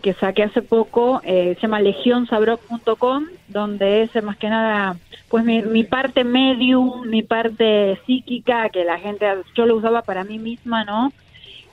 [0.01, 4.97] que saqué hace poco, eh, se llama legionsabrock.com, donde es eh, más que nada,
[5.29, 10.25] pues mi, mi parte medium, mi parte psíquica, que la gente, yo lo usaba para
[10.25, 11.13] mí misma, ¿no?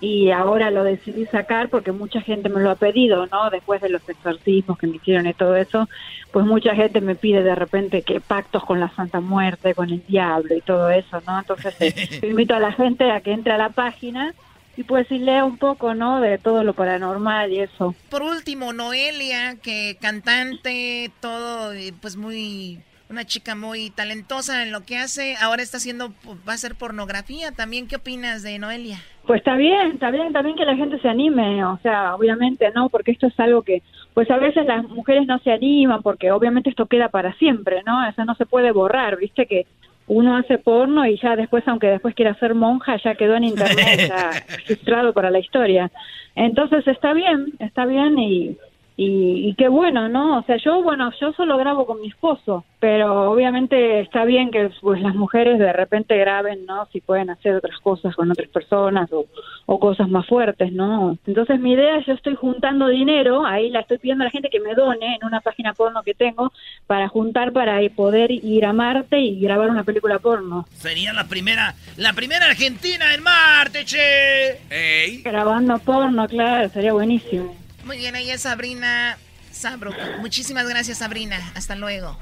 [0.05, 3.49] Y ahora lo decidí sacar porque mucha gente me lo ha pedido, ¿no?
[3.49, 5.89] Después de los exorcismos que me hicieron y todo eso,
[6.31, 10.05] pues mucha gente me pide de repente que pactos con la Santa Muerte, con el
[10.05, 11.39] diablo y todo eso, ¿no?
[11.39, 14.35] Entonces eh, invito a la gente a que entre a la página
[14.77, 16.21] y pues y lea un poco, ¿no?
[16.21, 17.95] De todo lo paranormal y eso.
[18.09, 22.79] Por último, Noelia, que cantante, todo, pues muy,
[23.09, 26.13] una chica muy talentosa en lo que hace, ahora está haciendo,
[26.47, 27.87] va a hacer pornografía también.
[27.87, 29.01] ¿Qué opinas de Noelia?
[29.25, 32.89] Pues está bien, está bien también que la gente se anime, o sea, obviamente no,
[32.89, 33.81] porque esto es algo que,
[34.13, 38.07] pues a veces las mujeres no se animan, porque obviamente esto queda para siempre, ¿no?
[38.07, 39.65] Eso no se puede borrar, viste que
[40.07, 43.99] uno hace porno y ya después, aunque después quiera ser monja, ya quedó en internet,
[44.09, 45.89] ya registrado para la historia.
[46.35, 48.57] Entonces está bien, está bien y,
[48.97, 50.37] y, y qué bueno, ¿no?
[50.37, 54.69] O sea, yo, bueno, yo solo grabo con mi esposo, pero obviamente está bien que
[54.79, 56.87] pues las mujeres de repente graben, ¿no?
[56.93, 59.25] Si pueden hacer otras cosas con otras personas o,
[59.65, 61.17] o cosas más fuertes, ¿no?
[61.27, 64.49] Entonces mi idea es yo estoy juntando dinero, ahí la estoy pidiendo a la gente
[64.49, 66.53] que me done en una página porno que tengo
[66.87, 70.65] para juntar para poder ir a Marte y grabar una película porno.
[70.73, 75.21] Sería la primera, la primera argentina en Marte, che.
[75.21, 77.64] Grabando porno, claro, sería buenísimo.
[77.85, 79.17] Muy bien, ella es Sabrina
[79.51, 79.91] Sabro.
[80.19, 81.39] Muchísimas gracias, Sabrina.
[81.55, 82.17] Hasta luego.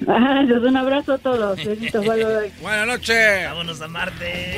[0.00, 1.56] Gracias, un abrazo a todos.
[1.64, 2.52] Besitos, bye, bye.
[2.60, 3.44] Buenas noches.
[3.44, 4.56] Vámonos a Marte.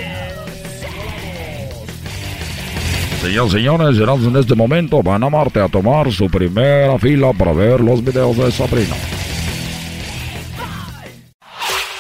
[3.21, 7.33] Señoras y señores, serán en este momento van a Marte a tomar su primera fila
[7.33, 8.95] para ver los videos de Sabrina.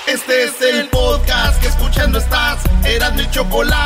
[0.06, 2.62] Este es el podcast que escuchando estás.
[2.85, 3.86] Eran mi chocolate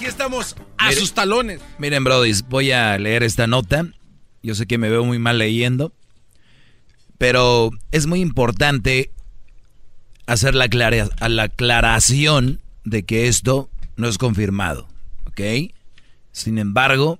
[0.00, 1.60] Aquí estamos a sus talones.
[1.78, 3.86] Miren, Brody, voy a leer esta nota.
[4.42, 5.92] Yo sé que me veo muy mal leyendo,
[7.18, 9.10] pero es muy importante
[10.24, 14.88] hacer la, clara- a la aclaración de que esto no es confirmado,
[15.26, 15.70] ¿ok?
[16.32, 17.18] Sin embargo,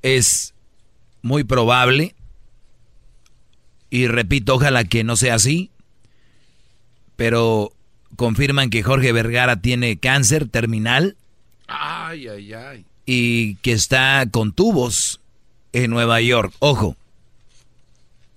[0.00, 0.54] es
[1.20, 2.14] muy probable,
[3.90, 5.70] y repito, ojalá que no sea así,
[7.14, 7.74] pero
[8.16, 11.18] confirman que Jorge Vergara tiene cáncer terminal.
[11.66, 12.84] Ay, ay, ay.
[13.04, 15.20] Y que está con tubos
[15.72, 16.52] en Nueva York.
[16.58, 16.96] Ojo,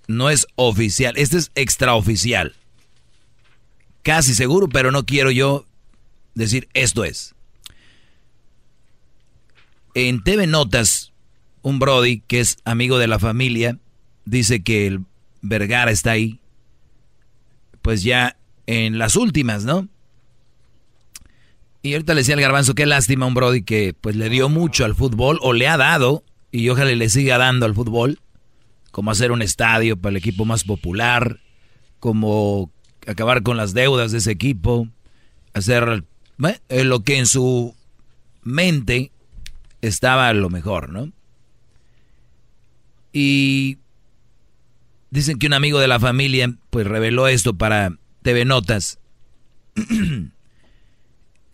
[0.06, 2.54] no es oficial, este es extraoficial.
[4.02, 5.66] Casi seguro, pero no quiero yo
[6.34, 7.34] decir esto es.
[9.94, 11.12] En TV Notas,
[11.62, 13.78] un Brody que es amigo de la familia
[14.24, 15.04] dice que el
[15.42, 16.40] Vergara está ahí,
[17.82, 18.36] pues ya
[18.66, 19.88] en las últimas, ¿no?
[21.82, 24.84] Y ahorita le decía al garbanzo, qué lástima un Brody que pues le dio mucho
[24.84, 28.20] al fútbol, o le ha dado, y ojalá le siga dando al fútbol,
[28.90, 31.38] como hacer un estadio para el equipo más popular,
[31.98, 32.70] como
[33.06, 34.88] acabar con las deudas de ese equipo,
[35.54, 36.04] hacer
[36.68, 37.74] eh, lo que en su
[38.42, 39.10] mente
[39.80, 41.12] estaba lo mejor, ¿no?
[43.12, 43.78] Y
[45.10, 48.98] dicen que un amigo de la familia pues reveló esto para TV Notas.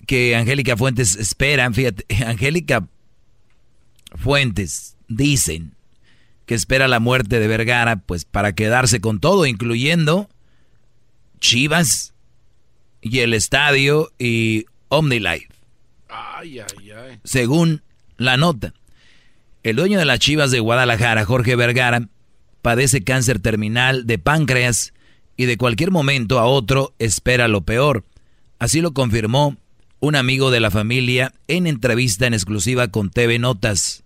[0.06, 2.86] que Angélica Fuentes espera, fíjate, Angélica
[4.14, 5.74] Fuentes dicen
[6.46, 10.28] que espera la muerte de Vergara pues para quedarse con todo, incluyendo
[11.40, 12.14] Chivas
[13.02, 15.48] y el estadio y OmniLife.
[16.08, 17.20] Ay, ay, ay.
[17.24, 17.82] Según
[18.16, 18.72] la nota,
[19.62, 22.08] el dueño de las Chivas de Guadalajara, Jorge Vergara,
[22.62, 24.94] padece cáncer terminal de páncreas
[25.36, 28.04] y de cualquier momento a otro espera lo peor.
[28.58, 29.56] Así lo confirmó
[30.06, 34.04] un amigo de la familia en entrevista en exclusiva con TV Notas.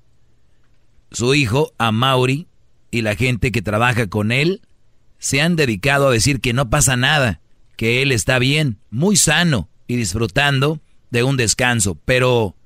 [1.11, 2.47] Su hijo, Amaury,
[2.91, 4.63] y la gente que trabaja con él
[5.19, 7.41] se han dedicado a decir que no pasa nada,
[7.77, 12.57] que él está bien, muy sano y disfrutando de un descanso, pero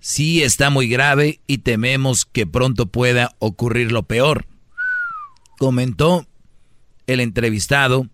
[0.00, 4.46] sí está muy grave y tememos que pronto pueda ocurrir lo peor
[5.58, 6.26] comentó
[7.06, 8.08] el entrevistado,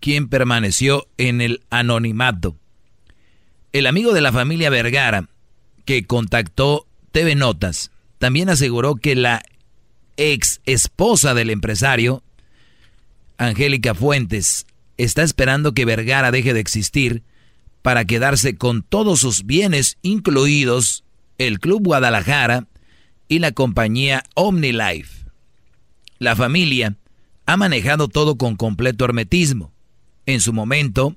[0.00, 2.56] quien permaneció en el anonimato.
[3.72, 5.28] El amigo de la familia Vergara,
[5.84, 9.42] que contactó TV Notas, también aseguró que la
[10.16, 12.22] ex esposa del empresario,
[13.38, 14.66] Angélica Fuentes,
[14.96, 17.22] está esperando que Vergara deje de existir
[17.82, 21.04] para quedarse con todos sus bienes, incluidos
[21.38, 22.66] el Club Guadalajara
[23.28, 25.26] y la compañía OmniLife.
[26.18, 26.96] La familia
[27.44, 29.72] ha manejado todo con completo hermetismo.
[30.24, 31.14] En su momento,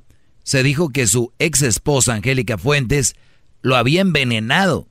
[0.50, 3.16] se dijo que su ex esposa Angélica Fuentes
[3.62, 4.88] lo había envenenado,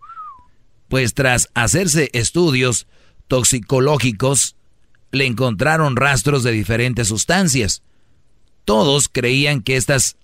[0.88, 2.86] pues tras hacerse estudios
[3.26, 4.54] toxicológicos,
[5.10, 7.82] le encontraron rastros de diferentes sustancias.
[8.64, 10.16] Todos creían que estas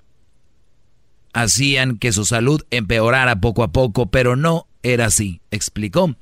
[1.32, 6.14] hacían que su salud empeorara poco a poco, pero no era así, explicó.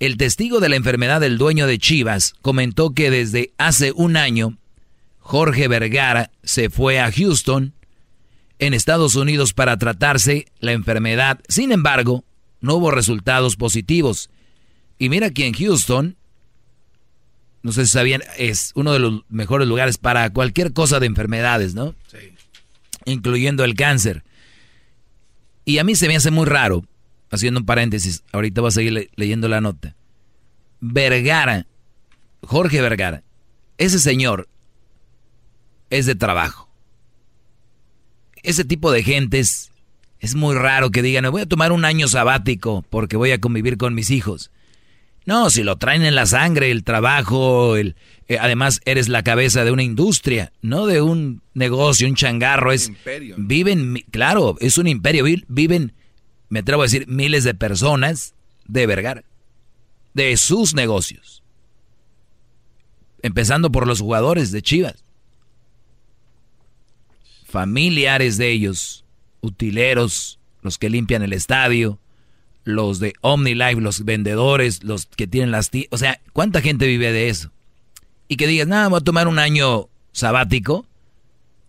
[0.00, 4.58] El testigo de la enfermedad del dueño de Chivas comentó que desde hace un año
[5.20, 7.75] Jorge Vergara se fue a Houston,
[8.58, 11.40] en Estados Unidos, para tratarse la enfermedad.
[11.48, 12.24] Sin embargo,
[12.60, 14.30] no hubo resultados positivos.
[14.98, 16.16] Y mira que en Houston,
[17.62, 21.74] no sé si sabían, es uno de los mejores lugares para cualquier cosa de enfermedades,
[21.74, 21.94] ¿no?
[22.10, 22.32] Sí.
[23.04, 24.24] Incluyendo el cáncer.
[25.64, 26.84] Y a mí se me hace muy raro
[27.30, 29.94] haciendo un paréntesis, ahorita voy a seguir leyendo la nota.
[30.80, 31.66] Vergara,
[32.42, 33.22] Jorge Vergara,
[33.78, 34.48] ese señor
[35.90, 36.65] es de trabajo.
[38.46, 39.70] Ese tipo de gentes
[40.20, 43.76] es muy raro que digan, voy a tomar un año sabático porque voy a convivir
[43.76, 44.50] con mis hijos.
[45.24, 47.96] No, si lo traen en la sangre, el trabajo, el,
[48.28, 52.70] eh, además eres la cabeza de una industria, no de un negocio, un changarro.
[52.72, 53.34] Es, imperio.
[53.36, 55.92] Viven, claro, es un imperio, viven
[56.48, 58.34] me atrevo a decir, miles de personas
[58.66, 59.24] de Vergara,
[60.14, 61.42] de sus negocios.
[63.22, 65.04] Empezando por los jugadores de Chivas.
[67.56, 69.06] Familiares de ellos,
[69.40, 71.98] utileros, los que limpian el estadio,
[72.64, 75.70] los de OmniLife, los vendedores, los que tienen las...
[75.90, 77.50] O sea, ¿cuánta gente vive de eso?
[78.28, 80.84] Y que digas, nada, voy a tomar un año sabático.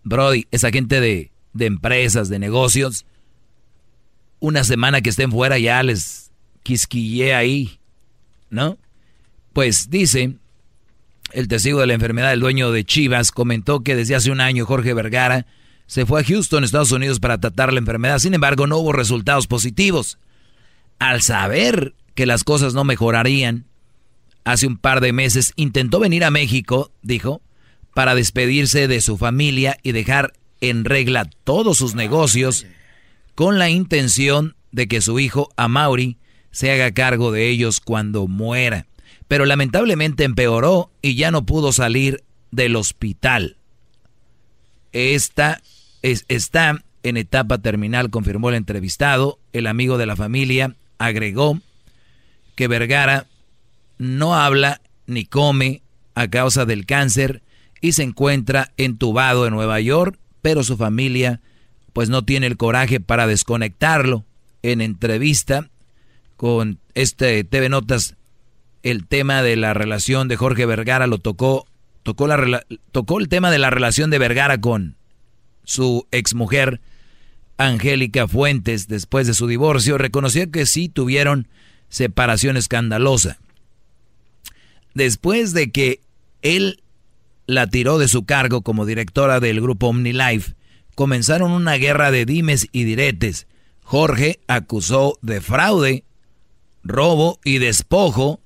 [0.03, 3.05] Brody, esa gente de, de empresas, de negocios,
[4.41, 6.31] una semana que estén fuera ya les
[6.63, 7.79] quisquillé ahí,
[8.49, 8.77] ¿no?
[9.53, 10.35] Pues dice,
[11.31, 14.65] el testigo de la enfermedad del dueño de Chivas comentó que desde hace un año
[14.65, 15.45] Jorge Vergara
[15.87, 18.19] se fue a Houston, Estados Unidos, para tratar la enfermedad.
[18.19, 20.19] Sin embargo, no hubo resultados positivos.
[20.99, 23.65] Al saber que las cosas no mejorarían,
[24.43, 27.41] hace un par de meses intentó venir a México, dijo,
[27.93, 32.65] para despedirse de su familia y dejar en regla todos sus negocios
[33.33, 36.17] con la intención de que su hijo Amaury
[36.51, 38.87] se haga cargo de ellos cuando muera.
[39.27, 43.57] Pero lamentablemente empeoró y ya no pudo salir del hospital.
[44.91, 45.61] Esta
[46.11, 49.39] es, está en etapa terminal, confirmó el entrevistado.
[49.53, 51.59] El amigo de la familia agregó
[52.55, 53.27] que Vergara
[53.97, 55.81] no habla ni come
[56.15, 57.43] a causa del cáncer
[57.81, 61.41] y se encuentra entubado en Nueva York, pero su familia
[61.93, 64.25] pues no tiene el coraje para desconectarlo.
[64.63, 65.69] En entrevista
[66.35, 68.15] con este TV Notas,
[68.83, 71.67] el tema de la relación de Jorge Vergara lo tocó,
[72.03, 74.96] tocó el tema de la relación de Vergara con
[75.67, 76.79] su exmujer
[77.57, 81.49] Angélica Fuentes después de su divorcio, reconoció que sí tuvieron
[81.89, 83.37] separación escandalosa.
[84.93, 85.99] Después de que
[86.41, 86.81] él
[87.47, 90.55] la tiró de su cargo como directora del grupo OmniLife,
[90.95, 93.45] comenzaron una guerra de dimes y diretes.
[93.83, 96.05] Jorge acusó de fraude,
[96.83, 98.39] robo y despojo.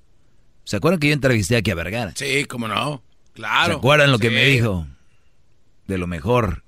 [0.64, 2.14] ¿Se acuerdan que yo entrevisté aquí a Vergara?
[2.16, 3.04] Sí, cómo no.
[3.34, 3.74] Claro.
[3.74, 4.88] ¿Se acuerdan lo que me dijo?
[5.88, 6.64] De lo mejor.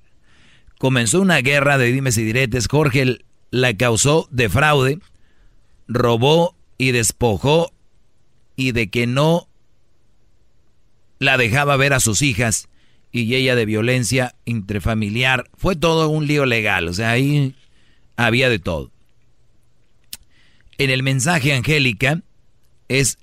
[0.83, 2.67] Comenzó una guerra de dimes y diretes.
[2.67, 3.19] Jorge
[3.51, 4.99] la causó de fraude,
[5.87, 7.71] robó y despojó
[8.57, 9.47] y de que no
[11.19, 12.67] la dejaba ver a sus hijas
[13.13, 15.49] y ella de violencia intrafamiliar.
[15.55, 17.55] Fue todo un lío legal, o sea, ahí
[18.17, 18.91] había de todo.
[20.77, 22.23] En el mensaje Angélica
[22.89, 23.19] es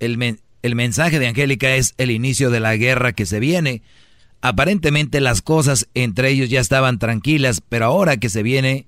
[0.00, 3.80] el, el mensaje de Angélica es el inicio de la guerra que se viene.
[4.42, 8.86] Aparentemente las cosas entre ellos ya estaban tranquilas, pero ahora que se viene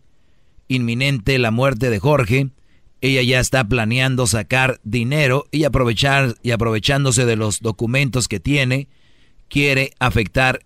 [0.69, 2.49] inminente la muerte de Jorge,
[3.03, 8.89] ella ya está planeando sacar dinero y aprovechar y aprovechándose de los documentos que tiene,
[9.49, 10.61] quiere afectar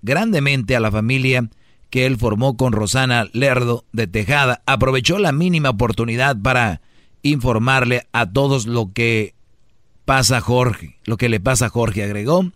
[0.00, 1.48] grandemente a la familia
[1.90, 4.62] que él formó con Rosana Lerdo de Tejada.
[4.66, 6.80] Aprovechó la mínima oportunidad para
[7.22, 9.34] informarle a todos lo que
[10.06, 12.50] pasa a Jorge, lo que le pasa a Jorge, agregó.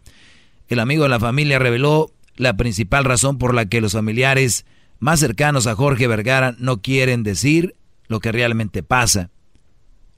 [0.69, 4.67] El amigo de la familia reveló la principal razón por la que los familiares
[4.99, 7.77] más cercanos a Jorge Vergara no quieren decir
[8.09, 9.31] lo que realmente pasa.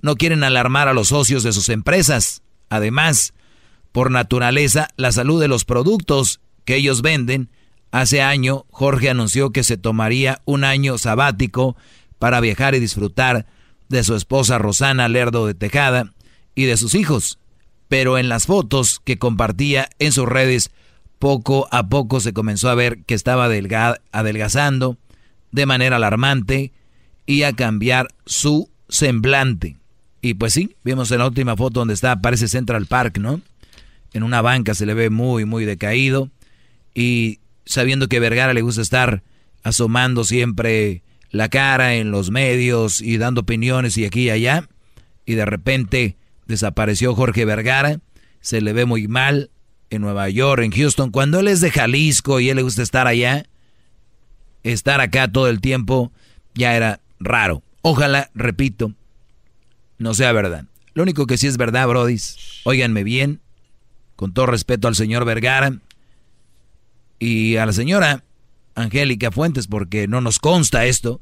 [0.00, 2.42] No quieren alarmar a los socios de sus empresas.
[2.70, 3.34] Además,
[3.92, 7.50] por naturaleza, la salud de los productos que ellos venden.
[7.90, 11.76] Hace año, Jorge anunció que se tomaría un año sabático
[12.18, 13.46] para viajar y disfrutar
[13.88, 16.12] de su esposa Rosana Lerdo de Tejada
[16.54, 17.38] y de sus hijos.
[17.88, 20.70] Pero en las fotos que compartía en sus redes,
[21.18, 24.98] poco a poco se comenzó a ver que estaba adelgazando
[25.50, 26.72] de manera alarmante
[27.26, 29.76] y a cambiar su semblante.
[30.20, 33.40] Y pues sí, vimos en la última foto donde está, parece Central Park, ¿no?
[34.12, 36.30] En una banca se le ve muy, muy decaído.
[36.94, 39.22] Y sabiendo que Vergara le gusta estar
[39.62, 44.68] asomando siempre la cara en los medios y dando opiniones y aquí y allá.
[45.26, 46.16] Y de repente
[46.48, 48.00] desapareció Jorge Vergara.
[48.40, 49.50] Se le ve muy mal
[49.90, 51.10] en Nueva York, en Houston.
[51.10, 53.46] Cuando él es de Jalisco y él le gusta estar allá,
[54.64, 56.10] estar acá todo el tiempo
[56.54, 57.62] ya era raro.
[57.82, 58.92] Ojalá, repito,
[59.98, 60.64] no sea verdad.
[60.94, 63.40] Lo único que sí es verdad, brodis, óiganme bien,
[64.16, 65.78] con todo respeto al señor Vergara
[67.20, 68.24] y a la señora
[68.74, 71.20] Angélica Fuentes, porque no nos consta esto,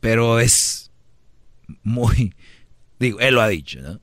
[0.00, 0.90] pero es
[1.82, 2.34] muy,
[3.00, 4.00] digo, él lo ha dicho, ¿no?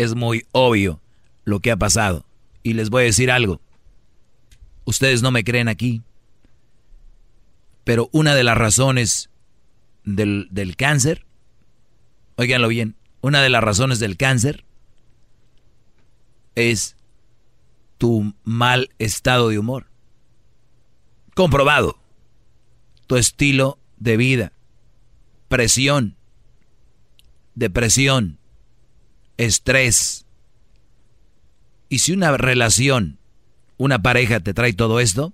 [0.00, 0.98] Es muy obvio
[1.44, 2.24] lo que ha pasado.
[2.62, 3.60] Y les voy a decir algo.
[4.86, 6.00] Ustedes no me creen aquí.
[7.84, 9.28] Pero una de las razones
[10.04, 11.26] del, del cáncer,
[12.36, 14.64] oiganlo bien, una de las razones del cáncer
[16.54, 16.96] es
[17.98, 19.84] tu mal estado de humor.
[21.34, 21.98] Comprobado.
[23.06, 24.52] Tu estilo de vida.
[25.48, 26.16] Presión.
[27.54, 28.39] Depresión.
[29.40, 30.26] Estrés.
[31.88, 33.18] Y si una relación,
[33.78, 35.32] una pareja te trae todo esto,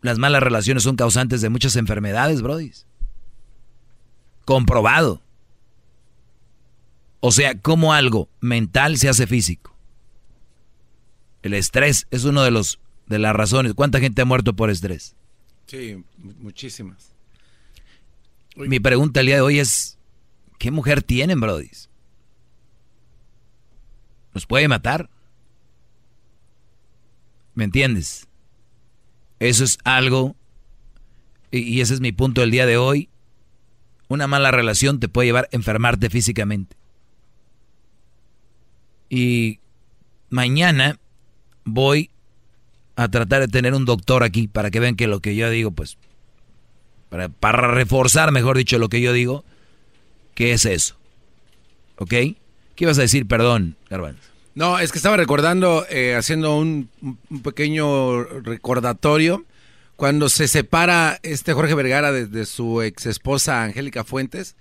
[0.00, 2.70] las malas relaciones son causantes de muchas enfermedades, Brody.
[4.44, 5.22] Comprobado.
[7.18, 9.74] O sea, cómo algo mental se hace físico.
[11.42, 13.74] El estrés es uno de los de las razones.
[13.74, 15.16] ¿Cuánta gente ha muerto por estrés?
[15.66, 16.04] Sí,
[16.38, 17.12] muchísimas.
[18.54, 19.95] Mi pregunta el día de hoy es,
[20.58, 21.70] ¿qué mujer tienen, Brody?
[24.34, 25.08] ¿Nos puede matar?
[27.54, 28.28] ¿Me entiendes?
[29.38, 30.36] Eso es algo,
[31.50, 33.08] y ese es mi punto del día de hoy.
[34.08, 36.76] Una mala relación te puede llevar a enfermarte físicamente.
[39.08, 39.60] Y
[40.28, 40.98] mañana
[41.64, 42.10] voy
[42.96, 45.70] a tratar de tener un doctor aquí para que vean que lo que yo digo,
[45.70, 45.98] pues,
[47.40, 49.44] para reforzar, mejor dicho, lo que yo digo,
[50.36, 50.94] que es eso.
[51.96, 52.10] ¿Ok?
[52.10, 52.36] ¿Qué
[52.78, 53.26] ibas a decir?
[53.26, 54.20] Perdón, Garbanzo.
[54.54, 56.88] No, es que estaba recordando, eh, haciendo un,
[57.42, 59.44] pequeño recordatorio,
[59.96, 64.54] cuando se separa este Jorge Vergara de su ex esposa Angélica Fuentes.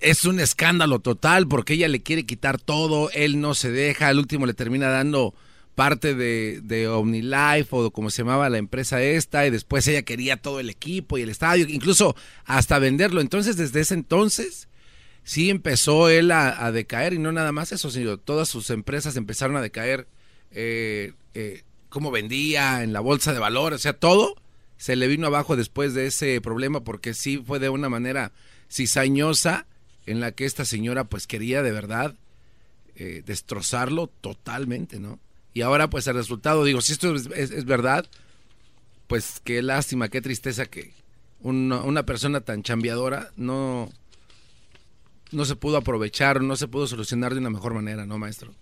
[0.00, 4.18] Es un escándalo total porque ella le quiere quitar todo, él no se deja, al
[4.18, 5.34] último le termina dando
[5.74, 10.38] parte de, de OmniLife o como se llamaba la empresa esta y después ella quería
[10.38, 13.20] todo el equipo y el estadio, incluso hasta venderlo.
[13.20, 14.68] Entonces desde ese entonces
[15.26, 19.16] sí empezó él a, a decaer y no nada más eso, sino todas sus empresas
[19.16, 20.06] empezaron a decaer,
[20.52, 24.36] eh, eh, cómo vendía en la bolsa de valores, o sea, todo
[24.78, 28.30] se le vino abajo después de ese problema porque sí fue de una manera
[28.70, 29.66] cizañosa
[30.06, 32.14] en la que esta señora pues quería de verdad
[32.94, 35.18] eh, destrozarlo totalmente, ¿no?
[35.54, 38.06] Y ahora pues el resultado, digo, si esto es, verdad,
[39.08, 40.92] pues qué lástima, qué tristeza que
[41.40, 43.90] una, una persona tan chambeadora no,
[45.32, 48.52] no se pudo aprovechar, no se pudo solucionar de una mejor manera, ¿no, maestro?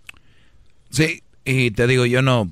[0.91, 2.51] Sí, y te digo, yo no,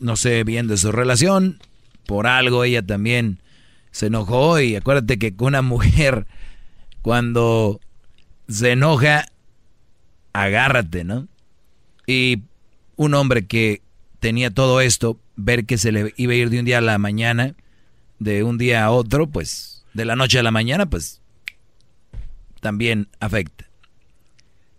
[0.00, 1.60] no, sé bien de su relación.
[2.06, 3.40] Por algo ella también
[3.90, 6.26] se enojó y acuérdate que una mujer
[7.02, 7.80] cuando
[8.48, 9.26] se enoja,
[10.32, 11.28] agárrate, ¿no?
[12.06, 12.42] Y
[12.96, 13.82] un hombre que
[14.18, 16.98] tenía todo esto, ver que se le iba a ir de un día a la
[16.98, 17.54] mañana,
[18.18, 21.19] de un día a otro, pues de la noche a la mañana, pues
[22.60, 23.66] también afecta.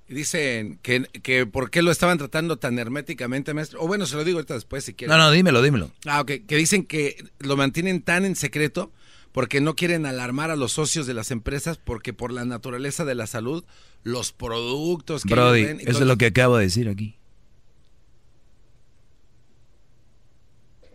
[0.08, 3.82] Dicen que, que por qué lo estaban tratando tan herméticamente, maestro.
[3.82, 5.16] O bueno, se lo digo ahorita después si quieren.
[5.16, 5.92] No, no, dímelo, dímelo.
[6.06, 6.32] Ah, ok.
[6.48, 8.92] Que dicen que lo mantienen tan en secreto
[9.32, 13.16] porque no quieren alarmar a los socios de las empresas porque por la naturaleza de
[13.16, 13.64] la salud,
[14.04, 17.16] los productos que Brody, ven eso es lo que acabo de decir aquí.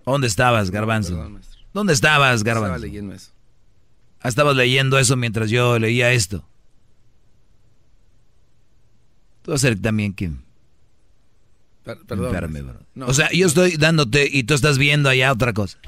[0.05, 1.31] ¿Dónde estabas, Garbanzo?
[1.73, 2.77] ¿Dónde estabas, Garbanzo?
[2.77, 3.33] Estaba leyendo eso.
[4.21, 6.49] Ah, estabas leyendo eso mientras yo leía esto.
[9.47, 10.33] Tú vas a ser también que
[11.85, 12.81] Per- perdón, enferme, bro.
[12.97, 13.07] No.
[13.07, 15.79] o sea, yo estoy dándote y tú estás viendo allá otra cosa.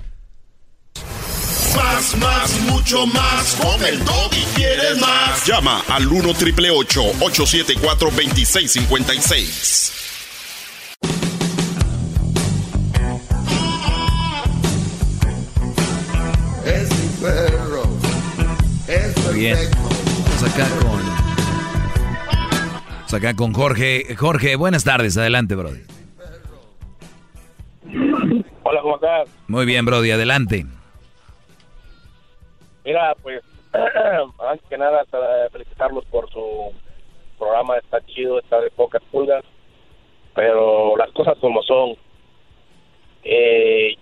[1.75, 3.57] Más, más, mucho más.
[3.57, 5.45] Con el y quieres más.
[5.45, 9.93] Llama al 1 triple 874 2656.
[16.65, 17.83] Es mi perro.
[18.87, 19.59] Es Bien.
[19.75, 21.18] Vamos acá con.
[23.13, 24.15] Acá con Jorge.
[24.17, 25.17] Jorge, buenas tardes.
[25.17, 25.81] Adelante, Brody.
[28.63, 29.31] Hola, ¿cómo estás?
[29.49, 30.11] Muy bien, Brody.
[30.11, 30.67] Adelante.
[32.85, 33.41] Mira, pues,
[33.73, 35.05] antes que nada,
[35.51, 36.73] felicitarlos por su
[37.39, 37.79] programa.
[37.79, 39.45] Está chido, está de pocas pulgas,
[40.35, 41.97] pero las cosas como son.
[43.25, 43.97] Eh,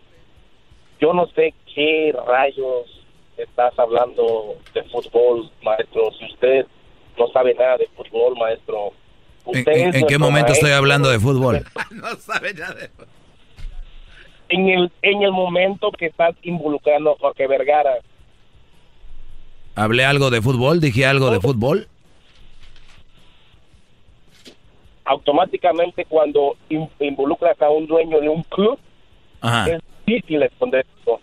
[1.01, 3.05] yo no sé qué rayos
[3.37, 6.11] estás hablando de fútbol, maestro.
[6.19, 6.67] Si usted
[7.19, 8.93] no sabe nada de fútbol, maestro.
[9.47, 11.65] ¿En, Usted en- qué momento estoy hablando de fútbol?
[11.93, 12.91] no sabe nada de
[14.49, 17.95] En el, en el momento que estás involucrando a Jorge Vergara.
[19.75, 20.81] ¿Hablé algo de fútbol?
[20.81, 21.89] ¿Dije algo de fútbol?
[25.09, 28.77] automáticamente cuando in- involucras a un dueño de un club,
[29.41, 29.71] Ajá.
[29.71, 31.21] es difícil responder esto.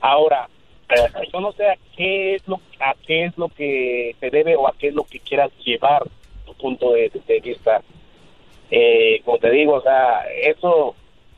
[0.00, 0.48] Ahora,
[1.32, 4.66] yo no sé a qué es lo a qué es lo que se debe o
[4.68, 6.02] a qué es lo que quieras llevar
[6.46, 7.82] tu punto de, de vista.
[8.70, 10.94] Eh, como te digo, o sea, eso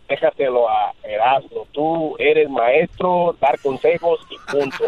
[0.08, 1.66] déjatelo a Erasmo.
[1.72, 4.84] Tú eres maestro, dar consejos y punto.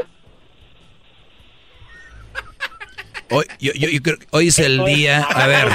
[3.30, 5.68] Hoy, yo- yo- yo creo hoy es el día, a ver,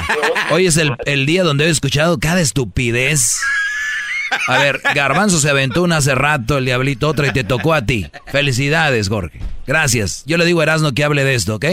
[0.52, 3.40] hoy es el, el día donde he escuchado cada estupidez.
[4.46, 7.82] A ver, Garbanzo se aventó una hace rato, el diablito otra y te tocó a
[7.86, 8.06] ti.
[8.26, 9.40] Felicidades, Jorge.
[9.66, 10.24] Gracias.
[10.26, 11.64] Yo le digo a Erasmo que hable de esto, ¿ok?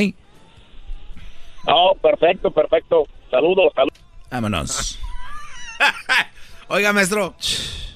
[1.67, 3.05] Oh, perfecto, perfecto.
[3.31, 3.97] Saludos, saludos.
[4.29, 4.99] Vámonos.
[6.67, 7.35] Oiga, maestro,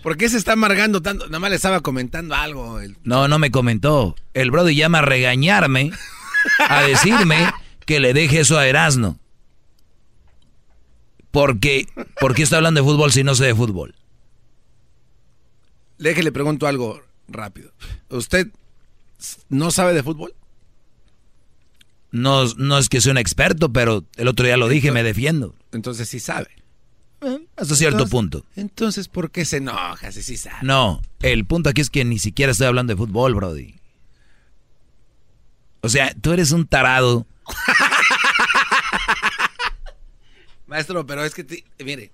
[0.03, 1.25] ¿por qué se está amargando tanto?
[1.27, 2.79] Nada más le estaba comentando algo.
[2.79, 4.15] el- No, no me comentó.
[4.33, 5.91] El Brody llama a regañarme,
[6.67, 7.51] a decirme
[7.85, 9.17] que le deje eso a Erasno.
[11.31, 11.85] Porque,
[12.19, 13.95] ¿Por qué está hablando de fútbol si no sé de fútbol?
[15.99, 17.71] Déjele le pregunto algo rápido.
[18.09, 18.47] ¿Usted
[19.49, 20.33] no sabe de fútbol?
[22.11, 25.55] No, no es que sea un experto, pero el otro día lo dije, me defiendo.
[25.71, 26.47] Entonces sí sabe.
[27.57, 28.45] Hasta cierto Entonces- punto.
[28.55, 30.57] Entonces, ¿por qué se enoja si sí sabe?
[30.63, 33.75] No, el punto aquí es que ni siquiera estoy hablando de fútbol, Brody.
[35.81, 37.27] O sea, tú eres un tarado.
[40.67, 42.11] Maestro, pero es que, ti- mire,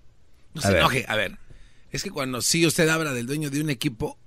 [0.53, 0.77] no A se ver.
[0.79, 1.05] enoje.
[1.07, 1.37] A ver,
[1.95, 4.17] es que cuando sí usted habla del dueño de un equipo,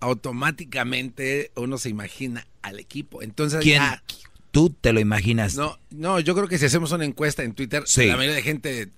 [0.00, 3.22] automáticamente uno se imagina al equipo.
[3.22, 3.82] Entonces, ¿Quién?
[3.82, 4.02] ya-
[4.50, 5.54] Tú te lo imaginas.
[5.54, 8.06] no, no, yo creo que si hacemos una encuesta en Twitter, Sí.
[8.06, 8.88] la mayoría de gente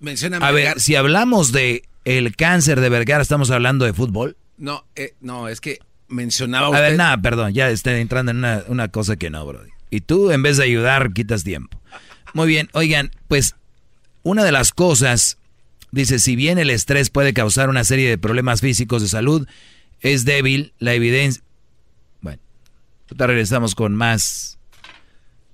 [0.00, 4.36] Mencionan A ver, si hablamos de el cáncer de Vergara, ¿estamos hablando de fútbol?
[4.58, 5.78] No, eh, no, es que
[6.08, 6.82] mencionaba A usted...
[6.82, 9.62] ver, nada, perdón, ya estoy entrando en una, una cosa que no, bro.
[9.90, 11.80] Y tú, en vez de ayudar, quitas tiempo.
[12.34, 13.54] Muy bien, oigan, pues
[14.24, 15.38] una de las cosas,
[15.94, 19.46] dice, si bien el estrés puede causar una serie de problemas físicos de salud,
[20.00, 21.42] es débil la evidencia.
[22.20, 22.40] Bueno,
[23.08, 24.58] ahorita regresamos con más.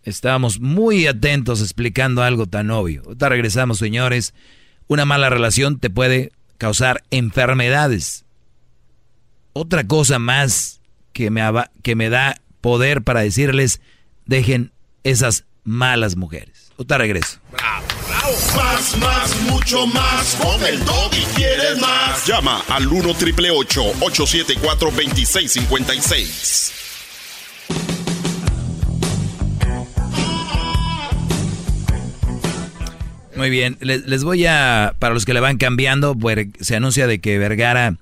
[0.03, 3.03] Estábamos muy atentos explicando algo tan obvio.
[3.05, 4.35] Ahorita regresamos, señores.
[4.89, 8.25] Una mala relación te puede causar enfermedades.
[9.53, 10.81] Otra cosa más
[11.13, 11.43] que me,
[11.83, 13.81] que me da poder para decirles,
[14.27, 14.73] dejen
[15.05, 16.73] esas malas mujeres.
[16.77, 17.40] Ahorita regreso.
[18.57, 20.37] Más, más, mucho más.
[20.37, 22.27] Con el doggy quieres más.
[22.27, 26.73] Llama al 1 triple 874 2656.
[33.37, 37.07] Muy bien, les, les voy a, para los que le van cambiando, pues se anuncia
[37.07, 37.97] de que Vergara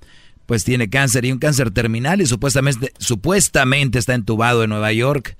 [0.45, 5.37] pues tiene cáncer y un cáncer terminal y supuestamente, supuestamente está entubado en Nueva York.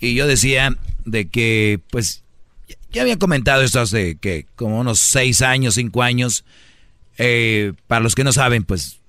[0.00, 2.24] Y yo decía de que pues
[2.92, 6.44] ya había comentado esto hace que como unos seis años, cinco años.
[7.18, 9.00] Eh, para los que no saben, pues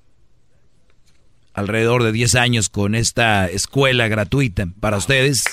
[1.53, 5.43] alrededor de 10 años con esta escuela gratuita para ustedes.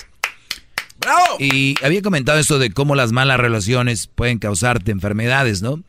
[1.39, 5.83] Y había comentado esto de cómo las malas relaciones pueden causarte enfermedades, ¿no?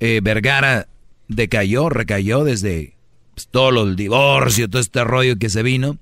[0.00, 0.88] Eh, Vergara
[1.28, 2.94] decayó, recayó desde
[3.34, 5.98] pues, todo el divorcio, todo este rollo que se vino.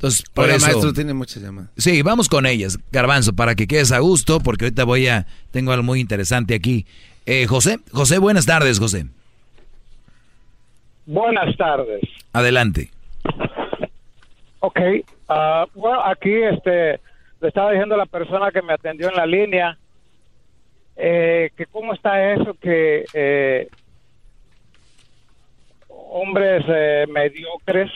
[0.00, 0.66] Entonces, por Oiga, eso...
[0.66, 1.70] maestro, tiene muchas llamadas.
[1.76, 5.26] Sí, vamos con ellas, Garbanzo, para que quedes a gusto, porque ahorita voy a...
[5.50, 6.86] Tengo algo muy interesante aquí.
[7.26, 9.04] Eh, José, José, buenas tardes, José.
[11.04, 12.00] Buenas tardes.
[12.32, 12.88] Adelante.
[14.60, 14.80] Ok,
[15.28, 16.98] ah, bueno, aquí este,
[17.42, 19.76] le estaba diciendo a la persona que me atendió en la línea
[20.96, 23.68] eh, que cómo está eso que eh,
[25.88, 27.90] hombres eh, mediocres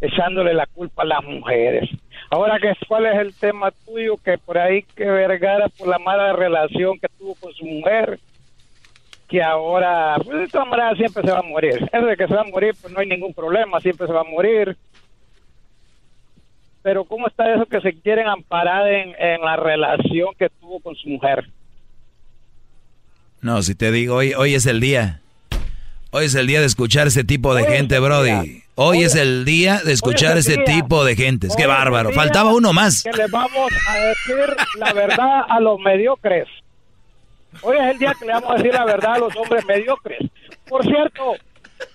[0.00, 1.88] echándole la culpa a las mujeres.
[2.30, 4.16] Ahora, ¿cuál es el tema tuyo?
[4.16, 8.18] Que por ahí que Vergara por la mala relación que tuvo con su mujer,
[9.28, 11.88] que ahora, pues de todas maneras siempre se va a morir.
[11.92, 14.20] Eso de que se va a morir, pues no hay ningún problema, siempre se va
[14.20, 14.76] a morir.
[16.82, 20.94] Pero ¿cómo está eso que se quieren amparar en, en la relación que tuvo con
[20.96, 21.50] su mujer?
[23.42, 25.20] No, si te digo, hoy, hoy es el día.
[26.10, 28.64] Hoy es el día de escuchar ese tipo de gente, Brody.
[28.82, 30.64] Hoy es el día de escuchar es día.
[30.64, 31.48] tipo de gente.
[31.48, 32.12] Es que Hoy el bárbaro.
[32.12, 33.02] Faltaba uno más.
[33.02, 36.48] Que le vamos a decir la verdad a los mediocres.
[37.60, 40.20] Hoy es el día que le vamos a decir la verdad a los hombres mediocres.
[40.66, 41.34] Por cierto,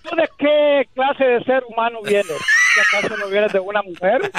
[0.03, 2.27] ¿tú de qué clase de ser humano vienes?
[2.27, 4.31] ¿Que acaso no vienes de una mujer?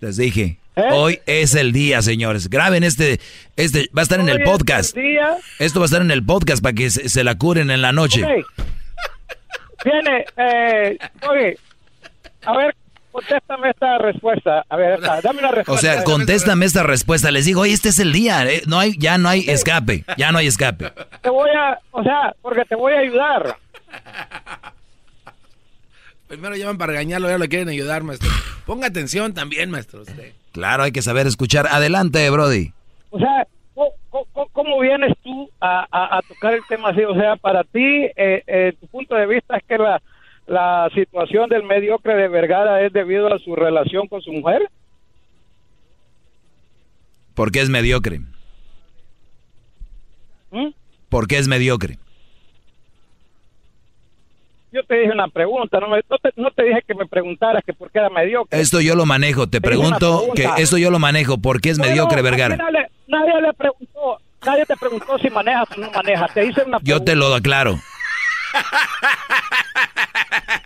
[0.00, 0.58] Les dije.
[0.76, 0.88] ¿Eh?
[0.92, 2.50] Hoy es el día, señores.
[2.50, 3.18] Graben este,
[3.56, 4.94] este, va a estar en el es podcast.
[4.94, 5.38] el día.
[5.58, 7.92] Esto va a estar en el podcast para que se, se la curen en la
[7.92, 8.24] noche.
[8.24, 8.66] Ok.
[9.84, 10.98] Viene, eh,
[11.28, 11.56] oye,
[12.44, 12.74] a ver,
[13.12, 14.64] contéstame esta respuesta.
[14.68, 15.94] A ver, esta, dame una O respuesta.
[15.94, 17.30] sea, contéstame esta respuesta.
[17.30, 18.44] Les digo, hoy este es el día.
[18.50, 20.04] eh, No hay, ya no hay escape.
[20.16, 20.92] Ya no hay escape.
[21.22, 23.56] Te voy a, o sea, porque te voy a ayudar.
[26.28, 28.28] Primero llaman para regañarlo, ya lo quieren ayudar, maestro.
[28.64, 30.02] Ponga atención también, maestro.
[30.02, 30.32] usted.
[30.52, 31.66] Claro, hay que saber escuchar.
[31.68, 32.72] Adelante, Brody.
[33.10, 33.46] O sea,
[34.52, 37.02] ¿cómo, vienes tú a, a- a tocar el tema así?
[37.04, 40.02] O sea, para ti, eh, eh, tu punto de vista es que la,
[40.46, 44.68] la situación del mediocre de Vergara es debido a su relación con su mujer.
[47.34, 48.20] ¿Por qué es mediocre?
[50.50, 50.68] ¿Mm?
[51.08, 51.98] ¿Por qué es mediocre?
[54.72, 57.64] Yo te dije una pregunta, no, me- no te, no te dije que me preguntaras
[57.64, 58.60] que por qué era mediocre.
[58.60, 59.48] Esto yo lo manejo.
[59.48, 60.62] Te pregunto que pregunta.
[60.62, 61.38] esto yo lo manejo.
[61.38, 62.56] ¿Por qué es Bueno, mediocre, Vergara?
[62.56, 66.32] Nadie, nadie le preguntó, nadie te preguntó si manejas o no manejas.
[66.34, 67.76] Te hice una Yo te lo aclaro.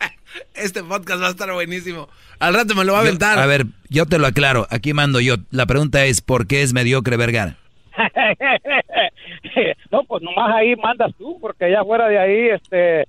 [0.54, 2.08] Este podcast va a estar buenísimo.
[2.38, 3.38] Al rato me lo va a Yo- aventar.
[3.38, 4.66] a ver, yo te lo aclaro.
[4.70, 5.36] Aquí mando yo.
[5.50, 7.56] La pregunta es, ¿por qué es mediocre, Vergara?
[9.90, 13.06] no, pues nomás ahí mandas tú, porque ya fuera de ahí, este,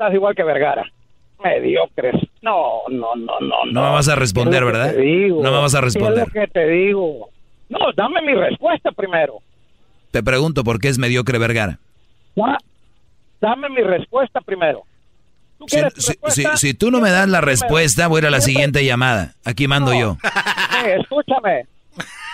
[0.00, 0.84] estás igual que Vergara.
[1.44, 2.14] Mediocres.
[2.42, 3.64] No, no, no, no.
[3.70, 4.94] No me vas a responder, Es ¿verdad?
[4.94, 5.42] digo.
[5.42, 6.26] No me vas a Es responder.
[6.26, 7.28] lo que te digo.
[7.68, 9.38] No, dame mi respuesta primero.
[10.10, 11.78] Te pregunto, ¿por qué es mediocre, Vergara?
[12.34, 12.58] Da-
[13.40, 14.82] Dame mi respuesta primero.
[15.58, 16.30] ¿Tú Si, respuesta?
[16.56, 19.34] si- si tú no me das la respuesta, voy a ir a la siguiente llamada.
[19.44, 20.16] Aquí mando yo.
[20.84, 21.64] Eh, escúchame.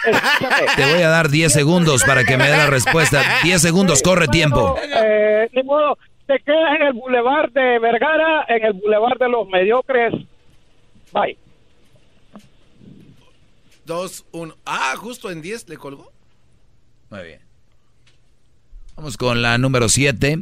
[0.04, 0.66] Escúchame.
[0.76, 3.22] Te voy a dar 10 segundos para que me dé la respuesta.
[3.44, 4.76] 10 segundos, corre tiempo.
[5.04, 9.48] Eh, ni modo, te quedas en el bulevar de Vergara, en el bulevar de los
[9.48, 10.14] mediocres.
[11.12, 11.38] Bye.
[13.84, 14.56] Dos, uno.
[14.64, 16.10] Ah, justo en 10 le colgó.
[17.10, 17.40] Muy bien.
[18.96, 20.40] Vamos con la número 7.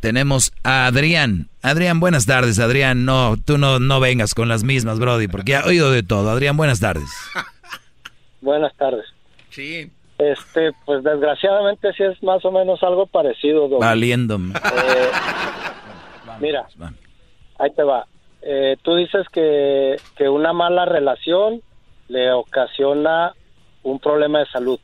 [0.00, 1.48] Tenemos a Adrián.
[1.62, 3.04] Adrián, buenas tardes, Adrián.
[3.04, 6.30] No, tú no, no vengas con las mismas, Brody, porque ha oído de todo.
[6.30, 7.08] Adrián, buenas tardes.
[8.42, 9.04] Buenas tardes.
[9.50, 9.90] Sí.
[10.18, 13.68] Este, pues desgraciadamente sí es más o menos algo parecido.
[13.68, 13.80] Don.
[13.80, 14.54] Valiéndome.
[14.54, 15.10] Eh,
[16.40, 16.66] mira,
[17.58, 18.06] ahí te va.
[18.42, 21.60] Eh, tú dices que, que una mala relación
[22.08, 23.34] le ocasiona
[23.82, 24.78] un problema de salud.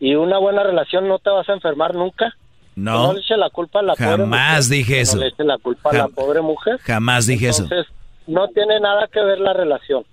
[0.00, 2.34] ¿Y una buena relación no te vas a enfermar nunca?
[2.74, 3.08] No.
[3.08, 5.16] No le eche la culpa a la pobre Jamás mujer, dije no eso.
[5.18, 6.78] le eche la culpa a la pobre mujer.
[6.80, 7.64] Jamás dije eso.
[7.64, 7.92] Entonces,
[8.26, 10.04] no tiene nada que ver la relación.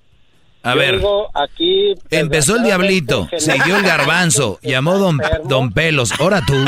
[0.61, 1.01] A Yo ver.
[1.35, 6.11] aquí Empezó el diablito, siguió el garbanzo, llamó don, don Pelos.
[6.19, 6.53] Ahora tú.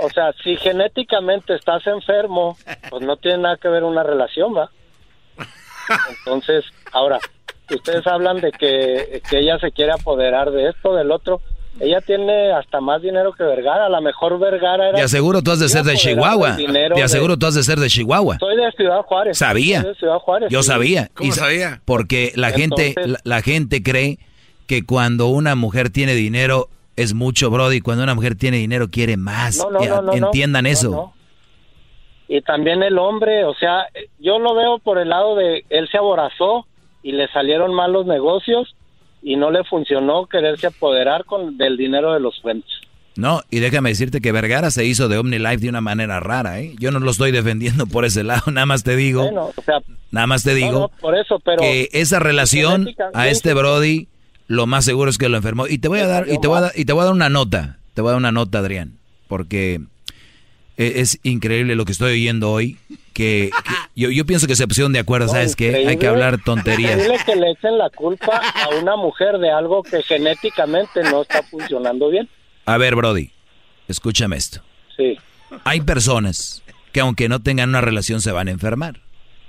[0.00, 2.56] O sea, si genéticamente estás enfermo,
[2.88, 4.70] pues no tiene nada que ver una relación, ¿va?
[6.08, 7.18] Entonces, ahora,
[7.68, 11.40] ustedes hablan de que, que ella se quiere apoderar de esto, del otro.
[11.80, 13.86] Ella tiene hasta más dinero que Vergara.
[13.86, 14.96] A lo mejor Vergara era...
[14.98, 16.56] Te aseguro tú has de ser de Chihuahua.
[16.56, 18.36] Te de- aseguro tú has de ser de Chihuahua.
[18.40, 19.38] Soy de Ciudad Juárez.
[19.38, 19.82] Sabía.
[19.82, 20.68] Soy de Ciudad Juárez, Yo sí.
[20.68, 21.10] sabía.
[21.20, 24.18] Y sa- Porque la gente, la, la gente cree
[24.66, 27.80] que cuando una mujer tiene dinero es mucho, Brody.
[27.80, 29.58] Cuando una mujer tiene dinero quiere más.
[29.58, 30.26] No, no, Ya, no, no, no.
[30.26, 30.90] Entiendan No, eso.
[30.90, 31.12] no.
[32.30, 33.86] Y también el hombre, o sea,
[34.18, 36.66] yo lo veo por el lado de él se aborazó
[37.02, 38.74] y le salieron mal los negocios
[39.22, 42.70] y no le funcionó quererse apoderar con del dinero de los fuentes.
[43.16, 46.74] No, y déjame decirte que Vergara se hizo de OmniLife de una manera rara, ¿eh?
[46.78, 49.80] Yo no lo estoy defendiendo por ese lado, nada más te digo, Bueno, o sea,
[50.12, 54.06] nada más te digo no, por eso, pero que esa relación genética- a este Brody
[54.46, 55.66] lo más seguro es que lo enfermó.
[55.66, 57.28] Y te voy a dar, y te voy a y te voy a dar una
[57.28, 58.92] nota, te voy a dar una nota, Adrián,
[59.26, 59.80] porque
[60.78, 62.78] es increíble lo que estoy oyendo hoy,
[63.12, 65.88] que, que yo, yo pienso que se pusieron de acuerdo, ¿sabes qué?
[65.88, 66.92] Hay que hablar tonterías.
[66.92, 71.42] Increíble que le echen la culpa a una mujer de algo que genéticamente no está
[71.42, 72.28] funcionando bien.
[72.64, 73.32] A ver, Brody,
[73.88, 74.62] escúchame esto.
[74.96, 75.18] Sí.
[75.64, 79.00] Hay personas que aunque no tengan una relación se van a enfermar,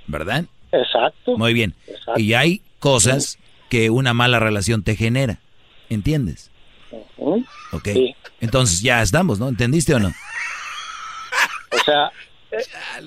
[0.06, 0.46] ¿verdad?
[0.72, 1.38] Exacto.
[1.38, 1.74] Muy bien.
[1.86, 2.20] Exacto.
[2.20, 3.38] Y hay cosas
[3.68, 5.38] que una mala relación te genera,
[5.88, 6.50] ¿entiendes?
[7.16, 7.44] Ujú.
[7.72, 7.88] Ok.
[8.40, 9.48] Entonces ya estamos, ¿no?
[9.48, 10.12] ¿Entendiste o no?
[11.72, 12.10] O sea,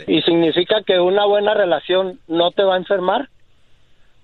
[0.07, 3.29] ¿y significa que una buena relación no te va a enfermar?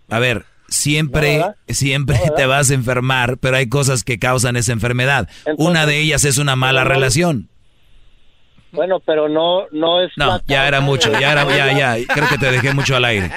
[0.09, 5.29] A ver, siempre, siempre te vas a enfermar, pero hay cosas que causan esa enfermedad.
[5.57, 7.49] una de ellas es una mala relación.
[8.71, 12.29] Bueno, pero no no es No, la ya era mucho, ya era, ya, ya, creo
[12.29, 13.31] que te dejé mucho al aire.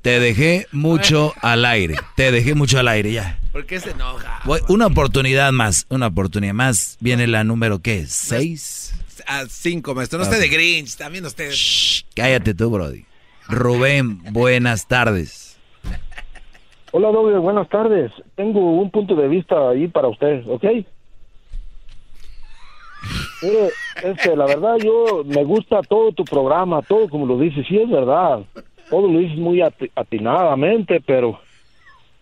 [0.00, 3.38] Te dejé mucho al aire, te dejé mucho al aire, ya.
[3.52, 4.40] ¿Por qué se enoja?
[4.68, 6.96] Una oportunidad más, una oportunidad más.
[7.00, 8.06] Viene la número, ¿qué?
[8.06, 8.94] ¿Seis?
[9.28, 10.18] A cinco, maestro.
[10.18, 11.50] No esté de Grinch, también usted.
[12.16, 13.04] Cállate tú, Brody.
[13.48, 15.60] Rubén, buenas tardes.
[16.92, 18.10] Hola, Doble, buenas tardes.
[18.34, 20.64] Tengo un punto de vista ahí para usted, ¿ok?
[23.42, 27.76] Mire, este, la verdad, yo me gusta todo tu programa, todo como lo dices, sí
[27.76, 28.40] es verdad.
[28.88, 31.38] Todo lo dices muy ati- atinadamente, pero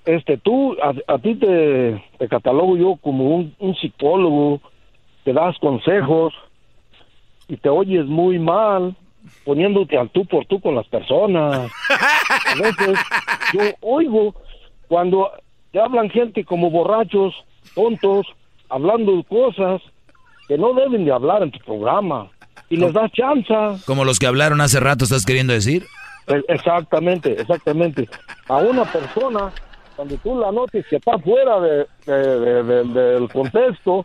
[0.04, 4.60] este, tú, a, a ti te, te catalogo yo como un, un psicólogo,
[5.24, 6.34] te das consejos
[7.48, 8.94] y te oyes muy mal,
[9.44, 11.70] poniéndote al tú por tú con las personas.
[11.90, 12.98] A veces
[13.52, 14.34] yo oigo
[14.88, 15.30] cuando
[15.72, 17.34] te hablan gente como borrachos,
[17.74, 18.26] tontos,
[18.68, 19.82] hablando cosas
[20.48, 22.30] que no deben de hablar en tu programa
[22.70, 23.52] y les das chance.
[23.86, 25.84] Como los que hablaron hace rato, ¿estás queriendo decir?
[26.28, 28.08] E- Exactamente, exactamente.
[28.48, 29.52] A una persona,
[29.96, 34.04] cuando tú la notes que está fuera de, de- de- de- del contexto,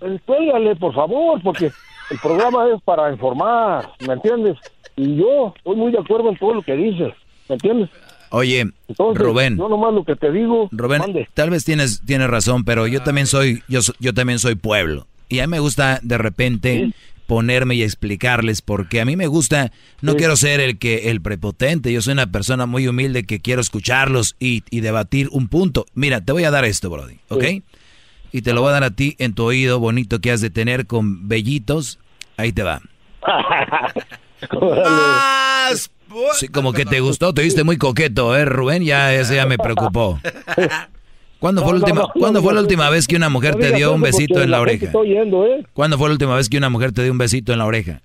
[0.00, 1.70] pues, cuélgale, por favor, porque
[2.10, 4.56] el programa es para informar, ¿me entiendes?
[4.96, 7.12] Y yo estoy muy de acuerdo en todo lo que dices,
[7.48, 7.90] ¿me entiendes?
[8.30, 9.56] Oye, Entonces, Rubén.
[9.56, 11.02] yo nomás lo que te digo, Rubén,
[11.34, 15.06] tal vez tienes, tienes razón, pero yo también soy, yo, yo también soy pueblo.
[15.28, 16.92] Y a mí me gusta de repente
[17.26, 19.70] ponerme y explicarles porque a mí me gusta,
[20.00, 23.60] no quiero ser el que, el prepotente, yo soy una persona muy humilde que quiero
[23.60, 25.84] escucharlos y, y debatir un punto.
[25.94, 27.44] Mira, te voy a dar esto, Brody, ¿ok?
[28.32, 30.50] Y te lo voy a dar a ti en tu oído bonito que has de
[30.50, 31.98] tener con vellitos.
[32.36, 32.80] Ahí te va.
[36.34, 38.82] Sí, como que te gustó, te viste muy coqueto, ¿eh, Rubén?
[38.82, 40.18] Ya ese ya me preocupó.
[41.38, 43.54] ¿Cuándo fue, la última, no, ¿cuándo no, fue la no, última vez que una mujer
[43.54, 44.86] no te dio un besito en la oreja?
[44.86, 45.64] ¿eh?
[45.72, 48.00] ¿Cuándo fue la última vez que una mujer te dio un besito en la oreja?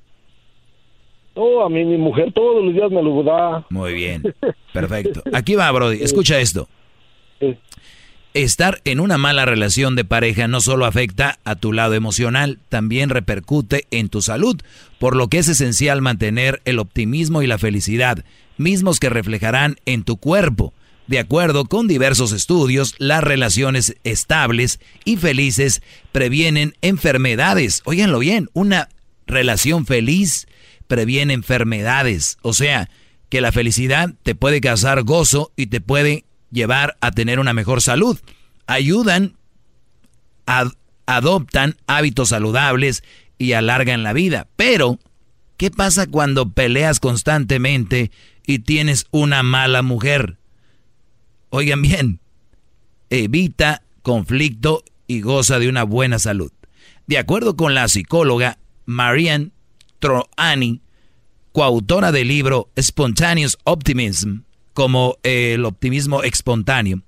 [1.35, 3.65] No, a mí mi mujer todos los días me lo da.
[3.71, 4.35] Muy bien,
[4.73, 5.23] perfecto.
[5.33, 6.67] Aquí va, Brody, escucha esto.
[8.33, 13.09] Estar en una mala relación de pareja no solo afecta a tu lado emocional, también
[13.09, 14.59] repercute en tu salud,
[14.97, 18.25] por lo que es esencial mantener el optimismo y la felicidad,
[18.57, 20.73] mismos que reflejarán en tu cuerpo.
[21.05, 27.83] De acuerdo con diversos estudios, las relaciones estables y felices previenen enfermedades.
[27.85, 28.89] Óiganlo bien, una
[29.27, 30.47] relación feliz
[30.87, 32.39] previene enfermedades.
[32.41, 32.89] O sea,
[33.29, 37.81] que la felicidad te puede causar gozo y te puede llevar a tener una mejor
[37.81, 38.17] salud.
[38.67, 39.35] Ayudan,
[41.05, 43.03] adoptan hábitos saludables
[43.37, 44.47] y alargan la vida.
[44.55, 44.99] Pero,
[45.57, 48.11] ¿qué pasa cuando peleas constantemente
[48.45, 50.37] y tienes una mala mujer?
[51.49, 52.19] Oigan bien,
[53.09, 56.51] evita conflicto y goza de una buena salud.
[57.07, 59.51] De acuerdo con la psicóloga Marianne
[59.99, 60.81] Troani,
[61.51, 64.43] coautora del libro Spontaneous Optimism,
[64.73, 67.01] como el optimismo espontáneo,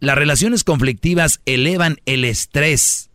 [0.00, 3.10] las relaciones conflictivas elevan el estrés.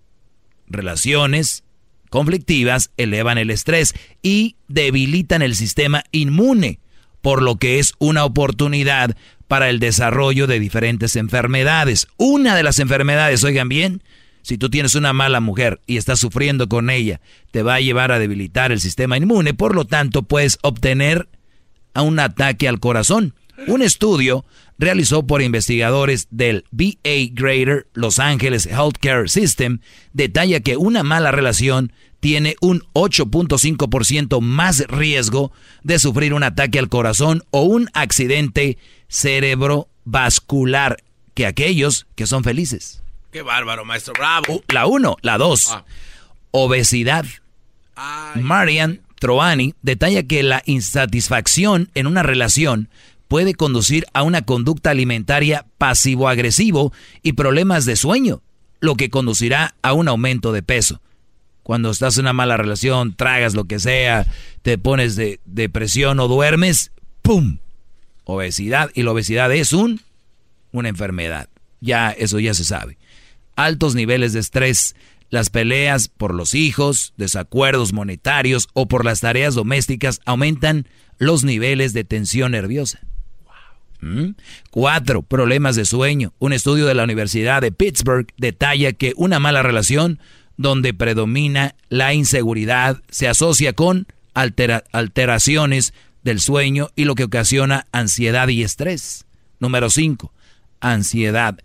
[0.67, 1.63] Relaciones
[2.09, 6.79] conflictivas elevan el estrés y debilitan el sistema inmune,
[7.21, 9.15] por lo que es una oportunidad
[9.47, 12.07] para el desarrollo de diferentes enfermedades.
[12.17, 14.01] Una de las enfermedades, oigan bien,
[14.41, 17.19] si tú tienes una mala mujer y estás sufriendo con ella,
[17.51, 21.27] te va a llevar a debilitar el sistema inmune, por lo tanto puedes obtener
[21.95, 23.33] un ataque al corazón.
[23.67, 24.45] Un estudio
[24.77, 29.79] realizó por investigadores del BA Greater Los Angeles Healthcare System
[30.13, 35.51] detalla que una mala relación tiene un 8.5% más riesgo
[35.83, 38.77] de sufrir un ataque al corazón o un accidente
[39.07, 40.97] cerebrovascular
[41.33, 43.01] que aquellos que son felices.
[43.31, 44.55] Qué bárbaro, maestro, bravo.
[44.55, 45.69] Uh, la uno, la dos.
[45.71, 45.85] Ah.
[46.51, 47.25] Obesidad.
[48.35, 52.89] Marian Troani detalla que la insatisfacción en una relación
[53.29, 56.91] puede conducir a una conducta alimentaria pasivo-agresivo
[57.21, 58.41] y problemas de sueño,
[58.81, 60.99] lo que conducirá a un aumento de peso.
[61.61, 64.25] Cuando estás en una mala relación, tragas lo que sea,
[64.63, 66.91] te pones de depresión o duermes,
[67.21, 67.59] ¡pum!
[68.23, 68.89] Obesidad.
[68.95, 70.01] Y la obesidad es un,
[70.71, 71.49] una enfermedad.
[71.81, 72.97] Ya, eso ya se sabe.
[73.55, 74.95] Altos niveles de estrés,
[75.29, 80.87] las peleas por los hijos, desacuerdos monetarios o por las tareas domésticas aumentan
[81.19, 83.01] los niveles de tensión nerviosa.
[84.01, 84.31] ¿Mm?
[84.71, 86.33] Cuatro, problemas de sueño.
[86.39, 90.19] Un estudio de la Universidad de Pittsburgh detalla que una mala relación
[90.57, 95.93] donde predomina la inseguridad se asocia con alteraciones
[96.23, 99.25] del sueño y lo que ocasiona ansiedad y estrés.
[99.59, 100.31] Número 5.
[100.79, 101.59] Ansiedad.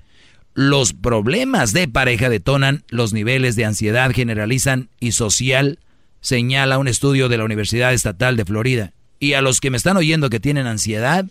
[0.54, 5.80] Los problemas de pareja detonan los niveles de ansiedad generalizan y social,
[6.20, 8.92] señala un estudio de la Universidad Estatal de Florida.
[9.18, 11.26] Y a los que me están oyendo que tienen ansiedad,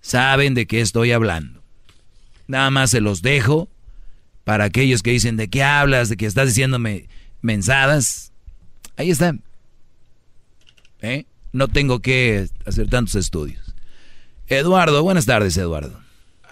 [0.00, 1.60] saben de qué estoy hablando.
[2.46, 3.68] Nada más se los dejo
[4.44, 7.08] para aquellos que dicen de qué hablas, de que estás diciéndome
[7.42, 8.32] mensadas.
[8.96, 9.34] Ahí está.
[11.00, 11.26] ¿Eh?
[11.52, 13.74] No tengo que hacer tantos estudios.
[14.48, 16.00] Eduardo, buenas tardes, Eduardo.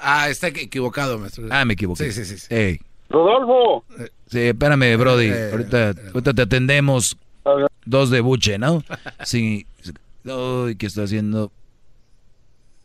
[0.01, 1.49] Ah, está equivocado, maestro.
[1.51, 2.13] Ah, me equivoqué.
[2.13, 2.81] Sí, sí, sí.
[3.11, 3.85] Rodolfo.
[4.29, 5.27] Sí, espérame, Brody.
[5.27, 7.17] Eh, ahorita, ahorita te atendemos.
[7.85, 8.85] Dos de buche, ¿no?
[9.25, 9.67] Sí.
[10.25, 11.51] ¿qué está haciendo?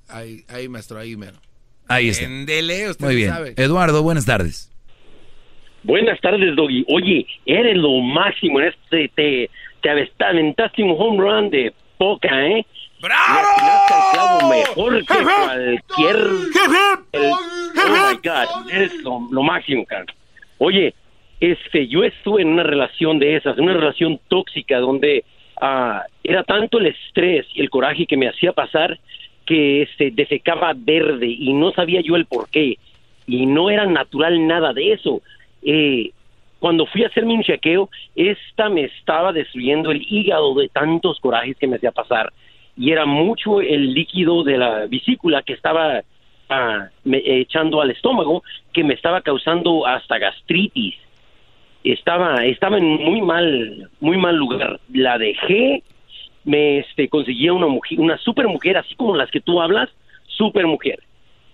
[0.10, 1.38] Ahí, ahí, maestro, ahí mero.
[1.88, 2.26] Ahí está.
[2.26, 3.30] usted Muy bien.
[3.30, 3.54] Sabe.
[3.58, 4.72] Eduardo, buenas tardes.
[5.84, 6.86] Buenas tardes, Doggy.
[6.88, 9.10] Oye, eres lo máximo en este.
[9.16, 9.50] Te,
[9.82, 12.66] te aventaste un home run de poca, ¿eh?
[13.02, 14.50] ¡Bravo!
[14.50, 16.18] mejor que cualquier.
[17.14, 17.38] oh
[17.76, 20.06] my God, eres lo, lo máximo, cara.
[20.58, 20.94] Oye,
[21.42, 25.26] este, yo estuve en una relación de esas, una relación tóxica donde
[25.62, 28.98] ah, era tanto el estrés y el coraje que me hacía pasar
[29.46, 32.78] que se defecaba verde y no sabía yo el por qué
[33.28, 35.22] y no era natural nada de eso.
[35.62, 36.12] Eh,
[36.60, 41.58] cuando fui a hacerme un chequeo, esta me estaba destruyendo el hígado de tantos corajes
[41.58, 42.32] que me hacía pasar
[42.76, 46.02] y era mucho el líquido de la vesícula que estaba
[46.50, 50.96] ah, echando al estómago que me estaba causando hasta gastritis.
[51.84, 54.80] Estaba estaba en muy mal muy mal lugar.
[54.94, 55.84] La dejé
[56.44, 59.90] me este, conseguía una mujer, una super mujer, así como las que tú hablas,
[60.28, 61.02] super mujer.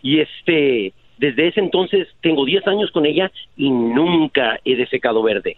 [0.01, 5.57] Y este, desde ese entonces tengo 10 años con ella y nunca he defecado verde.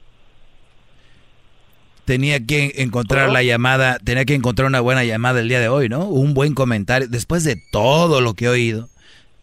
[2.06, 5.88] Tenía que encontrar la llamada, tenía que encontrar una buena llamada el día de hoy,
[5.88, 6.08] ¿no?
[6.08, 8.90] Un buen comentario, después de todo lo que he oído.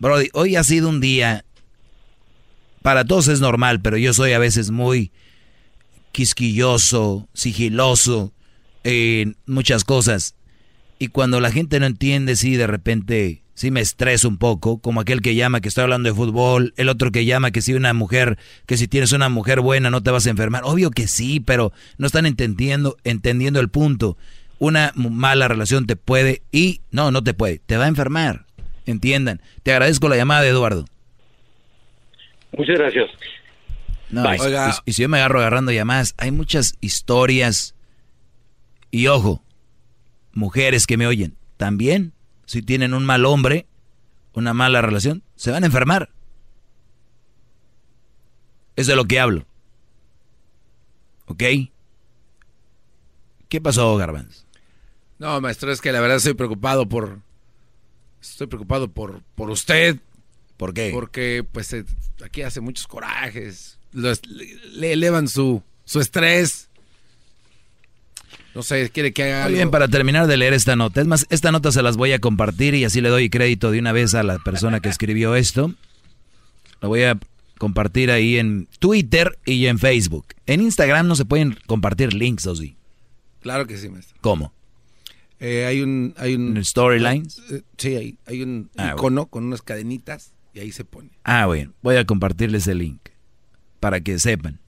[0.00, 1.44] Brody, hoy ha sido un día,
[2.82, 5.12] para todos es normal, pero yo soy a veces muy
[6.12, 8.32] quisquilloso, sigiloso,
[8.88, 10.34] en muchas cosas.
[10.98, 15.00] Y cuando la gente no entiende, sí, de repente, sí me estreso un poco, como
[15.00, 17.92] aquel que llama que estoy hablando de fútbol, el otro que llama que si una
[17.92, 20.62] mujer, que si tienes una mujer buena no te vas a enfermar.
[20.64, 24.16] Obvio que sí, pero no están entendiendo, entendiendo el punto.
[24.58, 28.46] Una mala relación te puede y no, no te puede, te va a enfermar.
[28.86, 29.40] Entiendan.
[29.62, 30.86] Te agradezco la llamada de Eduardo.
[32.56, 33.10] Muchas gracias.
[34.10, 34.24] No,
[34.86, 37.74] y si yo me agarro agarrando llamadas, hay muchas historias.
[38.90, 39.42] Y ojo,
[40.32, 42.12] mujeres que me oyen, también,
[42.46, 43.66] si tienen un mal hombre,
[44.32, 46.10] una mala relación, se van a enfermar.
[48.76, 49.46] Es de lo que hablo.
[51.26, 51.42] ¿Ok?
[53.48, 54.44] ¿Qué pasó, Garbanz?
[55.18, 57.20] No, maestro, es que la verdad estoy preocupado por.
[58.20, 59.98] Estoy preocupado por, por usted.
[60.56, 60.90] ¿Por qué?
[60.92, 61.84] Porque, pues, eh,
[62.24, 63.78] aquí hace muchos corajes.
[63.92, 66.67] Los- le, le elevan su, su estrés.
[68.58, 71.00] No sé, quiere que haga Muy bien, para terminar de leer esta nota.
[71.00, 73.78] Es más, esta nota se las voy a compartir y así le doy crédito de
[73.78, 75.72] una vez a la persona que escribió esto.
[76.80, 77.16] Lo voy a
[77.56, 80.26] compartir ahí en Twitter y en Facebook.
[80.46, 82.76] En Instagram no se pueden compartir links, ¿o sí?
[83.42, 84.18] Claro que sí, maestro.
[84.22, 84.52] ¿Cómo?
[85.38, 86.14] Eh, hay un...
[86.16, 87.40] Hay un storylines?
[87.52, 91.10] Eh, sí, hay, hay un Ah, icono con unas cadenitas y ahí se pone.
[91.22, 93.02] Ah, bueno, voy a compartirles el link
[93.78, 94.58] para que sepan.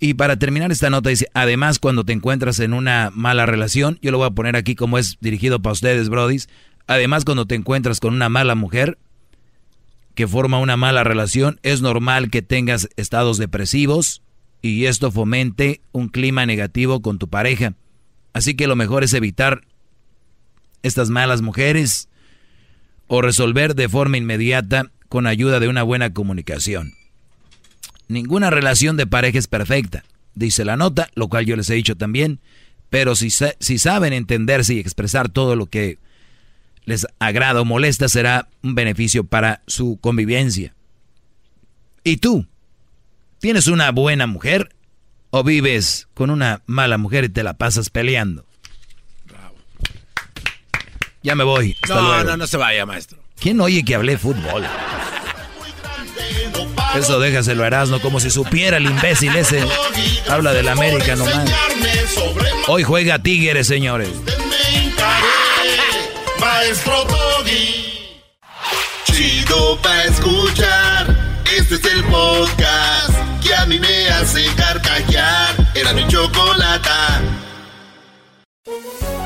[0.00, 4.10] Y para terminar esta nota dice, además cuando te encuentras en una mala relación, yo
[4.10, 6.48] lo voy a poner aquí como es dirigido para ustedes, brodis,
[6.86, 8.98] además cuando te encuentras con una mala mujer
[10.14, 14.22] que forma una mala relación, es normal que tengas estados depresivos
[14.62, 17.74] y esto fomente un clima negativo con tu pareja.
[18.32, 19.62] Así que lo mejor es evitar
[20.82, 22.08] estas malas mujeres
[23.06, 26.94] o resolver de forma inmediata con ayuda de una buena comunicación.
[28.08, 30.04] Ninguna relación de pareja es perfecta,
[30.34, 32.38] dice la nota, lo cual yo les he dicho también,
[32.90, 35.98] pero si, si saben entenderse y expresar todo lo que
[36.84, 40.74] les agrada o molesta, será un beneficio para su convivencia.
[42.04, 42.46] ¿Y tú?
[43.40, 44.68] ¿Tienes una buena mujer
[45.30, 48.44] o vives con una mala mujer y te la pasas peleando?
[51.22, 51.74] Ya me voy.
[51.82, 52.24] Hasta No, luego.
[52.24, 53.18] no, no se vaya, maestro.
[53.40, 54.62] ¿Quién oye que hablé fútbol?
[56.96, 59.66] Eso déjaselo a Erasmo como si supiera el imbécil ese.
[60.28, 61.50] Habla del América nomás.
[62.68, 64.08] Hoy juega Tigres, señores.
[66.38, 68.20] Maestro Doggy.
[69.04, 71.42] Chido pa' escuchar.
[71.56, 75.54] Este es el podcast que a mí me hace carcajear.
[75.74, 77.20] Era mi chocolata.